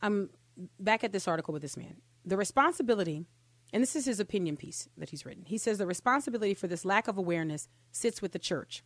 I'm 0.00 0.30
back 0.78 1.02
at 1.02 1.12
this 1.12 1.26
article 1.26 1.52
with 1.52 1.62
this 1.62 1.76
man. 1.76 1.96
The 2.24 2.36
responsibility, 2.36 3.26
and 3.72 3.82
this 3.82 3.96
is 3.96 4.04
his 4.04 4.20
opinion 4.20 4.56
piece 4.56 4.88
that 4.96 5.10
he's 5.10 5.26
written. 5.26 5.44
He 5.44 5.58
says 5.58 5.78
the 5.78 5.86
responsibility 5.86 6.54
for 6.54 6.68
this 6.68 6.84
lack 6.84 7.08
of 7.08 7.18
awareness 7.18 7.68
sits 7.90 8.22
with 8.22 8.30
the 8.30 8.38
church. 8.38 8.84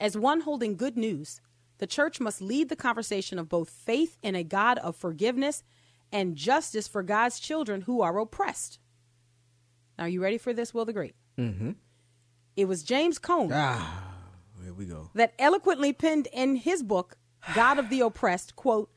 As 0.00 0.16
one 0.16 0.40
holding 0.42 0.76
good 0.76 0.96
news, 0.96 1.40
the 1.78 1.86
church 1.86 2.20
must 2.20 2.40
lead 2.40 2.68
the 2.68 2.76
conversation 2.76 3.38
of 3.38 3.48
both 3.48 3.70
faith 3.70 4.18
in 4.22 4.34
a 4.34 4.44
God 4.44 4.78
of 4.78 4.96
forgiveness 4.96 5.62
and 6.12 6.36
justice 6.36 6.86
for 6.86 7.02
God's 7.02 7.40
children 7.40 7.82
who 7.82 8.00
are 8.02 8.18
oppressed. 8.18 8.78
Now, 9.98 10.04
are 10.04 10.08
you 10.08 10.22
ready 10.22 10.38
for 10.38 10.52
this, 10.52 10.72
Will 10.74 10.84
the 10.84 10.92
Great? 10.92 11.14
Mm-hmm. 11.38 11.72
It 12.56 12.66
was 12.66 12.82
James 12.84 13.18
Cone 13.18 13.50
Ah, 13.52 14.04
here 14.62 14.72
we 14.72 14.84
go. 14.86 15.10
that 15.14 15.34
eloquently 15.38 15.92
penned 15.92 16.28
in 16.32 16.56
his 16.56 16.82
book, 16.82 17.16
God 17.54 17.78
of 17.78 17.90
the 17.90 18.00
Oppressed, 18.00 18.54
quote, 18.56 18.90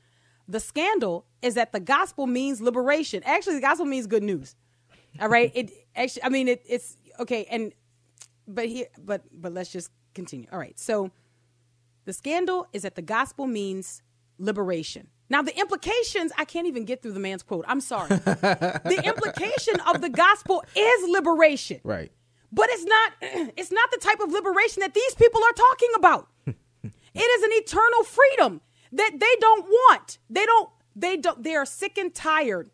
the 0.47 0.59
scandal 0.59 1.25
is 1.41 1.55
that 1.55 1.71
the 1.73 1.79
gospel 1.79 2.25
means 2.27 2.61
liberation. 2.61 3.21
Actually, 3.25 3.55
the 3.55 3.61
gospel 3.61 3.85
means 3.85 4.07
good 4.07 4.23
news. 4.23 4.55
All 5.19 5.27
right. 5.27 5.51
It 5.53 5.71
actually, 5.95 6.23
I 6.23 6.29
mean, 6.29 6.47
it, 6.47 6.63
it's 6.67 6.95
okay. 7.19 7.45
And, 7.49 7.73
but 8.47 8.67
here, 8.67 8.85
but, 9.03 9.23
but 9.33 9.51
let's 9.53 9.71
just 9.71 9.89
continue. 10.17 10.47
All 10.51 10.59
right. 10.59 10.77
So 10.77 11.11
the 12.05 12.11
scandal 12.11 12.67
is 12.73 12.81
that 12.81 12.95
the 12.95 13.01
gospel 13.01 13.47
means 13.47 14.01
liberation. 14.37 15.07
Now, 15.29 15.41
the 15.41 15.57
implications, 15.57 16.31
I 16.37 16.45
can't 16.45 16.67
even 16.67 16.85
get 16.85 17.01
through 17.01 17.13
the 17.13 17.19
man's 17.19 17.43
quote. 17.43 17.65
I'm 17.67 17.81
sorry. 17.81 18.09
the 18.15 19.01
implication 19.05 19.79
of 19.81 20.01
the 20.01 20.09
gospel 20.09 20.63
is 20.75 21.09
liberation. 21.09 21.81
Right. 21.83 22.11
But 22.51 22.67
it's 22.69 22.85
not 22.85 23.11
it's 23.57 23.71
not 23.71 23.91
the 23.91 23.97
type 23.97 24.19
of 24.19 24.31
liberation 24.31 24.81
that 24.81 24.93
these 24.93 25.15
people 25.15 25.41
are 25.43 25.53
talking 25.53 25.89
about. 25.95 26.27
it 26.47 27.29
is 27.35 27.43
an 27.43 27.49
eternal 27.53 28.03
freedom 28.03 28.61
that 28.93 29.11
they 29.19 29.35
don't 29.39 29.65
want. 29.65 30.17
They 30.29 30.45
don't 30.45 30.69
they 30.95 31.17
don't 31.17 31.43
they 31.43 31.55
are 31.55 31.65
sick 31.65 31.97
and 31.97 32.13
tired 32.13 32.71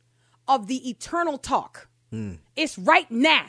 of 0.48 0.68
the 0.68 0.90
eternal 0.90 1.38
talk. 1.38 1.88
Hmm. 2.12 2.36
It's 2.56 2.78
right 2.78 3.10
now. 3.10 3.48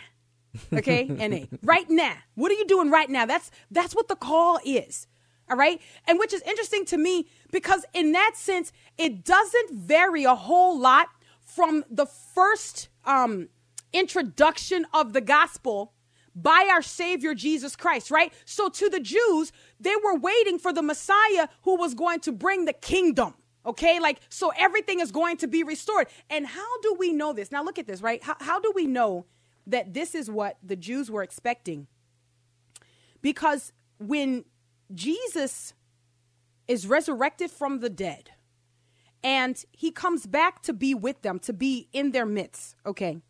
Okay? 0.73 1.05
NA. 1.05 1.47
Right 1.63 1.89
now. 1.89 2.15
What 2.35 2.51
are 2.53 2.55
you 2.55 2.67
doing 2.67 2.91
right 2.91 3.09
now? 3.11 3.27
That's 3.27 3.51
that's 3.71 3.95
what 3.95 4.09
the 4.09 4.17
call 4.17 4.59
is. 4.65 5.07
All 5.51 5.57
right? 5.57 5.81
And 6.07 6.19
which 6.19 6.33
is 6.33 6.43
interesting 6.43 6.85
to 6.87 6.97
me 6.97 7.27
because 7.53 7.85
in 7.93 8.13
that 8.13 8.33
sense 8.37 8.73
it 8.99 9.25
doesn't 9.25 9.73
vary 9.73 10.25
a 10.25 10.35
whole 10.35 10.79
lot 10.79 11.09
from 11.41 11.85
the 11.91 12.07
first 12.07 12.89
um 13.05 13.49
introduction 13.93 14.87
of 14.93 15.13
the 15.13 15.21
gospel 15.21 15.93
by 16.35 16.69
our 16.73 16.83
Savior 16.83 17.35
Jesus 17.35 17.77
Christ, 17.77 18.11
right? 18.11 18.33
So 18.45 18.69
to 18.69 18.89
the 18.91 19.01
Jews, 19.01 19.53
they 19.79 19.95
were 20.03 20.17
waiting 20.17 20.59
for 20.59 20.73
the 20.73 20.83
Messiah 20.83 21.49
who 21.63 21.77
was 21.77 21.95
going 21.95 22.21
to 22.21 22.33
bring 22.33 22.65
the 22.65 22.73
kingdom. 22.73 23.35
Okay, 23.67 23.99
like, 23.99 24.21
so 24.29 24.53
everything 24.59 25.01
is 25.01 25.11
going 25.11 25.39
to 25.39 25.47
be 25.47 25.63
restored. 25.63 26.09
And 26.29 26.47
how 26.47 26.81
do 26.83 26.97
we 26.99 27.13
know 27.13 27.33
this? 27.33 27.51
Now, 27.51 27.63
look 27.65 27.79
at 27.79 27.87
this, 27.87 28.03
right? 28.03 28.23
How, 28.23 28.37
how 28.41 28.61
do 28.61 28.73
we 28.75 28.87
know 28.87 29.25
that 29.67 29.95
this 29.95 30.15
is 30.15 30.31
what 30.31 30.59
the 30.63 30.77
Jews 30.77 31.11
were 31.11 31.23
expecting? 31.23 31.87
Because 33.23 33.73
when 33.99 34.45
Jesus 34.95 35.75
is 36.69 36.87
resurrected 36.87 37.51
from 37.51 37.81
the 37.81 37.91
dead 37.91 38.31
and 39.23 39.63
he 39.73 39.91
comes 39.91 40.27
back 40.27 40.63
to 40.63 40.73
be 40.73 40.95
with 40.95 41.23
them, 41.23 41.39
to 41.41 41.53
be 41.53 41.89
in 41.93 42.13
their 42.13 42.27
midst, 42.27 42.77
okay? 42.85 43.21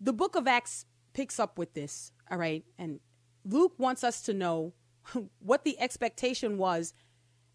the 0.00 0.12
book 0.12 0.36
of 0.36 0.46
Acts 0.46 0.86
picks 1.12 1.40
up 1.40 1.58
with 1.58 1.74
this, 1.74 2.12
all 2.30 2.38
right? 2.38 2.64
And 2.78 3.00
Luke 3.44 3.74
wants 3.78 4.04
us 4.04 4.22
to 4.22 4.34
know 4.34 4.72
what 5.38 5.64
the 5.64 5.78
expectation 5.80 6.58
was 6.58 6.94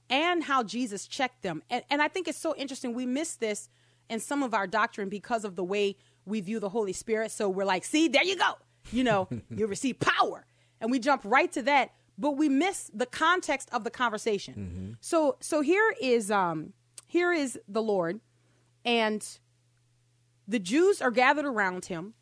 and 0.09 0.43
how 0.43 0.63
Jesus 0.63 1.07
checked 1.07 1.43
them. 1.43 1.63
And, 1.69 1.83
and 1.89 2.01
I 2.01 2.07
think 2.07 2.27
it's 2.27 2.37
so 2.37 2.55
interesting. 2.55 2.93
We 2.93 3.05
miss 3.05 3.35
this 3.35 3.69
in 4.09 4.19
some 4.19 4.43
of 4.43 4.53
our 4.53 4.67
doctrine 4.67 5.09
because 5.09 5.45
of 5.45 5.55
the 5.55 5.63
way 5.63 5.95
we 6.25 6.41
view 6.41 6.59
the 6.59 6.69
Holy 6.69 6.93
Spirit. 6.93 7.31
So 7.31 7.49
we're 7.49 7.65
like, 7.65 7.83
see, 7.85 8.07
there 8.07 8.23
you 8.23 8.35
go. 8.37 8.53
You 8.91 9.03
know, 9.03 9.27
you 9.49 9.67
receive 9.67 9.99
power. 9.99 10.45
And 10.79 10.89
we 10.91 10.99
jump 10.99 11.21
right 11.23 11.51
to 11.53 11.61
that, 11.63 11.91
but 12.17 12.31
we 12.31 12.49
miss 12.49 12.89
the 12.93 13.05
context 13.05 13.69
of 13.71 13.83
the 13.83 13.91
conversation. 13.91 14.97
So 15.01 15.37
so 15.39 15.61
here 15.61 15.93
is 16.01 16.31
um 16.31 16.73
here 17.07 17.31
is 17.31 17.59
the 17.67 17.81
Lord 17.81 18.19
and 18.83 19.25
the 20.47 20.59
Jews 20.59 21.01
are 21.01 21.11
gathered 21.11 21.45
around 21.45 21.85
him. 21.85 22.13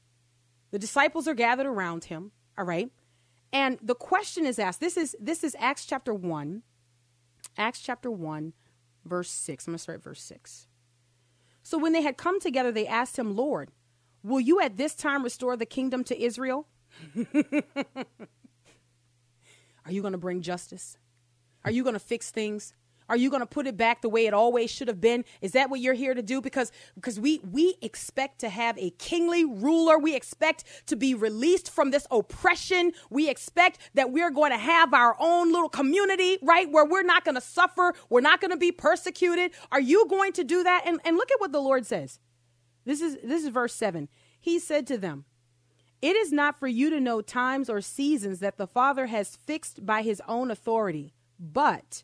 The 0.71 0.79
disciples 0.79 1.27
are 1.27 1.33
gathered 1.33 1.65
around 1.67 2.05
him, 2.05 2.31
all 2.57 2.65
right? 2.65 2.91
And 3.51 3.79
the 3.81 3.95
question 3.95 4.45
is 4.45 4.59
asked. 4.59 4.79
This 4.81 4.97
is 4.97 5.15
this 5.19 5.43
is 5.43 5.55
Acts 5.59 5.85
chapter 5.85 6.13
1. 6.13 6.61
Acts 7.57 7.79
chapter 7.81 8.11
1 8.11 8.53
verse 9.05 9.29
6. 9.29 9.67
I'm 9.67 9.71
going 9.71 9.77
to 9.77 9.81
start 9.81 9.97
at 9.99 10.03
verse 10.03 10.21
6. 10.21 10.67
So 11.63 11.77
when 11.77 11.93
they 11.93 12.01
had 12.01 12.17
come 12.17 12.39
together 12.39 12.71
they 12.71 12.85
asked 12.85 13.17
him, 13.17 13.35
"Lord, 13.35 13.71
will 14.23 14.39
you 14.39 14.61
at 14.61 14.77
this 14.77 14.95
time 14.95 15.23
restore 15.23 15.55
the 15.57 15.65
kingdom 15.65 16.03
to 16.05 16.21
Israel?" 16.21 16.67
Are 19.85 19.91
you 19.91 20.01
going 20.01 20.11
to 20.11 20.19
bring 20.19 20.41
justice? 20.41 20.97
Are 21.65 21.71
you 21.71 21.83
going 21.83 21.93
to 21.93 21.99
fix 21.99 22.29
things? 22.31 22.73
Are 23.09 23.17
you 23.17 23.31
going 23.31 23.41
to 23.41 23.47
put 23.47 23.65
it 23.65 23.75
back 23.75 24.01
the 24.01 24.09
way 24.09 24.27
it 24.27 24.33
always 24.35 24.69
should 24.69 24.87
have 24.87 25.01
been? 25.01 25.25
Is 25.41 25.53
that 25.53 25.71
what 25.71 25.79
you're 25.79 25.95
here 25.95 26.13
to 26.13 26.21
do? 26.21 26.41
Because 26.41 26.71
because 26.93 27.19
we 27.19 27.39
we 27.39 27.75
expect 27.81 28.39
to 28.41 28.49
have 28.49 28.77
a 28.77 28.91
kingly 28.91 29.43
ruler. 29.43 29.97
We 29.97 30.15
expect 30.15 30.63
to 30.85 30.95
be 30.95 31.15
released 31.15 31.71
from 31.71 31.89
this 31.89 32.05
oppression. 32.11 32.91
We 33.09 33.27
expect 33.27 33.79
that 33.95 34.11
we're 34.11 34.29
going 34.29 34.51
to 34.51 34.59
have 34.59 34.93
our 34.93 35.15
own 35.19 35.51
little 35.51 35.69
community, 35.69 36.37
right? 36.43 36.71
Where 36.71 36.85
we're 36.85 37.03
not 37.03 37.25
going 37.25 37.35
to 37.35 37.41
suffer. 37.41 37.95
We're 38.09 38.21
not 38.21 38.41
going 38.41 38.51
to 38.51 38.57
be 38.57 38.71
persecuted. 38.71 39.51
Are 39.71 39.81
you 39.81 40.05
going 40.07 40.33
to 40.33 40.43
do 40.43 40.63
that? 40.63 40.83
And 40.85 40.99
and 41.03 41.17
look 41.17 41.31
at 41.31 41.39
what 41.39 41.51
the 41.51 41.61
Lord 41.61 41.87
says. 41.87 42.19
This 42.85 43.01
is 43.01 43.17
this 43.23 43.43
is 43.43 43.49
verse 43.49 43.73
7. 43.73 44.09
He 44.39 44.59
said 44.59 44.87
to 44.87 44.97
them, 44.97 45.25
it 46.01 46.15
is 46.15 46.31
not 46.31 46.57
for 46.57 46.67
you 46.67 46.89
to 46.89 46.99
know 46.99 47.21
times 47.21 47.69
or 47.69 47.81
seasons 47.81 48.39
that 48.39 48.57
the 48.57 48.67
Father 48.67 49.07
has 49.07 49.35
fixed 49.35 49.85
by 49.85 50.01
his 50.01 50.21
own 50.27 50.49
authority, 50.49 51.13
but 51.37 52.03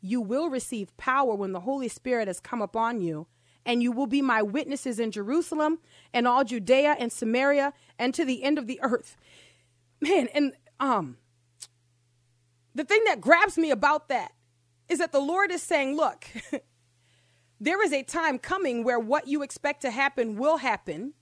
you 0.00 0.20
will 0.22 0.48
receive 0.48 0.96
power 0.96 1.34
when 1.34 1.52
the 1.52 1.60
Holy 1.60 1.88
Spirit 1.88 2.28
has 2.28 2.40
come 2.40 2.62
upon 2.62 3.02
you, 3.02 3.26
and 3.66 3.82
you 3.82 3.92
will 3.92 4.06
be 4.06 4.22
my 4.22 4.40
witnesses 4.40 4.98
in 4.98 5.10
Jerusalem 5.10 5.80
and 6.14 6.26
all 6.26 6.44
Judea 6.44 6.96
and 6.98 7.12
Samaria 7.12 7.74
and 7.98 8.14
to 8.14 8.24
the 8.24 8.42
end 8.42 8.58
of 8.58 8.66
the 8.66 8.80
earth. 8.82 9.16
Man, 10.00 10.28
and 10.32 10.52
um 10.80 11.18
the 12.74 12.84
thing 12.84 13.02
that 13.06 13.20
grabs 13.20 13.56
me 13.56 13.70
about 13.70 14.08
that 14.08 14.32
is 14.88 14.98
that 14.98 15.10
the 15.10 15.20
Lord 15.20 15.50
is 15.50 15.62
saying, 15.62 15.96
look, 15.96 16.26
there 17.60 17.82
is 17.82 17.92
a 17.92 18.02
time 18.02 18.38
coming 18.38 18.84
where 18.84 18.98
what 18.98 19.28
you 19.28 19.42
expect 19.42 19.82
to 19.82 19.90
happen 19.90 20.36
will 20.36 20.58
happen. 20.58 21.14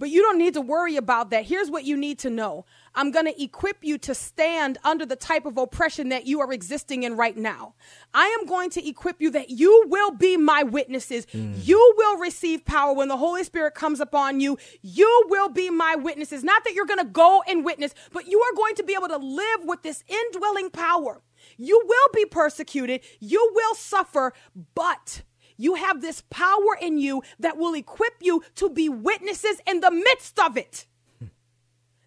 But 0.00 0.08
you 0.08 0.22
don't 0.22 0.38
need 0.38 0.54
to 0.54 0.62
worry 0.62 0.96
about 0.96 1.28
that. 1.28 1.44
Here's 1.44 1.70
what 1.70 1.84
you 1.84 1.94
need 1.94 2.18
to 2.20 2.30
know 2.30 2.64
I'm 2.94 3.10
going 3.10 3.26
to 3.26 3.42
equip 3.42 3.84
you 3.84 3.98
to 3.98 4.14
stand 4.14 4.78
under 4.82 5.04
the 5.04 5.14
type 5.14 5.44
of 5.44 5.58
oppression 5.58 6.08
that 6.08 6.26
you 6.26 6.40
are 6.40 6.50
existing 6.54 7.02
in 7.02 7.18
right 7.18 7.36
now. 7.36 7.74
I 8.14 8.34
am 8.40 8.46
going 8.46 8.70
to 8.70 8.88
equip 8.88 9.20
you 9.20 9.30
that 9.32 9.50
you 9.50 9.84
will 9.88 10.10
be 10.10 10.38
my 10.38 10.62
witnesses. 10.62 11.26
Hmm. 11.30 11.52
You 11.54 11.94
will 11.98 12.16
receive 12.16 12.64
power 12.64 12.94
when 12.94 13.08
the 13.08 13.18
Holy 13.18 13.44
Spirit 13.44 13.74
comes 13.74 14.00
upon 14.00 14.40
you. 14.40 14.56
You 14.80 15.26
will 15.28 15.50
be 15.50 15.68
my 15.68 15.96
witnesses. 15.96 16.42
Not 16.42 16.64
that 16.64 16.72
you're 16.72 16.86
going 16.86 17.00
to 17.00 17.04
go 17.04 17.42
and 17.46 17.62
witness, 17.62 17.94
but 18.10 18.26
you 18.26 18.40
are 18.40 18.56
going 18.56 18.76
to 18.76 18.82
be 18.82 18.94
able 18.94 19.08
to 19.08 19.18
live 19.18 19.64
with 19.64 19.82
this 19.82 20.02
indwelling 20.08 20.70
power. 20.70 21.20
You 21.58 21.82
will 21.86 22.08
be 22.14 22.24
persecuted, 22.24 23.02
you 23.18 23.52
will 23.54 23.74
suffer, 23.74 24.32
but 24.74 25.22
you 25.60 25.74
have 25.74 26.00
this 26.00 26.22
power 26.30 26.76
in 26.80 26.96
you 26.96 27.22
that 27.38 27.58
will 27.58 27.74
equip 27.74 28.14
you 28.20 28.42
to 28.54 28.70
be 28.70 28.88
witnesses 28.88 29.60
in 29.66 29.80
the 29.80 29.90
midst 29.90 30.38
of 30.38 30.56
it. 30.56 30.86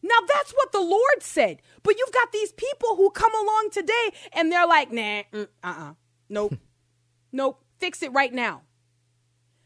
Now 0.02 0.16
that's 0.28 0.52
what 0.52 0.72
the 0.72 0.82
Lord 0.82 1.22
said. 1.22 1.62
But 1.84 1.96
you've 1.98 2.12
got 2.12 2.32
these 2.32 2.52
people 2.52 2.96
who 2.96 3.12
come 3.12 3.34
along 3.34 3.70
today 3.72 4.12
and 4.34 4.52
they're 4.52 4.68
like, 4.68 4.92
nah, 4.92 5.22
mm, 5.32 5.48
uh-uh, 5.64 5.94
nope, 6.30 6.56
nope, 7.32 7.64
fix 7.80 8.02
it 8.02 8.12
right 8.12 8.34
now. 8.34 8.64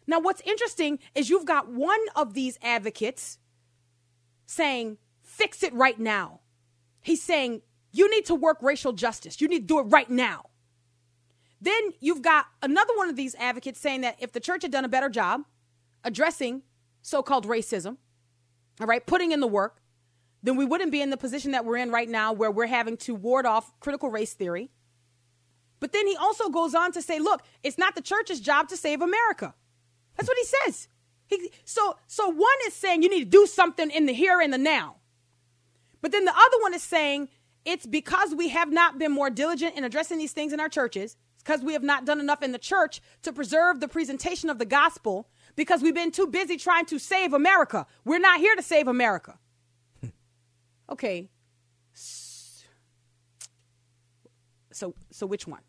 Now 0.05 0.19
what's 0.19 0.41
interesting 0.41 0.99
is 1.15 1.29
you've 1.29 1.45
got 1.45 1.71
one 1.71 1.99
of 2.15 2.33
these 2.33 2.59
advocates 2.61 3.39
saying, 4.45 4.97
fix 5.23 5.63
it 5.63 5.73
right 5.73 5.99
now. 5.99 6.41
He's 7.01 7.23
saying, 7.23 7.61
you 7.93 8.11
need 8.11 8.25
to 8.25 8.35
work 8.35 8.57
racial 8.61 8.91
justice. 8.91 9.39
You 9.39 9.47
need 9.47 9.61
to 9.61 9.65
do 9.67 9.79
it 9.79 9.83
right 9.83 10.09
now. 10.09 10.49
Then 11.59 11.93
you've 11.99 12.21
got 12.21 12.45
another 12.61 12.93
one 12.95 13.09
of 13.09 13.15
these 13.15 13.35
advocates 13.35 13.79
saying 13.79 14.01
that 14.01 14.15
if 14.19 14.31
the 14.31 14.39
church 14.39 14.61
had 14.61 14.71
done 14.71 14.85
a 14.85 14.89
better 14.89 15.09
job 15.09 15.41
addressing 16.03 16.61
so 17.01 17.23
called 17.23 17.47
racism, 17.47 17.97
all 18.79 18.87
right, 18.87 19.05
putting 19.05 19.31
in 19.31 19.39
the 19.39 19.47
work, 19.47 19.81
then 20.43 20.55
we 20.55 20.65
wouldn't 20.65 20.91
be 20.91 21.01
in 21.01 21.09
the 21.09 21.17
position 21.17 21.51
that 21.51 21.65
we're 21.65 21.77
in 21.77 21.91
right 21.91 22.07
now 22.07 22.31
where 22.31 22.51
we're 22.51 22.67
having 22.67 22.95
to 22.97 23.15
ward 23.15 23.45
off 23.45 23.77
critical 23.79 24.09
race 24.09 24.33
theory. 24.33 24.69
But 25.79 25.93
then 25.93 26.07
he 26.07 26.15
also 26.15 26.49
goes 26.49 26.75
on 26.75 26.91
to 26.93 27.01
say, 27.01 27.19
look, 27.19 27.41
it's 27.63 27.77
not 27.77 27.95
the 27.95 28.01
church's 28.01 28.39
job 28.39 28.69
to 28.69 28.77
save 28.77 29.01
America. 29.01 29.53
That's 30.15 30.27
what 30.27 30.37
he 30.37 30.45
says. 30.45 30.87
He, 31.27 31.51
so, 31.65 31.97
so 32.07 32.29
one 32.29 32.57
is 32.65 32.73
saying 32.73 33.03
you 33.03 33.09
need 33.09 33.25
to 33.25 33.29
do 33.29 33.45
something 33.45 33.91
in 33.91 34.05
the 34.05 34.13
here 34.13 34.39
and 34.39 34.53
the 34.53 34.57
now. 34.57 34.95
But 36.01 36.11
then 36.11 36.25
the 36.25 36.31
other 36.31 36.61
one 36.61 36.73
is 36.73 36.83
saying 36.83 37.29
it's 37.65 37.85
because 37.85 38.33
we 38.33 38.49
have 38.49 38.71
not 38.71 38.97
been 38.97 39.11
more 39.11 39.29
diligent 39.29 39.75
in 39.75 39.83
addressing 39.83 40.17
these 40.17 40.31
things 40.31 40.53
in 40.53 40.59
our 40.59 40.69
churches. 40.69 41.17
Because 41.47 41.61
we 41.61 41.71
have 41.71 41.83
not 41.83 42.03
done 42.03 42.19
enough 42.19 42.43
in 42.43 42.51
the 42.51 42.59
church 42.59 43.01
to 43.21 43.31
preserve 43.31 43.79
the 43.79 43.87
presentation 43.87 44.49
of 44.49 44.59
the 44.59 44.65
gospel 44.65 45.29
because 45.55 45.81
we've 45.81 45.95
been 45.95 46.11
too 46.11 46.27
busy 46.27 46.57
trying 46.57 46.85
to 46.87 46.99
save 46.99 47.31
America. 47.31 47.87
We're 48.03 48.19
not 48.19 48.41
here 48.41 48.53
to 48.53 48.61
save 48.61 48.89
America. 48.89 49.39
okay. 50.89 51.29
So 54.73 54.93
so 55.09 55.25
which 55.25 55.47
one? 55.47 55.61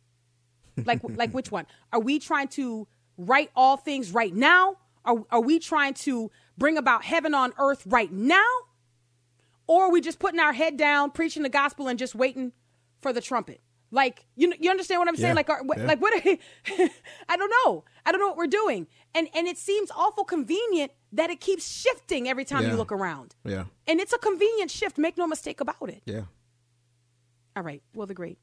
Like 0.85 1.01
like 1.05 1.33
which 1.33 1.53
one? 1.53 1.67
Are 1.93 2.01
we 2.01 2.19
trying 2.19 2.49
to 2.49 2.89
right 3.17 3.49
all 3.55 3.77
things 3.77 4.11
right 4.11 4.35
now? 4.35 4.79
Are 5.05 5.25
are 5.31 5.41
we 5.41 5.61
trying 5.61 5.95
to 5.95 6.33
bring 6.57 6.77
about 6.77 7.05
heaven 7.05 7.35
on 7.35 7.53
earth 7.57 7.85
right 7.87 8.11
now? 8.11 8.51
Or 9.69 9.85
are 9.85 9.93
we 9.93 10.01
just 10.01 10.19
putting 10.19 10.41
our 10.41 10.55
head 10.55 10.77
down, 10.77 11.13
preaching 11.13 11.45
the 11.45 11.49
gospel, 11.49 11.87
and 11.87 12.01
just 12.01 12.17
waiting 12.17 12.51
for 13.01 13.13
the 13.13 13.21
trumpet? 13.21 13.61
Like 13.91 14.27
you, 14.37 14.53
you 14.61 14.71
understand 14.71 14.99
what 15.01 15.09
I'm 15.09 15.17
saying? 15.17 15.31
Yeah. 15.31 15.35
Like, 15.35 15.49
are, 15.51 15.63
what- 15.65 15.79
Yeah. 15.79 15.87
like 15.87 16.01
what? 16.01 16.13
I 17.29 17.37
don't 17.37 17.53
know. 17.65 17.85
I 18.05 18.13
don't 18.13 18.21
know 18.21 18.29
what 18.29 18.37
we're 18.37 18.47
doing, 18.47 18.87
and 19.15 19.29
and 19.35 19.47
it 19.47 19.57
seems 19.59 19.91
awful 19.91 20.25
convenient 20.25 20.93
that 21.13 21.31
it 21.31 21.41
keeps 21.41 21.67
shifting 21.71 22.29
every 22.29 22.45
time 22.45 22.65
Yeah. 22.65 22.71
you 22.73 22.77
look 22.77 22.93
around. 22.93 23.35
Yeah. 23.45 23.65
And 23.87 23.99
it's 24.01 24.13
a 24.13 24.19
convenient 24.19 24.71
shift. 24.71 24.99
Make 24.99 25.17
no 25.17 25.27
mistake 25.27 25.61
about 25.61 25.89
it. 25.89 26.03
Yeah. 26.05 26.23
All 27.57 27.63
right. 27.63 27.83
Will 27.95 28.07
the 28.07 28.15
Great. 28.15 28.39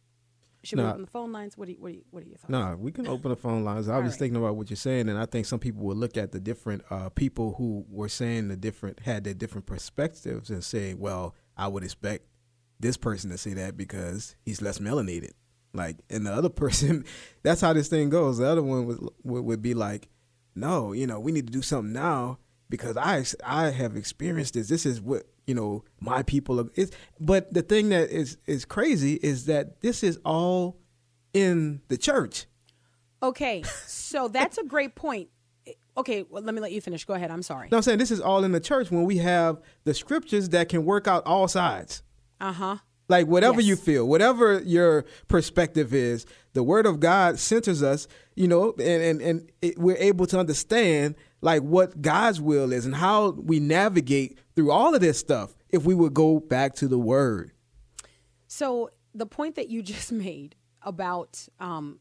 Should 0.63 0.79
we 0.79 0.85
open 0.85 1.01
the 1.01 1.07
phone 1.07 1.31
lines? 1.31 1.55
What 1.55 1.67
do 1.67 1.73
you, 1.73 1.77
what 1.79 1.89
do 1.91 1.95
you, 1.95 2.03
what 2.09 2.23
are 2.23 2.25
your 2.27 2.37
thoughts? 2.37 2.49
No, 2.49 2.75
we 2.79 2.91
can 2.91 3.05
open 3.07 3.29
the 3.29 3.35
phone 3.35 3.63
lines. 3.63 3.87
I 3.87 3.99
was 3.99 4.13
right. 4.13 4.19
thinking 4.19 4.35
about 4.35 4.55
what 4.55 4.71
you're 4.71 4.77
saying, 4.77 5.09
and 5.09 5.19
I 5.19 5.27
think 5.27 5.45
some 5.45 5.59
people 5.59 5.83
will 5.85 5.95
look 5.95 6.17
at 6.17 6.31
the 6.31 6.39
different 6.39 6.83
uh, 6.89 7.09
people 7.09 7.53
who 7.59 7.85
were 7.87 8.09
saying 8.09 8.47
the 8.47 8.55
different 8.57 9.01
had 9.01 9.23
their 9.25 9.35
different 9.35 9.67
perspectives 9.67 10.49
and 10.49 10.63
say, 10.63 10.95
"Well, 10.95 11.35
I 11.55 11.67
would 11.67 11.83
expect 11.83 12.25
this 12.79 12.97
person 12.97 13.29
to 13.31 13.37
say 13.37 13.53
that 13.53 13.77
because 13.77 14.35
he's 14.43 14.61
less 14.61 14.79
melanated." 14.79 15.31
Like, 15.73 15.97
and 16.09 16.25
the 16.25 16.33
other 16.33 16.49
person, 16.63 17.05
that's 17.43 17.61
how 17.61 17.73
this 17.73 17.87
thing 17.87 18.09
goes. 18.09 18.37
The 18.37 18.47
other 18.47 18.63
one 18.63 18.85
would 18.85 18.99
would, 19.23 19.45
would 19.45 19.61
be 19.61 19.73
like, 19.73 20.09
"No, 20.55 20.93
you 20.93 21.07
know, 21.07 21.19
we 21.19 21.31
need 21.31 21.47
to 21.47 21.53
do 21.53 21.61
something 21.61 21.93
now 21.93 22.39
because 22.69 22.97
I 22.97 23.25
I 23.45 23.71
have 23.71 23.95
experienced 23.95 24.53
this. 24.53 24.67
This 24.67 24.85
is 24.85 25.01
what 25.01 25.23
you 25.45 25.55
know 25.55 25.83
my 25.99 26.23
people 26.23 26.59
are." 26.59 26.69
It's, 26.75 26.91
but 27.19 27.53
the 27.53 27.61
thing 27.61 27.89
that 27.89 28.09
is 28.09 28.37
is 28.47 28.65
crazy 28.65 29.15
is 29.15 29.45
that 29.45 29.81
this 29.81 30.03
is 30.03 30.17
all 30.25 30.77
in 31.33 31.81
the 31.89 31.97
church. 31.97 32.45
Okay. 33.21 33.63
So 34.15 34.29
that's 34.29 34.57
a 34.57 34.63
great 34.63 34.95
point. 34.95 35.27
Okay. 35.97 36.23
Well, 36.29 36.41
let 36.41 36.55
me 36.55 36.61
let 36.61 36.71
you 36.71 36.79
finish. 36.79 37.03
Go 37.03 37.15
ahead. 37.15 37.31
I'm 37.31 37.41
sorry. 37.41 37.67
No, 37.69 37.77
I'm 37.77 37.83
saying 37.83 37.97
this 37.97 38.11
is 38.11 38.21
all 38.21 38.45
in 38.45 38.53
the 38.53 38.61
church 38.61 38.89
when 38.89 39.03
we 39.03 39.17
have 39.17 39.59
the 39.83 39.93
scriptures 39.93 40.49
that 40.49 40.69
can 40.69 40.85
work 40.85 41.05
out 41.05 41.23
all 41.25 41.49
sides. 41.49 42.01
Uh 42.39 42.51
huh. 42.53 42.77
Like 43.07 43.27
whatever 43.27 43.61
Yes. 43.61 43.67
you 43.69 43.75
feel, 43.75 44.07
whatever 44.07 44.61
your 44.61 45.05
perspective 45.27 45.93
is, 45.93 46.25
the 46.53 46.63
word 46.63 46.85
of 46.87 46.99
God 46.99 47.37
centers 47.39 47.83
us, 47.83 48.07
you 48.35 48.47
know, 48.47 48.73
and 48.79 49.01
and, 49.03 49.21
and 49.21 49.51
it, 49.61 49.77
we're 49.77 49.97
able 49.97 50.25
to 50.27 50.39
understand 50.39 51.15
like 51.41 51.61
what 51.61 52.01
God's 52.01 52.41
will 52.41 52.71
is 52.73 52.85
and 52.85 52.95
how 52.95 53.29
we 53.31 53.59
navigate 53.59 54.39
through 54.55 54.71
all 54.71 54.95
of 54.95 55.01
this 55.01 55.19
stuff 55.19 55.55
if 55.69 55.83
we 55.85 55.93
would 55.93 56.13
go 56.15 56.39
back 56.39 56.73
to 56.75 56.87
the 56.87 56.97
word. 56.97 57.51
So 58.47 58.89
the 59.13 59.25
point 59.27 59.55
that 59.55 59.69
you 59.69 59.81
just 59.93 60.11
made 60.11 60.55
about 60.81 61.47
um, 61.59 61.99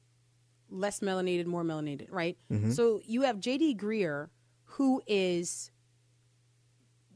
less 0.70 1.00
melanated, 1.00 1.44
more 1.46 1.64
melanated, 1.64 2.06
right? 2.10 2.36
So 2.72 3.00
you 3.04 3.22
have 3.22 3.40
J.D. 3.40 3.76
Greear, 3.76 4.28
who 4.64 5.02
is 5.06 5.70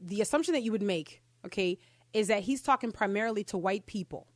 the 0.01 0.21
assumption 0.21 0.53
that 0.53 0.61
you 0.61 0.71
would 0.71 0.81
make, 0.81 1.21
okay, 1.45 1.77
is 2.13 2.27
that 2.27 2.43
he's 2.43 2.61
talking 2.61 2.91
primarily 2.91 3.43
to 3.45 3.57
white 3.57 3.85
people, 3.85 4.27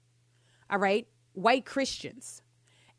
all 0.69 0.79
right, 0.79 1.07
white 1.33 1.65
Christians, 1.65 2.41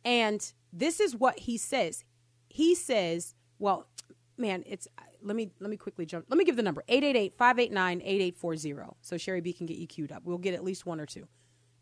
and 0.04 0.52
this 0.72 1.00
is 1.00 1.16
what 1.16 1.40
he 1.40 1.56
says. 1.56 2.04
He 2.48 2.74
says, 2.74 3.34
well, 3.58 3.88
man, 4.36 4.62
it's 4.66 4.86
let 5.22 5.36
me 5.36 5.50
let 5.60 5.70
me 5.70 5.76
quickly 5.76 6.06
jump. 6.06 6.26
Let 6.28 6.38
me 6.38 6.44
give 6.44 6.56
the 6.56 6.62
number 6.62 6.82
888-589-8840 6.88 8.94
so 9.00 9.16
Sherry 9.16 9.40
B 9.40 9.52
can 9.52 9.66
get 9.66 9.78
you 9.78 9.86
queued 9.86 10.12
up. 10.12 10.22
We'll 10.24 10.38
get 10.38 10.54
at 10.54 10.64
least 10.64 10.86
one 10.86 11.00
or 11.00 11.06
two. 11.06 11.26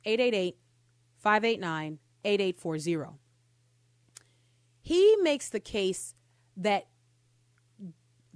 888 0.04 0.56
589 1.18 1.98
8840. 2.24 3.18
He 4.80 5.16
makes 5.22 5.48
the 5.48 5.60
case 5.60 6.14
that 6.56 6.88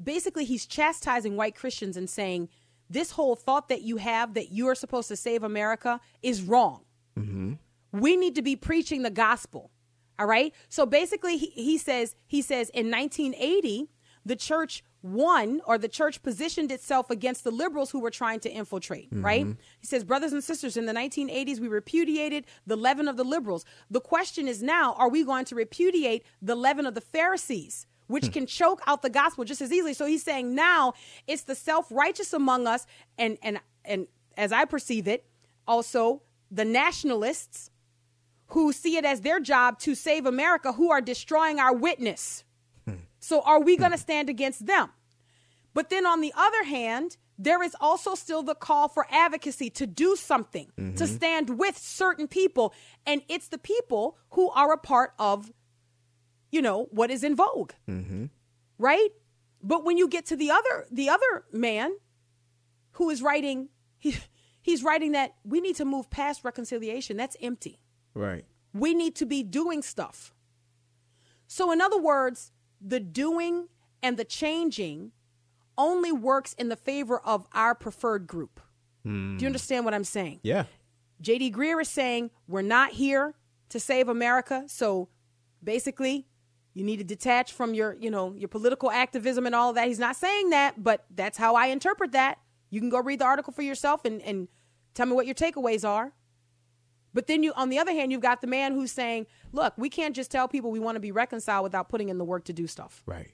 basically 0.02 0.44
he's 0.44 0.66
chastising 0.66 1.36
white 1.36 1.54
Christians 1.54 1.96
and 1.96 2.08
saying 2.08 2.48
this 2.88 3.12
whole 3.12 3.36
thought 3.36 3.68
that 3.68 3.82
you 3.82 3.96
have 3.96 4.34
that 4.34 4.50
you 4.50 4.68
are 4.68 4.74
supposed 4.74 5.08
to 5.08 5.16
save 5.16 5.42
America 5.42 6.00
is 6.22 6.42
wrong. 6.42 6.82
Mm-hmm. 7.18 7.54
We 7.92 8.16
need 8.16 8.34
to 8.34 8.42
be 8.42 8.56
preaching 8.56 9.02
the 9.02 9.10
gospel. 9.10 9.70
All 10.18 10.26
right? 10.26 10.54
So 10.68 10.86
basically 10.86 11.36
he, 11.36 11.46
he 11.46 11.78
says 11.78 12.14
he 12.26 12.42
says 12.42 12.70
in 12.70 12.90
1980 12.90 13.88
the 14.24 14.36
church 14.36 14.82
won 15.02 15.60
or 15.66 15.78
the 15.78 15.88
church 15.88 16.22
positioned 16.22 16.72
itself 16.72 17.10
against 17.10 17.44
the 17.44 17.50
liberals 17.50 17.90
who 17.90 18.00
were 18.00 18.10
trying 18.10 18.40
to 18.40 18.50
infiltrate, 18.50 19.10
mm-hmm. 19.10 19.24
right? 19.24 19.46
He 19.78 19.86
says 19.86 20.04
brothers 20.04 20.32
and 20.32 20.42
sisters 20.42 20.76
in 20.76 20.86
the 20.86 20.92
1980s 20.92 21.60
we 21.60 21.68
repudiated 21.68 22.44
the 22.66 22.76
leaven 22.76 23.08
of 23.08 23.16
the 23.16 23.24
liberals. 23.24 23.64
The 23.90 24.00
question 24.00 24.48
is 24.48 24.62
now 24.62 24.94
are 24.94 25.08
we 25.08 25.24
going 25.24 25.44
to 25.46 25.54
repudiate 25.54 26.24
the 26.42 26.56
leaven 26.56 26.86
of 26.86 26.94
the 26.94 27.00
Pharisees? 27.00 27.86
Which 28.08 28.26
hmm. 28.26 28.32
can 28.32 28.46
choke 28.46 28.80
out 28.86 29.02
the 29.02 29.10
gospel 29.10 29.44
just 29.44 29.60
as 29.60 29.72
easily. 29.72 29.94
So 29.94 30.06
he's 30.06 30.22
saying 30.22 30.54
now 30.54 30.94
it's 31.26 31.42
the 31.42 31.54
self-righteous 31.54 32.32
among 32.32 32.66
us 32.66 32.86
and 33.18 33.38
and 33.42 33.60
and 33.84 34.06
as 34.36 34.52
I 34.52 34.64
perceive 34.64 35.08
it, 35.08 35.24
also 35.66 36.22
the 36.50 36.64
nationalists 36.64 37.70
who 38.48 38.72
see 38.72 38.96
it 38.96 39.04
as 39.04 39.22
their 39.22 39.40
job 39.40 39.78
to 39.80 39.94
save 39.94 40.26
America 40.26 40.72
who 40.72 40.90
are 40.90 41.00
destroying 41.00 41.58
our 41.58 41.74
witness. 41.74 42.44
Hmm. 42.86 42.94
So 43.18 43.40
are 43.40 43.60
we 43.60 43.74
hmm. 43.74 43.80
going 43.80 43.92
to 43.92 43.98
stand 43.98 44.30
against 44.30 44.66
them? 44.66 44.90
But 45.74 45.90
then 45.90 46.06
on 46.06 46.20
the 46.22 46.32
other 46.34 46.64
hand, 46.64 47.18
there 47.38 47.62
is 47.62 47.76
also 47.80 48.14
still 48.14 48.42
the 48.42 48.54
call 48.54 48.88
for 48.88 49.06
advocacy 49.10 49.68
to 49.70 49.86
do 49.86 50.16
something, 50.16 50.72
to 50.76 50.82
mm-hmm. 50.82 51.04
stand 51.04 51.58
with 51.58 51.76
certain 51.76 52.28
people. 52.28 52.72
And 53.04 53.22
it's 53.28 53.48
the 53.48 53.58
people 53.58 54.16
who 54.30 54.50
are 54.50 54.72
a 54.72 54.78
part 54.78 55.12
of, 55.18 55.52
you 56.56 56.62
know, 56.62 56.88
what 56.90 57.10
is 57.10 57.22
in 57.22 57.36
vogue. 57.36 57.72
Mm-hmm. 57.88 58.24
Right? 58.78 59.10
But 59.62 59.84
when 59.84 59.96
you 59.96 60.08
get 60.08 60.26
to 60.26 60.36
the 60.36 60.50
other 60.50 60.86
the 60.90 61.08
other 61.08 61.44
man 61.52 61.92
who 62.92 63.10
is 63.10 63.22
writing 63.22 63.68
he, 63.98 64.16
he's 64.62 64.82
writing 64.82 65.12
that 65.12 65.34
we 65.44 65.60
need 65.60 65.76
to 65.76 65.84
move 65.84 66.10
past 66.10 66.44
reconciliation. 66.44 67.16
That's 67.16 67.36
empty. 67.40 67.80
Right. 68.14 68.44
We 68.72 68.94
need 68.94 69.14
to 69.16 69.26
be 69.26 69.42
doing 69.42 69.82
stuff. 69.82 70.34
So, 71.46 71.70
in 71.70 71.80
other 71.80 72.00
words, 72.00 72.52
the 72.80 73.00
doing 73.00 73.68
and 74.02 74.16
the 74.16 74.24
changing 74.24 75.12
only 75.78 76.12
works 76.12 76.54
in 76.54 76.68
the 76.68 76.76
favor 76.76 77.18
of 77.20 77.46
our 77.52 77.74
preferred 77.74 78.26
group. 78.26 78.60
Do 79.04 79.10
you 79.10 79.38
mm. 79.38 79.46
understand 79.46 79.84
what 79.84 79.94
I'm 79.94 80.04
saying? 80.04 80.40
Yeah. 80.42 80.64
JD 81.22 81.52
Greear 81.54 81.80
is 81.80 81.88
saying 81.88 82.30
we're 82.48 82.62
not 82.62 82.92
here 82.92 83.34
to 83.68 83.78
save 83.78 84.08
America. 84.08 84.64
So 84.66 85.08
basically, 85.62 86.26
you 86.76 86.84
need 86.84 86.98
to 86.98 87.04
detach 87.04 87.54
from 87.54 87.72
your, 87.72 87.96
you 87.98 88.10
know, 88.10 88.34
your 88.34 88.48
political 88.48 88.90
activism 88.90 89.46
and 89.46 89.54
all 89.54 89.70
of 89.70 89.76
that. 89.76 89.88
He's 89.88 89.98
not 89.98 90.14
saying 90.14 90.50
that, 90.50 90.84
but 90.84 91.06
that's 91.14 91.38
how 91.38 91.54
I 91.54 91.68
interpret 91.68 92.12
that. 92.12 92.38
You 92.68 92.80
can 92.80 92.90
go 92.90 93.00
read 93.00 93.20
the 93.20 93.24
article 93.24 93.50
for 93.50 93.62
yourself 93.62 94.04
and, 94.04 94.20
and 94.20 94.46
tell 94.92 95.06
me 95.06 95.14
what 95.14 95.24
your 95.24 95.34
takeaways 95.34 95.88
are. 95.88 96.12
But 97.14 97.28
then 97.28 97.42
you, 97.42 97.54
on 97.54 97.70
the 97.70 97.78
other 97.78 97.92
hand, 97.92 98.12
you've 98.12 98.20
got 98.20 98.42
the 98.42 98.46
man 98.46 98.74
who's 98.74 98.92
saying, 98.92 99.26
look, 99.52 99.72
we 99.78 99.88
can't 99.88 100.14
just 100.14 100.30
tell 100.30 100.48
people 100.48 100.70
we 100.70 100.78
want 100.78 100.96
to 100.96 101.00
be 101.00 101.12
reconciled 101.12 101.62
without 101.64 101.88
putting 101.88 102.10
in 102.10 102.18
the 102.18 102.26
work 102.26 102.44
to 102.44 102.52
do 102.52 102.66
stuff. 102.66 103.02
Right. 103.06 103.32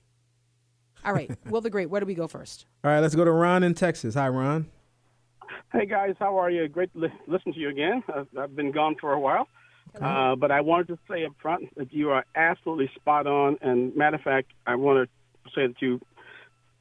All 1.05 1.13
right. 1.13 1.37
Will 1.51 1.61
the 1.61 1.69
Great, 1.69 1.91
where 1.91 2.01
do 2.01 2.07
we 2.07 2.15
go 2.15 2.29
first? 2.29 2.67
All 2.85 2.93
right, 2.93 3.01
let's 3.01 3.17
go 3.17 3.25
to 3.25 3.33
Ron 3.33 3.65
in 3.65 3.75
Texas. 3.75 4.15
Hi, 4.15 4.29
Ron. 4.29 4.69
Hey 5.73 5.87
guys, 5.87 6.15
how 6.21 6.39
are 6.39 6.49
you? 6.49 6.69
Great 6.69 6.93
to 6.93 7.01
li- 7.01 7.13
listen 7.27 7.53
to 7.55 7.59
you 7.59 7.71
again. 7.71 8.05
I've, 8.15 8.29
I've 8.39 8.55
been 8.55 8.71
gone 8.71 8.95
for 9.01 9.15
a 9.15 9.19
while, 9.19 9.49
uh, 10.01 10.37
but 10.37 10.51
I 10.51 10.61
wanted 10.63 10.89
to 10.89 10.99
say 11.09 11.25
up 11.25 11.33
front 11.41 11.75
that 11.77 11.93
you 11.93 12.11
are 12.11 12.25
absolutely 12.35 12.91
spot 12.95 13.27
on. 13.27 13.59
And 13.61 13.95
matter 13.97 14.17
of 14.17 14.23
fact, 14.23 14.53
I 14.67 14.77
want 14.77 15.09
to 15.09 15.51
say 15.55 15.67
that 15.67 15.81
you 15.81 16.01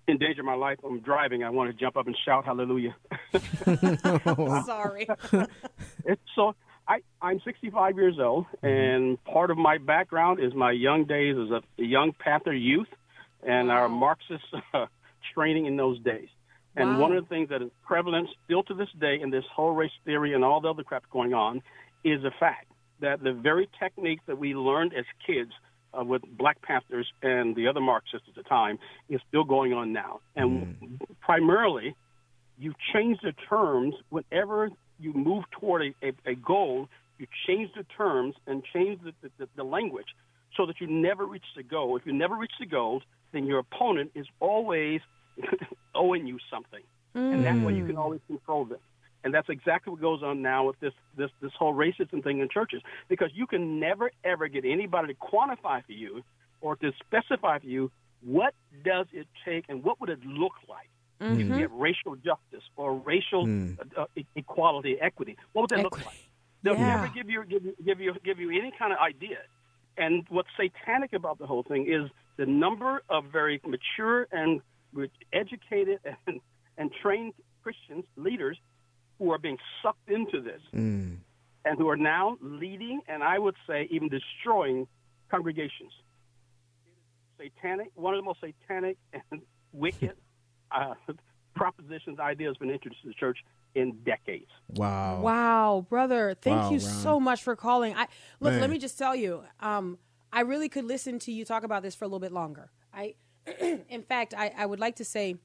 endanger 0.08 0.44
my 0.44 0.56
life. 0.56 0.80
I'm 0.84 1.00
driving. 1.00 1.44
I 1.44 1.50
want 1.50 1.72
to 1.72 1.78
jump 1.78 1.98
up 1.98 2.08
and 2.08 2.18
shout 2.26 2.46
hallelujah. 2.46 2.96
Sorry. 4.66 5.08
it's 6.06 6.22
so 6.36 6.56
I 6.88 7.02
I'm 7.22 7.40
65 7.46 7.96
years 7.96 8.18
old, 8.20 8.46
and 8.64 9.24
part 9.24 9.52
of 9.52 9.58
my 9.58 9.78
background 9.78 10.40
is 10.40 10.54
my 10.54 10.72
young 10.72 11.06
days 11.06 11.36
as 11.38 11.50
a, 11.52 11.62
a 11.82 11.86
young 11.86 12.14
Panther 12.18 12.54
youth, 12.54 12.88
and 13.46 13.72
our 13.72 13.88
Marxist 13.88 14.44
uh, 14.74 14.86
training 15.34 15.66
in 15.66 15.78
those 15.78 16.00
days. 16.00 16.30
And 16.76 16.92
Wow. 16.92 17.00
one 17.00 17.16
of 17.16 17.24
the 17.24 17.30
things 17.30 17.50
that 17.50 17.62
is 17.62 17.70
prevalent 17.86 18.30
still 18.46 18.64
to 18.64 18.74
this 18.74 18.88
day 19.00 19.20
in 19.22 19.30
this 19.30 19.44
whole 19.54 19.74
race 19.74 19.92
theory 20.06 20.34
and 20.34 20.44
all 20.44 20.62
the 20.62 20.70
other 20.70 20.84
crap 20.84 21.04
going 21.10 21.34
on 21.34 21.62
is 22.06 22.24
a 22.24 22.32
fact 22.40 22.71
that 23.02 23.22
the 23.24 23.34
very 23.34 23.70
techniques 23.80 24.24
that 24.28 24.38
we 24.38 24.54
learned 24.54 24.94
as 24.94 25.06
kids 25.26 25.52
uh, 25.94 26.04
with 26.04 26.22
Black 26.38 26.62
Panthers 26.62 27.08
and 27.22 27.56
the 27.56 27.68
other 27.68 27.82
Marxists 27.82 28.28
at 28.28 28.36
the 28.36 28.44
time 28.44 28.80
is 29.10 29.20
still 29.28 29.44
going 29.44 29.74
on 29.74 29.92
now. 29.92 30.22
And 30.36 31.00
primarily, 31.20 31.96
you 32.58 32.74
change 32.94 33.20
the 33.22 33.34
terms 33.50 33.96
whenever 34.10 34.70
you 35.00 35.14
move 35.14 35.44
toward 35.60 35.82
a, 35.82 36.08
a, 36.08 36.32
a 36.32 36.36
goal. 36.36 36.88
You 37.18 37.28
change 37.46 37.72
the 37.76 37.84
terms 37.84 38.36
and 38.48 38.64
change 38.74 39.00
the, 39.04 39.14
the, 39.38 39.48
the 39.56 39.64
language 39.64 40.08
so 40.56 40.66
that 40.66 40.80
you 40.80 40.88
never 40.88 41.26
reach 41.26 41.46
the 41.56 41.64
goal. 41.64 41.98
If 41.98 42.06
you 42.06 42.14
never 42.14 42.36
reach 42.36 42.54
the 42.60 42.66
goal, 42.66 43.02
then 43.32 43.46
your 43.46 43.60
opponent 43.60 44.12
is 44.16 44.26
always 44.40 45.02
owing 45.96 46.28
you 46.28 46.38
something, 46.52 46.82
and 47.14 47.46
that 47.46 47.66
way 47.66 47.74
you 47.74 47.86
can 47.86 47.98
always 47.98 48.22
control 48.28 48.66
them. 48.66 48.80
And 49.24 49.34
that's 49.34 49.50
exactly 49.50 49.92
what 49.92 50.02
goes 50.02 50.24
on 50.24 50.42
now 50.42 50.66
with 50.68 50.80
this 50.80 50.94
this 51.16 51.30
this 51.42 51.52
whole 51.58 51.74
racism 51.74 52.24
thing 52.24 52.40
in 52.40 52.50
churches, 52.50 52.82
because 53.08 53.30
you 53.34 53.46
can 53.48 53.80
never 53.80 54.12
ever 54.24 54.48
get 54.48 54.66
anybody 54.66 55.14
to 55.14 55.20
quantify 55.20 55.86
for 55.86 55.92
you 55.92 56.24
or 56.62 56.76
to 56.78 56.92
specify 57.06 57.60
for 57.60 57.66
you 57.68 57.92
what 58.24 58.54
does 58.84 59.08
it 59.14 59.28
take 59.46 59.66
and 59.70 59.84
what 59.84 60.00
would 60.00 60.10
it 60.10 60.24
look 60.26 60.54
like 60.70 60.88
if 61.20 61.40
you 61.40 61.58
get 61.58 61.70
racial 61.72 62.16
justice 62.16 62.64
or 62.76 62.94
racial 63.00 63.48
uh, 63.98 64.02
uh, 64.02 64.06
e- 64.16 64.26
equality, 64.36 64.98
equity. 65.00 65.38
What 65.54 65.64
would 65.64 65.70
that 65.72 65.84
look 65.84 65.98
like? 66.06 66.16
They'll 66.64 66.76
Yeah. 66.76 66.88
never 66.96 67.08
give 67.08 67.30
you 67.30 67.44
give 67.46 67.64
you 67.66 67.76
give 67.84 68.00
you 68.00 68.14
give 68.24 68.40
you 68.40 68.50
any 68.52 68.72
kind 68.78 68.92
of 68.94 69.00
idea. 69.00 69.38
And 69.98 70.26
what's 70.30 70.50
satanic 70.58 71.14
about 71.14 71.38
the 71.40 71.46
whole 71.48 71.64
thing 71.64 71.88
is 71.88 72.10
the 72.38 72.46
number 72.46 73.02
of 73.10 73.26
very 73.26 73.60
mature 73.66 74.28
and 74.32 74.62
educated 75.34 76.00
and 76.28 76.40
and 76.78 76.92
trained 77.02 77.34
Christians 77.64 78.06
leaders 78.16 78.58
who 79.22 79.32
are 79.32 79.38
being 79.38 79.58
sucked 79.84 80.10
into 80.10 80.42
this 80.42 80.62
Mm. 80.74 81.20
and 81.64 81.78
who 81.78 81.88
are 81.90 81.96
now 81.96 82.38
leading 82.42 83.02
and 83.08 83.24
I 83.24 83.38
would 83.38 83.56
say 83.68 83.88
even 83.92 84.10
destroying 84.10 84.88
congregations. 85.30 85.94
Satanic, 87.38 87.92
one 87.94 88.16
of 88.16 88.20
the 88.20 88.24
most 88.26 88.40
satanic 88.42 88.98
and 89.14 89.42
wicked 89.72 90.14
uh, 90.72 90.96
propositions, 91.56 92.20
ideas 92.20 92.58
been 92.58 92.72
introduced 92.72 93.04
to 93.04 93.10
the 93.10 93.14
church 93.14 93.38
in 93.76 94.00
decades. 94.04 94.50
Wow. 94.70 95.22
Wow, 95.22 95.86
brother, 95.88 96.36
thank 96.42 96.64
Wow, 96.64 96.72
you 96.72 96.78
Ron. 96.80 96.80
so 96.80 97.20
much 97.20 97.44
for 97.44 97.56
calling. 97.56 97.96
I 97.96 98.08
look, 98.40 98.54
Man. 98.54 98.62
let 98.62 98.70
me 98.72 98.80
just 98.80 98.98
tell 98.98 99.16
you, 99.16 99.44
um, 99.60 100.00
I 100.34 100.42
really 100.42 100.68
could 100.68 100.86
listen 100.86 101.20
to 101.20 101.32
you 101.32 101.46
talk 101.46 101.64
about 101.64 101.84
this 101.84 101.94
for 101.94 102.06
a 102.06 102.08
little 102.08 102.20
bit 102.20 102.32
longer. 102.32 102.72
I, 102.92 103.14
in 103.88 104.02
fact, 104.02 104.34
I, 104.36 104.52
I 104.58 104.66
would 104.66 104.80
like 104.80 104.96
to 104.96 105.06
say, 105.06 105.36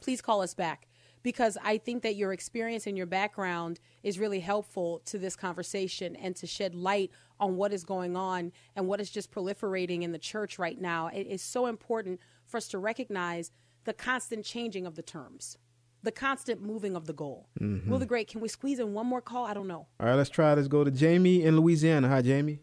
please 0.00 0.20
call 0.20 0.42
us 0.42 0.54
back 0.54 0.88
because 1.26 1.58
I 1.64 1.78
think 1.78 2.04
that 2.04 2.14
your 2.14 2.32
experience 2.32 2.86
and 2.86 2.96
your 2.96 3.08
background 3.08 3.80
is 4.04 4.16
really 4.16 4.38
helpful 4.38 5.02
to 5.06 5.18
this 5.18 5.34
conversation 5.34 6.14
and 6.14 6.36
to 6.36 6.46
shed 6.46 6.72
light 6.72 7.10
on 7.40 7.56
what 7.56 7.72
is 7.72 7.82
going 7.82 8.16
on 8.16 8.52
and 8.76 8.86
what 8.86 9.00
is 9.00 9.10
just 9.10 9.32
proliferating 9.32 10.02
in 10.02 10.12
the 10.12 10.20
church 10.20 10.56
right 10.56 10.80
now. 10.80 11.08
It 11.08 11.26
is 11.26 11.42
so 11.42 11.66
important 11.66 12.20
for 12.44 12.58
us 12.58 12.68
to 12.68 12.78
recognize 12.78 13.50
the 13.82 13.92
constant 13.92 14.44
changing 14.44 14.86
of 14.86 14.94
the 14.94 15.02
terms, 15.02 15.58
the 16.04 16.12
constant 16.12 16.62
moving 16.62 16.94
of 16.94 17.08
the 17.08 17.12
goal. 17.12 17.48
Mm-hmm. 17.60 17.90
Will 17.90 17.98
the 17.98 18.06
Great, 18.06 18.28
can 18.28 18.40
we 18.40 18.46
squeeze 18.46 18.78
in 18.78 18.94
one 18.94 19.08
more 19.08 19.20
call? 19.20 19.46
I 19.46 19.52
don't 19.52 19.66
know. 19.66 19.88
All 19.98 20.06
right, 20.06 20.14
let's 20.14 20.30
try. 20.30 20.54
Let's 20.54 20.68
go 20.68 20.84
to 20.84 20.92
Jamie 20.92 21.42
in 21.42 21.56
Louisiana. 21.56 22.06
Hi, 22.06 22.22
Jamie. 22.22 22.60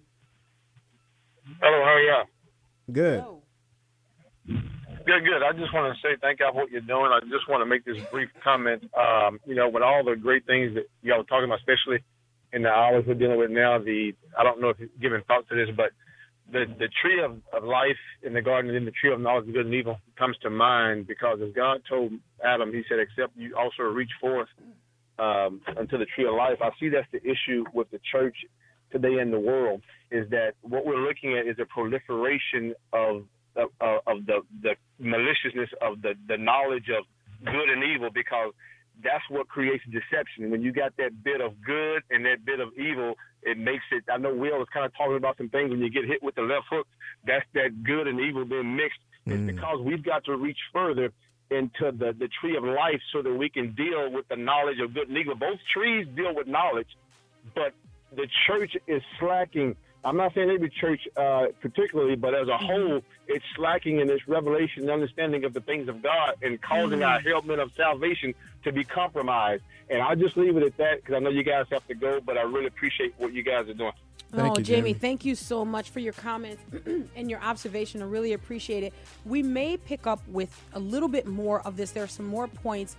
Hello, 1.62 1.84
how 1.84 1.92
are 1.92 2.00
you? 2.00 2.24
Good. 2.94 3.20
Oh. 3.20 3.44
Good, 5.06 5.26
good. 5.26 5.44
I 5.44 5.52
just 5.52 5.74
want 5.74 5.94
to 5.94 6.00
say 6.02 6.16
thank 6.22 6.40
y'all 6.40 6.54
for 6.54 6.62
what 6.64 6.72
you're 6.72 6.82
doing. 6.82 7.12
I 7.12 7.20
just 7.22 7.50
want 7.50 7.62
to 7.62 7.66
make 7.66 7.84
this 7.84 7.98
brief 8.10 8.30
comment. 8.44 8.84
Um, 8.96 9.40
you 9.46 9.56
know, 9.56 9.68
with 9.68 9.84
all 9.84 10.04
the 10.04 10.16
great 10.16 10.46
things 10.46 10.76
that 10.76 10.86
y'all 11.02 11.22
are 11.22 11.24
talking 11.24 11.46
about, 11.46 11.60
especially 11.60 12.04
in 12.54 12.64
the 12.64 12.70
hours 12.70 13.04
we're 13.06 13.16
dealing 13.16 13.38
with 13.38 13.52
now, 13.52 13.80
the 13.80 14.14
I 14.38 14.44
don't 14.44 14.62
know 14.62 14.70
if 14.70 14.80
you're 14.80 14.90
giving 15.02 15.22
thought 15.28 15.48
to 15.50 15.56
this, 15.56 15.76
but 15.76 15.92
the 16.52 16.66
the 16.80 16.88
tree 17.02 17.22
of, 17.22 17.38
of 17.52 17.66
life 17.68 18.00
in 18.24 18.34
the 18.34 18.42
garden 18.42 18.70
and 18.70 18.78
then 18.78 18.86
the 18.86 18.96
tree 19.00 19.12
of 19.12 19.20
knowledge 19.20 19.48
of 19.48 19.54
good 19.54 19.66
and 19.66 19.76
evil 19.76 20.00
comes 20.18 20.38
to 20.44 20.50
mind 20.50 21.08
because 21.08 21.40
as 21.42 21.54
God 21.54 21.82
told 21.90 22.14
Adam, 22.46 22.72
He 22.72 22.84
said, 22.88 23.00
"Except 23.00 23.36
you 23.36 23.58
also 23.58 23.84
reach 23.84 24.12
forth 24.22 24.50
um, 25.20 25.60
unto 25.78 25.98
the 25.98 26.06
tree 26.16 26.28
of 26.28 26.36
life." 26.36 26.60
I 26.62 26.70
see 26.80 26.88
that's 26.88 27.12
the 27.12 27.22
issue 27.24 27.66
with 27.74 27.92
the 27.92 28.00
church 28.10 28.38
today 28.92 29.20
in 29.20 29.32
the 29.32 29.40
world 29.40 29.82
is 30.12 30.30
that 30.30 30.54
what 30.62 30.86
we're 30.86 31.02
looking 31.06 31.38
at 31.38 31.46
is 31.48 31.58
a 31.60 31.66
proliferation 31.66 32.74
of 32.94 33.26
of, 33.56 33.70
of 34.08 34.26
the 34.26 34.42
the 34.62 34.76
maliciousness 35.00 35.70
of 35.82 36.02
the 36.02 36.14
the 36.28 36.38
knowledge 36.38 36.90
of 36.90 37.06
good 37.46 37.70
and 37.70 37.84
evil 37.84 38.10
because 38.14 38.54
that's 39.04 39.24
what 39.30 39.48
creates 39.48 39.84
deception. 39.86 40.52
When 40.52 40.62
you 40.62 40.72
got 40.72 40.96
that 40.98 41.24
bit 41.24 41.42
of 41.42 41.54
good 41.66 42.04
and 42.10 42.26
that 42.26 42.46
bit 42.46 42.60
of 42.60 42.70
evil, 42.78 43.16
it 43.42 43.58
makes 43.58 43.84
it. 43.92 44.04
I 44.12 44.18
know 44.18 44.34
Will 44.34 44.60
was 44.60 44.68
kind 44.74 44.86
of 44.86 44.96
talking 44.96 45.18
about 45.18 45.38
some 45.38 45.50
things 45.50 45.70
when 45.70 45.80
you 45.80 45.90
get 45.90 46.06
hit 46.06 46.22
with 46.22 46.36
the 46.36 46.42
left 46.42 46.66
hook. 46.70 46.88
That's 47.26 47.46
that 47.54 47.84
good 47.84 48.08
and 48.08 48.20
evil 48.20 48.46
being 48.46 48.76
mixed. 48.76 49.00
It's 49.26 49.36
mm. 49.36 49.48
because 49.48 49.80
we've 49.82 50.04
got 50.04 50.26
to 50.26 50.36
reach 50.36 50.60
further 50.72 51.12
into 51.50 51.92
the 51.92 52.16
the 52.18 52.30
tree 52.40 52.56
of 52.58 52.64
life 52.64 53.02
so 53.12 53.22
that 53.22 53.34
we 53.34 53.50
can 53.50 53.74
deal 53.74 54.12
with 54.12 54.28
the 54.30 54.36
knowledge 54.36 54.80
of 54.80 54.94
good 54.94 55.10
and 55.10 55.18
evil. 55.18 55.36
Both 55.36 55.60
trees 55.74 56.08
deal 56.16 56.36
with 56.36 56.48
knowledge, 56.48 56.90
but 57.56 57.74
the 58.16 58.28
church 58.48 58.76
is 58.88 59.02
slacking. 59.20 59.76
I'm 60.06 60.18
not 60.18 60.34
saying 60.34 60.50
every 60.50 60.70
church 60.70 61.08
uh, 61.16 61.48
particularly, 61.62 62.16
but 62.16 62.36
as 62.36 62.48
a 62.48 62.58
whole, 62.58 63.02
it's 63.28 63.46
slacking 63.56 64.00
in 64.00 64.10
its 64.10 64.28
revelation 64.28 64.84
and 64.84 64.92
understanding 64.92 65.46
of 65.46 65.54
the 65.54 65.62
things 65.62 65.88
of 65.88 66.02
God 66.02 66.36
and 66.42 66.62
causing 66.62 67.04
our 67.04 67.20
helpment 67.22 67.62
of 67.62 67.72
salvation 67.74 68.34
to 68.64 68.72
be 68.72 68.84
compromised. 68.84 69.64
And 69.90 70.02
I'll 70.02 70.16
just 70.16 70.36
leave 70.36 70.58
it 70.58 70.64
at 70.64 70.78
that 70.78 70.98
because 70.98 71.16
I 71.16 71.20
know 71.20 71.30
you 71.30 71.44
guys 71.44 71.66
have 71.72 71.88
to 71.88 71.96
go, 71.96 72.20
but 72.20 72.38
I 72.38 72.42
really 72.42 72.68
appreciate 72.68 73.14
what 73.18 73.34
you 73.34 73.44
guys 73.44 73.70
are 73.70 73.74
doing. 73.74 73.94
Thank 74.32 74.56
oh, 74.56 74.58
you, 74.58 74.64
Jamie, 74.64 74.82
Jamie. 74.82 74.94
thank 74.94 75.26
you 75.26 75.36
so 75.36 75.64
much 75.64 75.92
for 75.92 76.00
your 76.00 76.14
comments 76.14 76.64
and 77.16 77.30
your 77.30 77.40
observation. 77.42 78.02
I 78.02 78.06
really 78.06 78.34
appreciate 78.34 78.84
it. 78.84 78.94
We 79.26 79.44
may 79.44 79.78
pick 79.78 80.08
up 80.08 80.22
with 80.28 80.60
a 80.74 80.80
little 80.80 81.10
bit 81.10 81.28
more 81.28 81.62
of 81.68 81.78
this. 81.78 81.92
There 81.92 82.04
are 82.04 82.08
some 82.08 82.26
more 82.26 82.48
points 82.48 82.98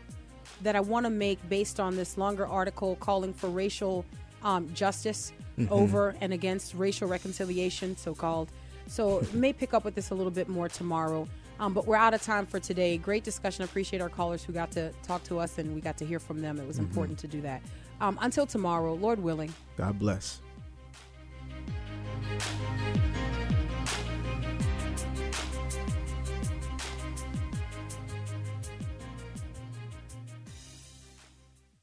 that 0.63 0.77
I 0.77 0.81
want 0.81 1.05
to 1.07 1.11
make 1.11 1.47
based 1.49 1.81
on 1.81 1.97
this 1.97 2.17
longer 2.17 2.47
article 2.47 2.97
calling 2.97 3.35
for 3.35 3.49
racial 3.49 4.05
um, 4.45 4.73
justice 4.75 5.33
mm-hmm. 5.59 5.73
over 5.73 6.15
and 6.21 6.33
against 6.33 6.75
racial 6.75 7.09
reconciliation, 7.09 7.97
so 7.97 8.15
called. 8.15 8.51
So 8.87 9.27
may 9.33 9.53
pick 9.53 9.75
up 9.75 9.85
with 9.85 9.95
this 9.95 10.11
a 10.11 10.15
little 10.15 10.33
bit 10.33 10.49
more 10.49 10.69
tomorrow. 10.69 11.29
Um, 11.61 11.73
but 11.73 11.87
we're 11.87 11.97
out 11.97 12.15
of 12.15 12.23
time 12.23 12.47
for 12.47 12.59
today. 12.59 12.99
Great 12.99 13.23
discussion. 13.23 13.65
Appreciate 13.65 14.03
our 14.03 14.09
callers 14.09 14.43
who 14.43 14.53
got 14.53 14.73
to 14.73 14.93
talk 15.05 15.23
to 15.25 15.39
us 15.39 15.59
and 15.59 15.75
we 15.75 15.81
got 15.81 15.97
to 15.99 16.05
hear 16.05 16.19
from 16.19 16.43
them. 16.43 16.59
It 16.59 16.67
was 16.67 16.77
mm-hmm. 16.77 16.87
important 16.87 17.19
to 17.21 17.29
do 17.29 17.41
that. 17.43 17.63
Um, 18.01 18.19
until 18.21 18.47
tomorrow, 18.47 18.95
Lord 18.95 19.23
willing. 19.23 19.55
God 19.77 19.99
bless. 19.99 20.41